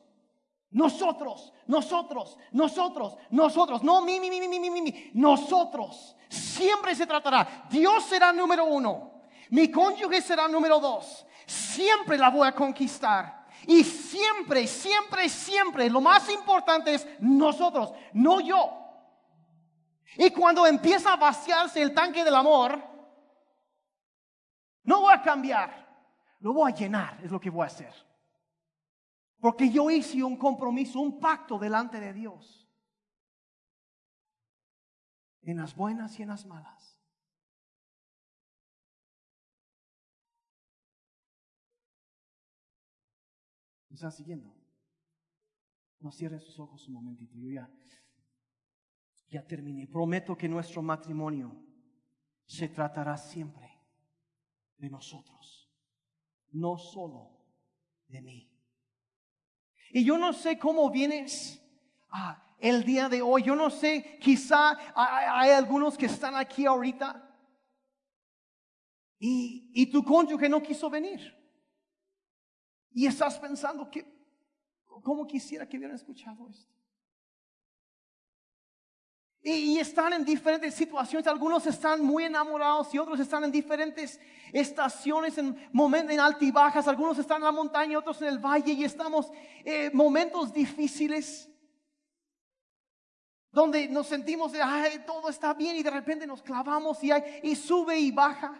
Nosotros, 0.72 1.54
nosotros, 1.66 2.38
nosotros, 2.52 3.18
nosotros. 3.30 3.84
No 3.84 4.02
mi, 4.02 4.20
mi, 4.20 4.30
mi, 4.30 4.48
mi, 4.48 4.60
mi, 4.60 4.82
mi. 4.82 5.12
Nosotros. 5.14 6.16
Siempre 6.30 6.94
se 6.94 7.08
tratará. 7.08 7.66
Dios 7.70 8.04
será 8.06 8.34
número 8.34 8.66
uno. 8.66 9.22
Mi 9.50 9.72
cónyuge 9.72 10.22
será 10.22 10.48
número 10.48 10.80
dos. 10.80 11.26
Siempre 11.46 12.18
la 12.18 12.30
voy 12.30 12.48
a 12.48 12.52
conquistar. 12.52 13.46
Y 13.66 13.84
siempre, 13.84 14.68
siempre, 14.68 15.28
siempre, 15.30 15.90
lo 15.90 16.02
más 16.02 16.30
importante 16.30 16.94
es 16.94 17.08
nosotros, 17.20 17.94
no 18.14 18.40
yo. 18.40 18.72
Y 20.18 20.32
cuando 20.32 20.66
empieza 20.66 21.14
a 21.14 21.18
vaciarse 21.18 21.82
el 21.82 21.94
tanque 21.94 22.24
del 22.24 22.36
amor, 22.36 22.82
no 24.84 25.02
voy 25.02 25.14
a 25.14 25.22
cambiar, 25.22 25.86
lo 26.40 26.54
voy 26.54 26.72
a 26.72 26.76
llenar, 26.76 27.20
es 27.24 27.30
lo 27.30 27.40
que 27.40 27.50
voy 27.50 27.64
a 27.64 27.68
hacer. 27.68 27.94
Porque 29.48 29.72
yo 29.72 29.90
hice 29.90 30.22
un 30.22 30.36
compromiso, 30.36 31.00
un 31.00 31.22
pacto 31.22 31.58
delante 31.58 32.02
de 32.02 32.12
Dios. 32.12 32.70
En 35.42 35.56
las 35.56 35.74
buenas 35.74 36.20
y 36.20 36.24
en 36.24 36.28
las 36.28 36.46
malas. 36.46 37.00
están 43.90 44.12
siguiendo? 44.12 44.54
No 46.02 46.12
cierren 46.12 46.42
sus 46.42 46.60
ojos 46.60 46.86
un 46.90 46.96
momentito. 46.96 47.34
Yo 47.38 47.50
ya, 47.50 47.72
ya 49.30 49.48
terminé. 49.48 49.88
Prometo 49.88 50.36
que 50.36 50.50
nuestro 50.50 50.82
matrimonio 50.82 51.56
se 52.46 52.68
tratará 52.68 53.16
siempre 53.16 53.80
de 54.76 54.90
nosotros, 54.90 55.72
no 56.52 56.78
solo 56.78 57.46
de 58.10 58.22
mí. 58.22 58.57
Y 59.98 60.04
yo 60.04 60.16
no 60.16 60.32
sé 60.32 60.60
cómo 60.60 60.92
vienes 60.92 61.60
ah, 62.12 62.40
el 62.60 62.84
día 62.84 63.10
de 63.10 63.24
hoy. 63.24 63.42
Yo 63.42 63.56
no 63.56 63.72
sé, 63.72 64.20
quizá 64.22 64.78
hay, 64.94 65.50
algunos 65.50 65.98
que 65.98 66.06
están 66.06 66.36
aquí 66.36 66.68
ahorita 66.68 67.28
y, 69.18 69.72
y 69.74 69.88
tu 69.88 70.04
cónyuge 70.04 70.50
no 70.50 70.62
quiso 70.62 70.88
venir. 70.88 71.36
Y 72.92 73.08
estás 73.08 73.40
pensando 73.40 73.90
que, 73.90 74.06
¿cómo 75.02 75.26
quisiera 75.26 75.68
que 75.68 75.78
hubieran 75.78 75.96
escuchado 75.96 76.48
esto? 76.48 76.77
Y, 79.50 79.80
están 79.80 80.12
en 80.12 80.26
diferentes 80.26 80.74
situaciones. 80.74 81.26
Algunos 81.26 81.66
están 81.66 82.04
muy 82.04 82.26
enamorados 82.26 82.94
y 82.94 82.98
otros 82.98 83.18
están 83.18 83.46
en 83.46 83.52
diferentes 83.52 84.20
estaciones, 84.52 85.38
en 85.38 85.70
momentos 85.72 86.14
en 86.14 86.20
altibajas. 86.20 86.86
Algunos 86.86 87.18
están 87.18 87.38
en 87.38 87.46
la 87.46 87.54
montaña, 87.54 87.98
otros 87.98 88.22
en 88.22 88.28
el 88.28 88.40
valle 88.40 88.74
y 88.74 88.84
estamos 88.84 89.32
en 89.64 89.86
eh, 89.86 89.92
momentos 89.94 90.52
difíciles 90.52 91.50
donde 93.50 93.88
nos 93.88 94.08
sentimos, 94.08 94.52
ay, 94.62 95.04
todo 95.06 95.30
está 95.30 95.54
bien 95.54 95.78
y 95.78 95.82
de 95.82 95.92
repente 95.92 96.28
nos 96.28 96.44
clavamos 96.44 97.02
y, 97.02 97.12
y 97.42 97.56
sube 97.56 97.98
y 97.98 98.12
baja. 98.12 98.54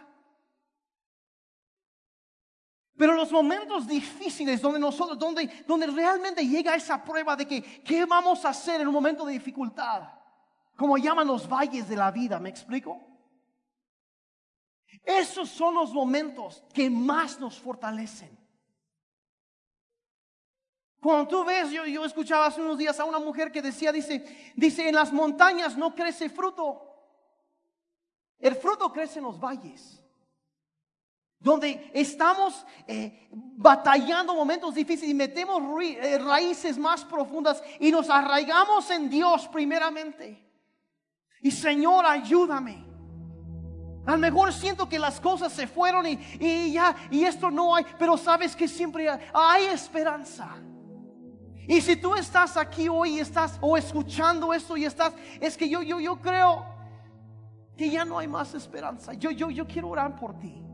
Pero 2.96 3.12
los 3.12 3.30
momentos 3.30 3.86
difíciles 3.86 4.62
donde 4.62 4.80
nosotros, 4.80 5.18
donde, 5.18 5.64
donde 5.66 5.86
realmente 5.88 6.46
llega 6.46 6.74
esa 6.74 7.04
prueba 7.04 7.36
de 7.36 7.46
que, 7.46 7.62
¿qué 7.84 8.06
vamos 8.06 8.42
a 8.46 8.48
hacer 8.48 8.80
en 8.80 8.88
un 8.88 8.94
momento 8.94 9.26
de 9.26 9.34
dificultad? 9.34 10.17
Como 10.78 10.96
llaman 10.96 11.26
los 11.26 11.48
valles 11.48 11.88
de 11.88 11.96
la 11.96 12.12
vida, 12.12 12.38
¿me 12.38 12.50
explico? 12.50 13.00
Esos 15.02 15.48
son 15.48 15.74
los 15.74 15.92
momentos 15.92 16.62
que 16.72 16.88
más 16.88 17.40
nos 17.40 17.58
fortalecen. 17.58 18.38
Cuando 21.00 21.26
tú 21.26 21.44
ves, 21.44 21.72
yo, 21.72 21.84
yo 21.84 22.04
escuchaba 22.04 22.46
hace 22.46 22.60
unos 22.60 22.78
días 22.78 23.00
a 23.00 23.04
una 23.04 23.18
mujer 23.18 23.50
que 23.50 23.60
decía, 23.60 23.90
dice, 23.90 24.24
dice, 24.54 24.88
en 24.88 24.94
las 24.94 25.12
montañas 25.12 25.76
no 25.76 25.96
crece 25.96 26.30
fruto. 26.30 26.80
El 28.38 28.54
fruto 28.54 28.92
crece 28.92 29.18
en 29.18 29.24
los 29.24 29.40
valles. 29.40 30.00
donde 31.40 31.90
estamos 31.92 32.64
eh, 32.86 33.28
batallando 33.32 34.32
momentos 34.32 34.76
difíciles 34.76 35.10
y 35.10 35.14
metemos 35.14 35.60
eh, 35.82 36.18
raíces 36.18 36.78
más 36.78 37.04
profundas 37.04 37.64
y 37.80 37.90
nos 37.90 38.08
arraigamos 38.08 38.88
en 38.92 39.10
Dios 39.10 39.48
primeramente. 39.48 40.47
Y 41.42 41.50
Señor, 41.50 42.04
ayúdame. 42.06 42.86
A 44.06 44.12
lo 44.12 44.18
mejor 44.18 44.52
siento 44.52 44.88
que 44.88 44.98
las 44.98 45.20
cosas 45.20 45.52
se 45.52 45.66
fueron 45.66 46.06
y, 46.06 46.18
y, 46.40 46.72
ya, 46.72 46.96
y 47.10 47.24
esto 47.24 47.50
no 47.50 47.74
hay, 47.74 47.84
pero 47.98 48.16
sabes 48.16 48.56
que 48.56 48.66
siempre 48.66 49.08
hay 49.34 49.66
esperanza. 49.66 50.56
Y 51.66 51.82
si 51.82 51.96
tú 51.96 52.14
estás 52.14 52.56
aquí 52.56 52.88
hoy 52.88 53.16
y 53.16 53.20
estás 53.20 53.58
o 53.60 53.76
escuchando 53.76 54.54
esto 54.54 54.78
y 54.78 54.86
estás, 54.86 55.12
es 55.38 55.54
que 55.54 55.68
yo, 55.68 55.82
yo, 55.82 56.00
yo 56.00 56.18
creo 56.18 56.64
que 57.76 57.90
ya 57.90 58.06
no 58.06 58.18
hay 58.18 58.26
más 58.26 58.54
esperanza. 58.54 59.12
Yo, 59.12 59.30
yo, 59.30 59.50
yo 59.50 59.66
quiero 59.66 59.90
orar 59.90 60.16
por 60.16 60.38
ti. 60.38 60.64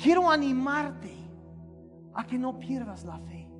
Quiero 0.00 0.30
animarte 0.30 1.12
a 2.14 2.24
que 2.24 2.38
no 2.38 2.58
pierdas 2.58 3.04
la 3.04 3.18
fe. 3.18 3.50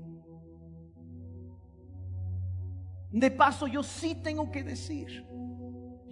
De 3.11 3.31
paso, 3.33 3.67
yo 3.67 3.83
sí 3.83 4.15
tengo 4.15 4.51
que 4.51 4.63
decir, 4.63 5.27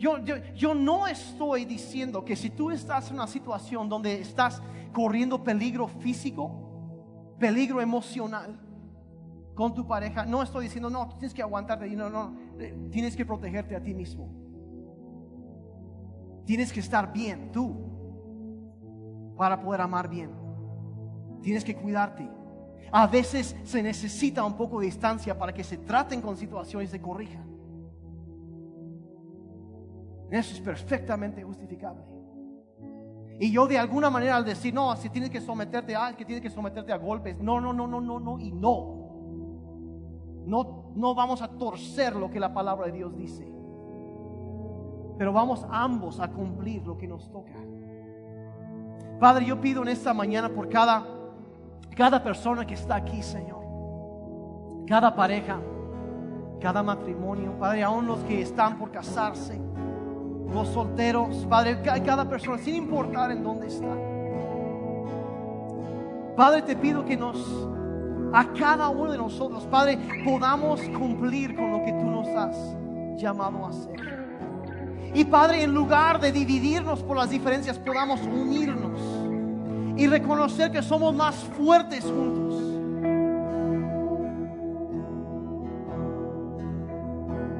yo, 0.00 0.74
no 0.74 1.06
estoy 1.06 1.66
diciendo 1.66 2.24
que 2.24 2.34
si 2.34 2.48
tú 2.48 2.70
estás 2.70 3.08
en 3.10 3.16
una 3.16 3.26
situación 3.26 3.86
donde 3.86 4.18
estás 4.18 4.62
corriendo 4.94 5.44
peligro 5.44 5.86
físico, 5.88 7.36
peligro 7.38 7.82
emocional 7.82 8.58
con 9.54 9.74
tu 9.74 9.86
pareja, 9.86 10.24
no 10.24 10.42
estoy 10.42 10.64
diciendo, 10.64 10.88
no, 10.88 11.10
tienes 11.10 11.34
que 11.34 11.42
aguantarte, 11.42 11.86
no, 11.90 12.08
no, 12.08 12.34
eh, 12.58 12.74
tienes 12.90 13.14
que 13.14 13.26
protegerte 13.26 13.76
a 13.76 13.82
ti 13.82 13.92
mismo. 13.92 14.32
Tienes 16.46 16.72
que 16.72 16.80
estar 16.80 17.12
bien 17.12 17.52
tú 17.52 17.76
para 19.36 19.60
poder 19.60 19.82
amar 19.82 20.08
bien. 20.08 20.30
Tienes 21.42 21.62
que 21.62 21.76
cuidarte. 21.76 22.26
A 22.90 23.06
veces 23.06 23.54
se 23.64 23.82
necesita 23.82 24.44
un 24.44 24.56
poco 24.56 24.80
de 24.80 24.86
distancia 24.86 25.38
para 25.38 25.52
que 25.52 25.62
se 25.62 25.76
traten 25.76 26.22
con 26.22 26.38
situaciones 26.38 26.88
y 26.88 26.92
se 26.92 27.02
corrijan. 27.02 27.49
Eso 30.30 30.54
es 30.54 30.60
perfectamente 30.60 31.42
justificable. 31.42 32.02
Y 33.40 33.50
yo 33.50 33.66
de 33.66 33.78
alguna 33.78 34.10
manera 34.10 34.36
al 34.36 34.44
decir, 34.44 34.72
no, 34.72 34.94
si 34.96 35.08
tienes 35.08 35.30
que 35.30 35.40
someterte 35.40 35.96
a, 35.96 36.14
que 36.14 36.24
tienes 36.24 36.42
que 36.42 36.50
someterte 36.50 36.92
a 36.92 36.98
golpes, 36.98 37.38
no, 37.38 37.60
no, 37.60 37.72
no, 37.72 37.86
no, 37.86 38.00
no, 38.00 38.20
no, 38.20 38.38
y 38.38 38.52
no. 38.52 39.00
No, 40.46 40.92
no 40.94 41.14
vamos 41.14 41.40
a 41.42 41.48
torcer 41.48 42.14
lo 42.16 42.30
que 42.30 42.38
la 42.38 42.52
palabra 42.52 42.86
de 42.86 42.92
Dios 42.92 43.16
dice. 43.16 43.50
Pero 45.16 45.32
vamos 45.32 45.66
ambos 45.70 46.20
a 46.20 46.28
cumplir 46.28 46.86
lo 46.86 46.98
que 46.98 47.08
nos 47.08 47.30
toca. 47.30 47.56
Padre, 49.18 49.46
yo 49.46 49.60
pido 49.60 49.82
en 49.82 49.88
esta 49.88 50.12
mañana 50.14 50.48
por 50.48 50.68
cada, 50.68 51.06
cada 51.96 52.22
persona 52.22 52.66
que 52.66 52.74
está 52.74 52.96
aquí, 52.96 53.22
Señor. 53.22 53.60
Cada 54.86 55.14
pareja, 55.14 55.60
cada 56.60 56.82
matrimonio, 56.82 57.58
Padre, 57.58 57.82
aún 57.82 58.06
los 58.06 58.18
que 58.20 58.42
están 58.42 58.78
por 58.78 58.90
casarse, 58.90 59.60
los 60.52 60.68
solteros, 60.68 61.46
Padre, 61.48 61.80
cada 61.82 62.28
persona, 62.28 62.58
sin 62.58 62.74
importar 62.74 63.30
en 63.30 63.42
dónde 63.42 63.68
está. 63.68 63.94
Padre, 66.36 66.62
te 66.62 66.76
pido 66.76 67.04
que 67.04 67.16
nos, 67.16 67.36
a 68.32 68.46
cada 68.58 68.88
uno 68.88 69.12
de 69.12 69.18
nosotros, 69.18 69.64
Padre, 69.64 69.98
podamos 70.24 70.80
cumplir 70.98 71.54
con 71.54 71.70
lo 71.70 71.84
que 71.84 71.92
tú 71.92 72.10
nos 72.10 72.28
has 72.28 72.56
llamado 73.16 73.66
a 73.66 73.68
hacer. 73.70 74.20
Y 75.14 75.24
Padre, 75.24 75.64
en 75.64 75.74
lugar 75.74 76.20
de 76.20 76.30
dividirnos 76.30 77.02
por 77.02 77.16
las 77.16 77.30
diferencias, 77.30 77.78
podamos 77.78 78.20
unirnos 78.22 79.00
y 79.96 80.06
reconocer 80.06 80.70
que 80.70 80.82
somos 80.82 81.14
más 81.14 81.34
fuertes 81.34 82.04
juntos. 82.04 82.69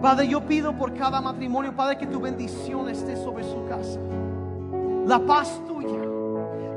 Padre, 0.01 0.28
yo 0.28 0.40
pido 0.40 0.72
por 0.72 0.94
cada 0.94 1.20
matrimonio, 1.20 1.76
Padre, 1.76 1.98
que 1.98 2.07
tu 2.07 2.20
bendición 2.20 2.88
esté 2.88 3.16
sobre 3.16 3.44
su 3.44 3.66
casa. 3.68 4.01
La 5.07 5.18
paz 5.18 5.61
tuya. 5.66 6.01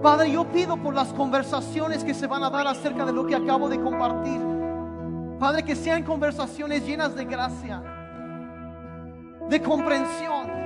Padre, 0.02 0.32
yo 0.32 0.44
pido 0.46 0.76
por 0.76 0.94
las 0.94 1.14
conversaciones 1.14 2.04
que 2.04 2.14
se 2.14 2.28
van 2.28 2.44
a 2.44 2.50
dar 2.50 2.68
acerca 2.68 3.06
de 3.06 3.14
lo 3.14 3.26
que 3.26 3.36
acabo 3.36 3.70
de 3.70 3.80
compartir. 3.80 4.42
Padre, 5.40 5.64
que 5.64 5.76
sean 5.76 6.04
conversaciones 6.04 6.86
llenas 6.86 7.16
de 7.16 7.24
gracia, 7.24 7.82
de 9.50 9.62
comprensión 9.62 10.64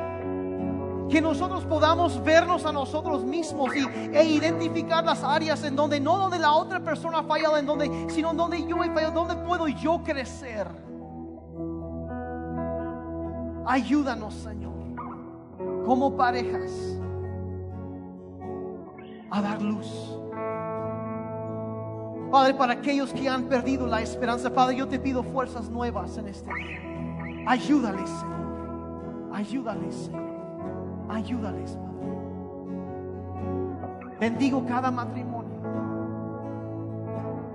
que 1.09 1.21
nosotros 1.21 1.63
podamos 1.65 2.21
vernos 2.23 2.65
a 2.65 2.71
nosotros 2.71 3.23
mismos 3.23 3.69
y, 3.75 3.85
e 4.13 4.23
identificar 4.25 5.05
las 5.05 5.23
áreas 5.23 5.63
en 5.63 5.75
donde, 5.75 5.99
no 5.99 6.17
donde 6.17 6.37
la 6.37 6.51
otra 6.53 6.81
persona 6.81 7.19
ha 7.19 7.23
fallado, 7.23 7.57
en 7.57 7.65
donde, 7.65 8.07
sino 8.09 8.33
donde 8.33 8.65
yo 8.65 8.83
he 8.83 8.89
fallado, 8.89 9.13
donde 9.13 9.35
puedo 9.47 9.67
yo 9.67 10.01
crecer. 10.03 10.67
Ayúdanos, 13.67 14.33
Señor, 14.33 14.71
como 15.85 16.15
parejas, 16.15 16.97
a 19.29 19.41
dar 19.41 19.61
luz. 19.61 20.17
Padre, 22.31 22.53
para 22.53 22.73
aquellos 22.73 23.11
que 23.11 23.27
han 23.27 23.43
perdido 23.49 23.85
la 23.85 24.01
esperanza, 24.01 24.53
Padre, 24.53 24.77
yo 24.77 24.87
te 24.87 24.97
pido 24.97 25.21
fuerzas 25.21 25.69
nuevas 25.69 26.17
en 26.17 26.29
este 26.29 26.49
día. 26.53 27.45
Ayúdales, 27.45 28.09
Señor. 28.09 29.29
Ayúdales, 29.33 29.95
Señor. 29.95 30.23
Ayúdales, 31.09 31.77
Padre. 31.77 31.87
Bendigo 34.17 34.65
cada 34.65 34.89
matrimonio. 34.91 35.57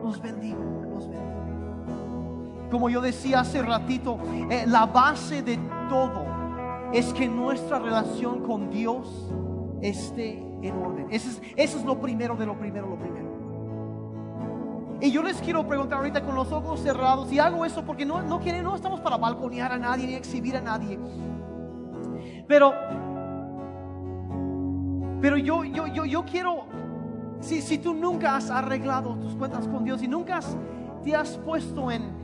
Los 0.02 0.20
bendigo, 0.20 0.62
los 0.92 1.08
bendigo. 1.08 1.31
Como 2.72 2.88
yo 2.88 3.02
decía 3.02 3.40
hace 3.40 3.60
ratito, 3.60 4.18
eh, 4.50 4.64
la 4.66 4.86
base 4.86 5.42
de 5.42 5.58
todo 5.90 6.24
es 6.90 7.12
que 7.12 7.28
nuestra 7.28 7.78
relación 7.78 8.40
con 8.40 8.70
Dios 8.70 9.30
esté 9.82 10.38
en 10.62 10.74
orden. 10.78 11.06
Eso 11.10 11.38
es, 11.54 11.84
lo 11.84 12.00
primero 12.00 12.34
de 12.34 12.46
lo 12.46 12.58
primero, 12.58 12.88
lo 12.88 12.98
primero. 12.98 13.30
Y 15.02 15.10
yo 15.10 15.22
les 15.22 15.36
quiero 15.42 15.66
preguntar 15.66 15.98
ahorita 15.98 16.24
con 16.24 16.34
los 16.34 16.50
ojos 16.50 16.80
cerrados, 16.80 17.30
y 17.30 17.38
hago 17.38 17.66
eso 17.66 17.84
porque 17.84 18.06
no, 18.06 18.22
no, 18.22 18.40
quieren, 18.40 18.64
no 18.64 18.74
estamos 18.74 19.00
para 19.00 19.18
balconear 19.18 19.72
a 19.72 19.78
nadie 19.78 20.06
ni 20.06 20.14
exhibir 20.14 20.56
a 20.56 20.62
nadie. 20.62 20.98
Pero 22.48 22.72
pero 25.20 25.36
yo, 25.36 25.62
yo, 25.62 25.86
yo, 25.88 26.06
yo 26.06 26.24
quiero, 26.24 26.64
si, 27.38 27.60
si 27.60 27.76
tú 27.76 27.92
nunca 27.92 28.34
has 28.34 28.50
arreglado 28.50 29.14
tus 29.16 29.36
cuentas 29.36 29.68
con 29.68 29.84
Dios 29.84 30.02
y 30.02 30.08
nunca 30.08 30.40
te 31.04 31.14
has 31.14 31.36
puesto 31.36 31.90
en 31.90 32.21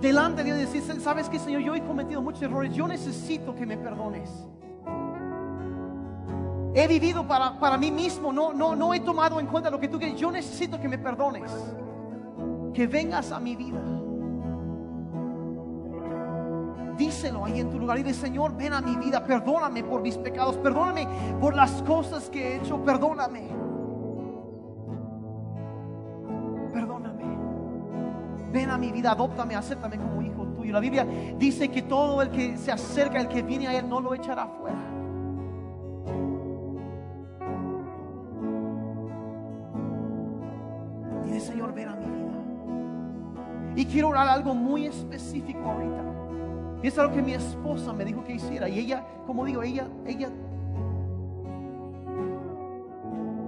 delante 0.00 0.42
de 0.42 0.52
Dios 0.52 0.58
y 0.58 0.78
decir, 0.78 1.00
sabes 1.00 1.28
que 1.28 1.38
Señor, 1.38 1.62
yo 1.62 1.74
he 1.74 1.82
cometido 1.82 2.22
muchos 2.22 2.42
errores, 2.42 2.74
yo 2.74 2.86
necesito 2.86 3.54
que 3.54 3.66
me 3.66 3.76
perdones. 3.76 4.30
He 6.74 6.86
vivido 6.86 7.26
para, 7.26 7.58
para 7.58 7.78
mí 7.78 7.90
mismo, 7.90 8.32
no, 8.32 8.52
no, 8.52 8.76
no 8.76 8.92
he 8.92 9.00
tomado 9.00 9.40
en 9.40 9.46
cuenta 9.46 9.70
lo 9.70 9.80
que 9.80 9.88
tú 9.88 9.98
quieres. 9.98 10.20
Yo 10.20 10.30
necesito 10.30 10.78
que 10.78 10.88
me 10.88 10.98
perdones, 10.98 11.50
que 12.74 12.86
vengas 12.86 13.32
a 13.32 13.40
mi 13.40 13.56
vida. 13.56 13.80
díselo 16.96 17.44
ahí 17.44 17.60
en 17.60 17.70
tu 17.70 17.78
lugar 17.78 17.98
y 17.98 18.02
de 18.02 18.14
Señor, 18.14 18.56
ven 18.56 18.72
a 18.72 18.80
mi 18.80 18.96
vida, 18.96 19.24
perdóname 19.24 19.84
por 19.84 20.00
mis 20.00 20.16
pecados, 20.16 20.56
perdóname 20.56 21.06
por 21.40 21.54
las 21.54 21.82
cosas 21.82 22.28
que 22.30 22.48
he 22.48 22.56
hecho, 22.56 22.82
perdóname. 22.84 23.40
Perdóname. 23.40 23.55
Ven 28.66 28.72
a 28.72 28.78
mi 28.78 28.90
vida, 28.90 29.12
adóptame, 29.12 29.54
acéptame 29.54 29.96
como 29.96 30.20
hijo 30.22 30.44
tuyo. 30.48 30.72
La 30.72 30.80
Biblia 30.80 31.06
dice 31.38 31.68
que 31.68 31.82
todo 31.82 32.20
el 32.20 32.30
que 32.30 32.56
se 32.56 32.72
acerca, 32.72 33.20
el 33.20 33.28
que 33.28 33.40
viene 33.40 33.68
a 33.68 33.78
Él, 33.78 33.88
no 33.88 34.00
lo 34.00 34.12
echará 34.12 34.48
fuera. 34.48 34.76
Dile, 41.24 41.38
Señor, 41.38 41.72
ven 41.74 41.90
a 41.90 41.94
mi 41.94 42.06
vida. 42.06 42.32
Y 43.76 43.86
quiero 43.86 44.08
orar 44.08 44.26
algo 44.26 44.52
muy 44.52 44.86
específico 44.86 45.60
ahorita. 45.60 46.02
Y 46.82 46.88
es 46.88 46.98
algo 46.98 47.14
que 47.14 47.22
mi 47.22 47.34
esposa 47.34 47.92
me 47.92 48.04
dijo 48.04 48.24
que 48.24 48.32
hiciera. 48.32 48.68
Y 48.68 48.80
ella, 48.80 49.06
como 49.28 49.44
digo, 49.44 49.62
ella, 49.62 49.86
ella, 50.04 50.28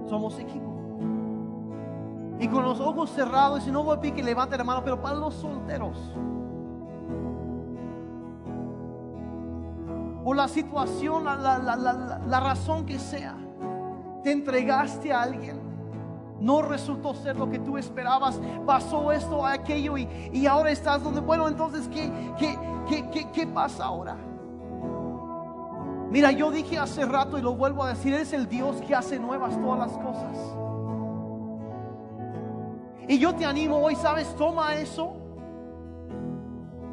somos 0.07 0.39
equipo. 0.39 0.78
Y 2.39 2.47
con 2.47 2.63
los 2.63 2.79
ojos 2.79 3.09
cerrados, 3.11 3.67
y 3.67 3.71
no 3.71 3.83
voy 3.83 3.97
a 3.97 3.99
pedir 3.99 4.15
que 4.15 4.23
levante 4.23 4.57
la 4.57 4.63
mano, 4.63 4.81
pero 4.83 5.01
para 5.01 5.15
los 5.15 5.33
solteros. 5.35 5.97
Por 10.23 10.35
la 10.35 10.47
situación, 10.47 11.25
la, 11.25 11.35
la, 11.35 11.57
la, 11.57 12.21
la 12.25 12.39
razón 12.39 12.85
que 12.85 12.97
sea, 12.97 13.35
te 14.23 14.31
entregaste 14.31 15.11
a 15.11 15.21
alguien 15.21 15.69
no 16.39 16.61
resultó 16.61 17.13
ser 17.13 17.35
lo 17.37 17.49
que 17.49 17.59
tú 17.59 17.77
esperabas, 17.77 18.39
pasó 18.65 19.11
esto, 19.11 19.45
aquello 19.45 19.97
y, 19.97 20.07
y 20.31 20.47
ahora 20.47 20.71
estás 20.71 21.03
donde, 21.03 21.19
bueno, 21.19 21.47
entonces, 21.47 21.87
¿qué, 21.89 22.11
qué, 22.37 22.57
qué, 22.87 23.09
qué, 23.09 23.31
qué 23.31 23.47
pasa 23.47 23.85
ahora? 23.85 24.15
Mira, 26.09 26.31
yo 26.31 26.49
dije 26.49 26.79
hace 26.79 27.05
rato 27.05 27.37
y 27.37 27.41
lo 27.41 27.55
vuelvo 27.55 27.83
a 27.83 27.89
decir, 27.89 28.13
es 28.13 28.33
el 28.33 28.47
Dios 28.47 28.77
que 28.81 28.95
hace 28.95 29.19
nuevas 29.19 29.59
todas 29.61 29.79
las 29.79 29.97
cosas. 29.97 30.37
Y 33.09 33.17
yo 33.17 33.33
te 33.33 33.43
animo 33.43 33.77
hoy, 33.77 33.95
¿sabes? 33.95 34.35
Toma 34.35 34.75
eso. 34.75 35.13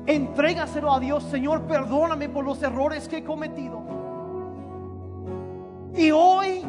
Entrégaselo 0.06 0.90
a 0.90 0.98
Dios, 0.98 1.22
Señor, 1.24 1.66
perdóname 1.66 2.30
por 2.30 2.42
los 2.42 2.62
errores 2.62 3.06
que 3.06 3.18
he 3.18 3.24
cometido. 3.24 3.82
Y 5.94 6.10
hoy 6.10 6.62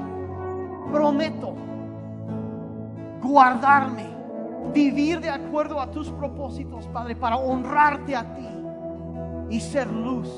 prometo 0.92 1.54
guardarme, 3.24 4.08
vivir 4.74 5.22
de 5.22 5.30
acuerdo 5.30 5.80
a 5.80 5.92
tus 5.92 6.10
propósitos, 6.10 6.86
Padre, 6.88 7.16
para 7.16 7.38
honrarte 7.38 8.18
a 8.18 8.34
ti 8.36 8.50
y 9.50 9.62
ser 9.62 9.88
luz 9.88 10.30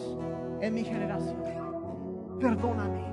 en 0.62 0.76
mi 0.76 0.84
generación. 0.84 1.38
Perdóname. 2.40 3.09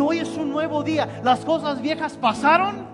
Hoy 0.00 0.18
es 0.18 0.36
un 0.36 0.50
nuevo 0.50 0.82
día. 0.82 1.20
Las 1.22 1.44
cosas 1.44 1.80
viejas 1.80 2.14
pasaron. 2.14 2.88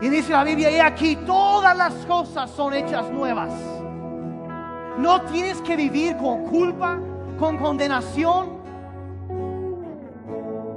Y 0.00 0.08
dice 0.08 0.32
la 0.32 0.44
Biblia, 0.44 0.70
y 0.70 0.80
aquí 0.80 1.16
todas 1.16 1.76
las 1.76 1.94
cosas 2.06 2.50
son 2.50 2.74
hechas 2.74 3.10
nuevas. 3.10 3.52
No 4.98 5.22
tienes 5.22 5.60
que 5.62 5.76
vivir 5.76 6.16
con 6.16 6.44
culpa, 6.44 6.98
con 7.38 7.58
condenación. 7.58 8.62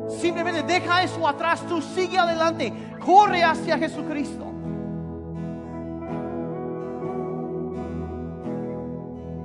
Simplemente 0.07 0.63
deja 0.63 1.03
eso 1.03 1.27
atrás, 1.27 1.61
tú 1.67 1.81
sigue 1.81 2.17
adelante, 2.17 2.71
corre 3.05 3.43
hacia 3.43 3.77
Jesucristo. 3.77 4.45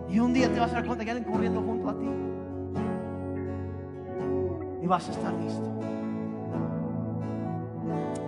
Y 0.08 0.18
un 0.20 0.32
día 0.32 0.52
te 0.52 0.60
vas 0.60 0.70
a 0.70 0.74
dar 0.74 0.86
cuenta 0.86 1.04
que 1.04 1.10
alguien 1.10 1.30
corriendo 1.30 1.60
junto 1.60 1.88
a 1.88 1.94
ti. 1.94 2.31
Y 4.82 4.86
vas 4.86 5.08
a 5.08 5.12
estar 5.12 5.32
listo. 5.34 5.70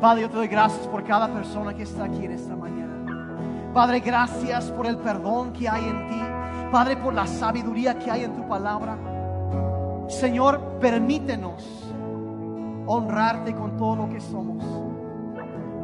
Padre, 0.01 0.23
yo 0.23 0.31
te 0.31 0.37
doy 0.37 0.49
gracias 0.49 0.87
por 0.87 1.03
cada 1.05 1.29
persona 1.29 1.75
que 1.75 1.83
está 1.83 2.05
aquí 2.05 2.25
en 2.25 2.33
esta 2.33 2.55
mañana. 2.55 2.95
Padre, 3.75 4.01
gracias 4.01 4.71
por 4.71 4.87
el 4.87 4.97
perdón 4.99 5.53
que 5.53 5.69
hay 5.69 5.85
en 5.89 6.09
ti. 6.09 6.23
Padre, 6.71 6.97
por 6.97 7.13
la 7.13 7.27
sabiduría 7.27 7.99
que 7.99 8.11
hay 8.11 8.25
en 8.25 8.35
tu 8.35 8.47
palabra. 8.47 8.97
Señor, 10.09 10.79
permítenos 10.81 11.65
honrarte 12.87 13.55
con 13.55 13.77
todo 13.77 13.97
lo 13.97 14.09
que 14.09 14.21
somos. 14.21 14.63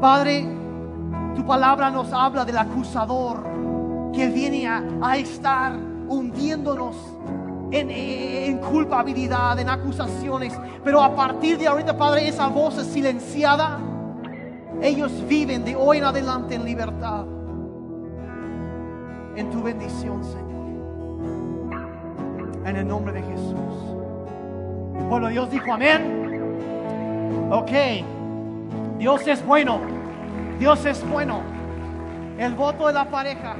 Padre, 0.00 0.46
tu 1.34 1.44
palabra 1.44 1.90
nos 1.90 2.12
habla 2.12 2.44
del 2.44 2.58
acusador 2.58 3.42
que 4.12 4.28
viene 4.28 4.68
a, 4.68 5.16
estar 5.16 5.72
hundiéndonos 6.08 6.96
en, 7.70 8.58
culpabilidad, 8.58 9.58
en 9.58 9.68
acusaciones. 9.68 10.58
Pero 10.84 11.02
a 11.02 11.14
partir 11.14 11.58
de 11.58 11.66
ahorita, 11.66 11.96
Padre, 11.96 12.28
esa 12.28 12.48
voz 12.48 12.78
es 12.78 12.86
silenciada. 12.86 13.78
Ellos 14.82 15.12
viven 15.28 15.64
de 15.64 15.76
hoy 15.76 15.98
en 15.98 16.04
adelante 16.04 16.54
en 16.54 16.64
libertad. 16.64 17.24
En 19.36 19.50
tu 19.50 19.62
bendición, 19.62 20.24
Señor. 20.24 20.50
En 22.66 22.76
el 22.76 22.86
nombre 22.86 23.12
de 23.12 23.22
Jesús. 23.22 23.54
El 24.98 25.04
pueblo 25.06 25.26
de 25.28 25.32
Dios 25.32 25.50
dijo 25.50 25.72
amén. 25.72 26.20
Ok, 27.50 27.70
Dios 28.98 29.26
es 29.26 29.44
bueno, 29.44 29.80
Dios 30.58 30.84
es 30.86 31.08
bueno. 31.08 31.42
El 32.38 32.54
voto 32.54 32.86
de 32.86 32.92
la 32.92 33.04
pareja. 33.06 33.56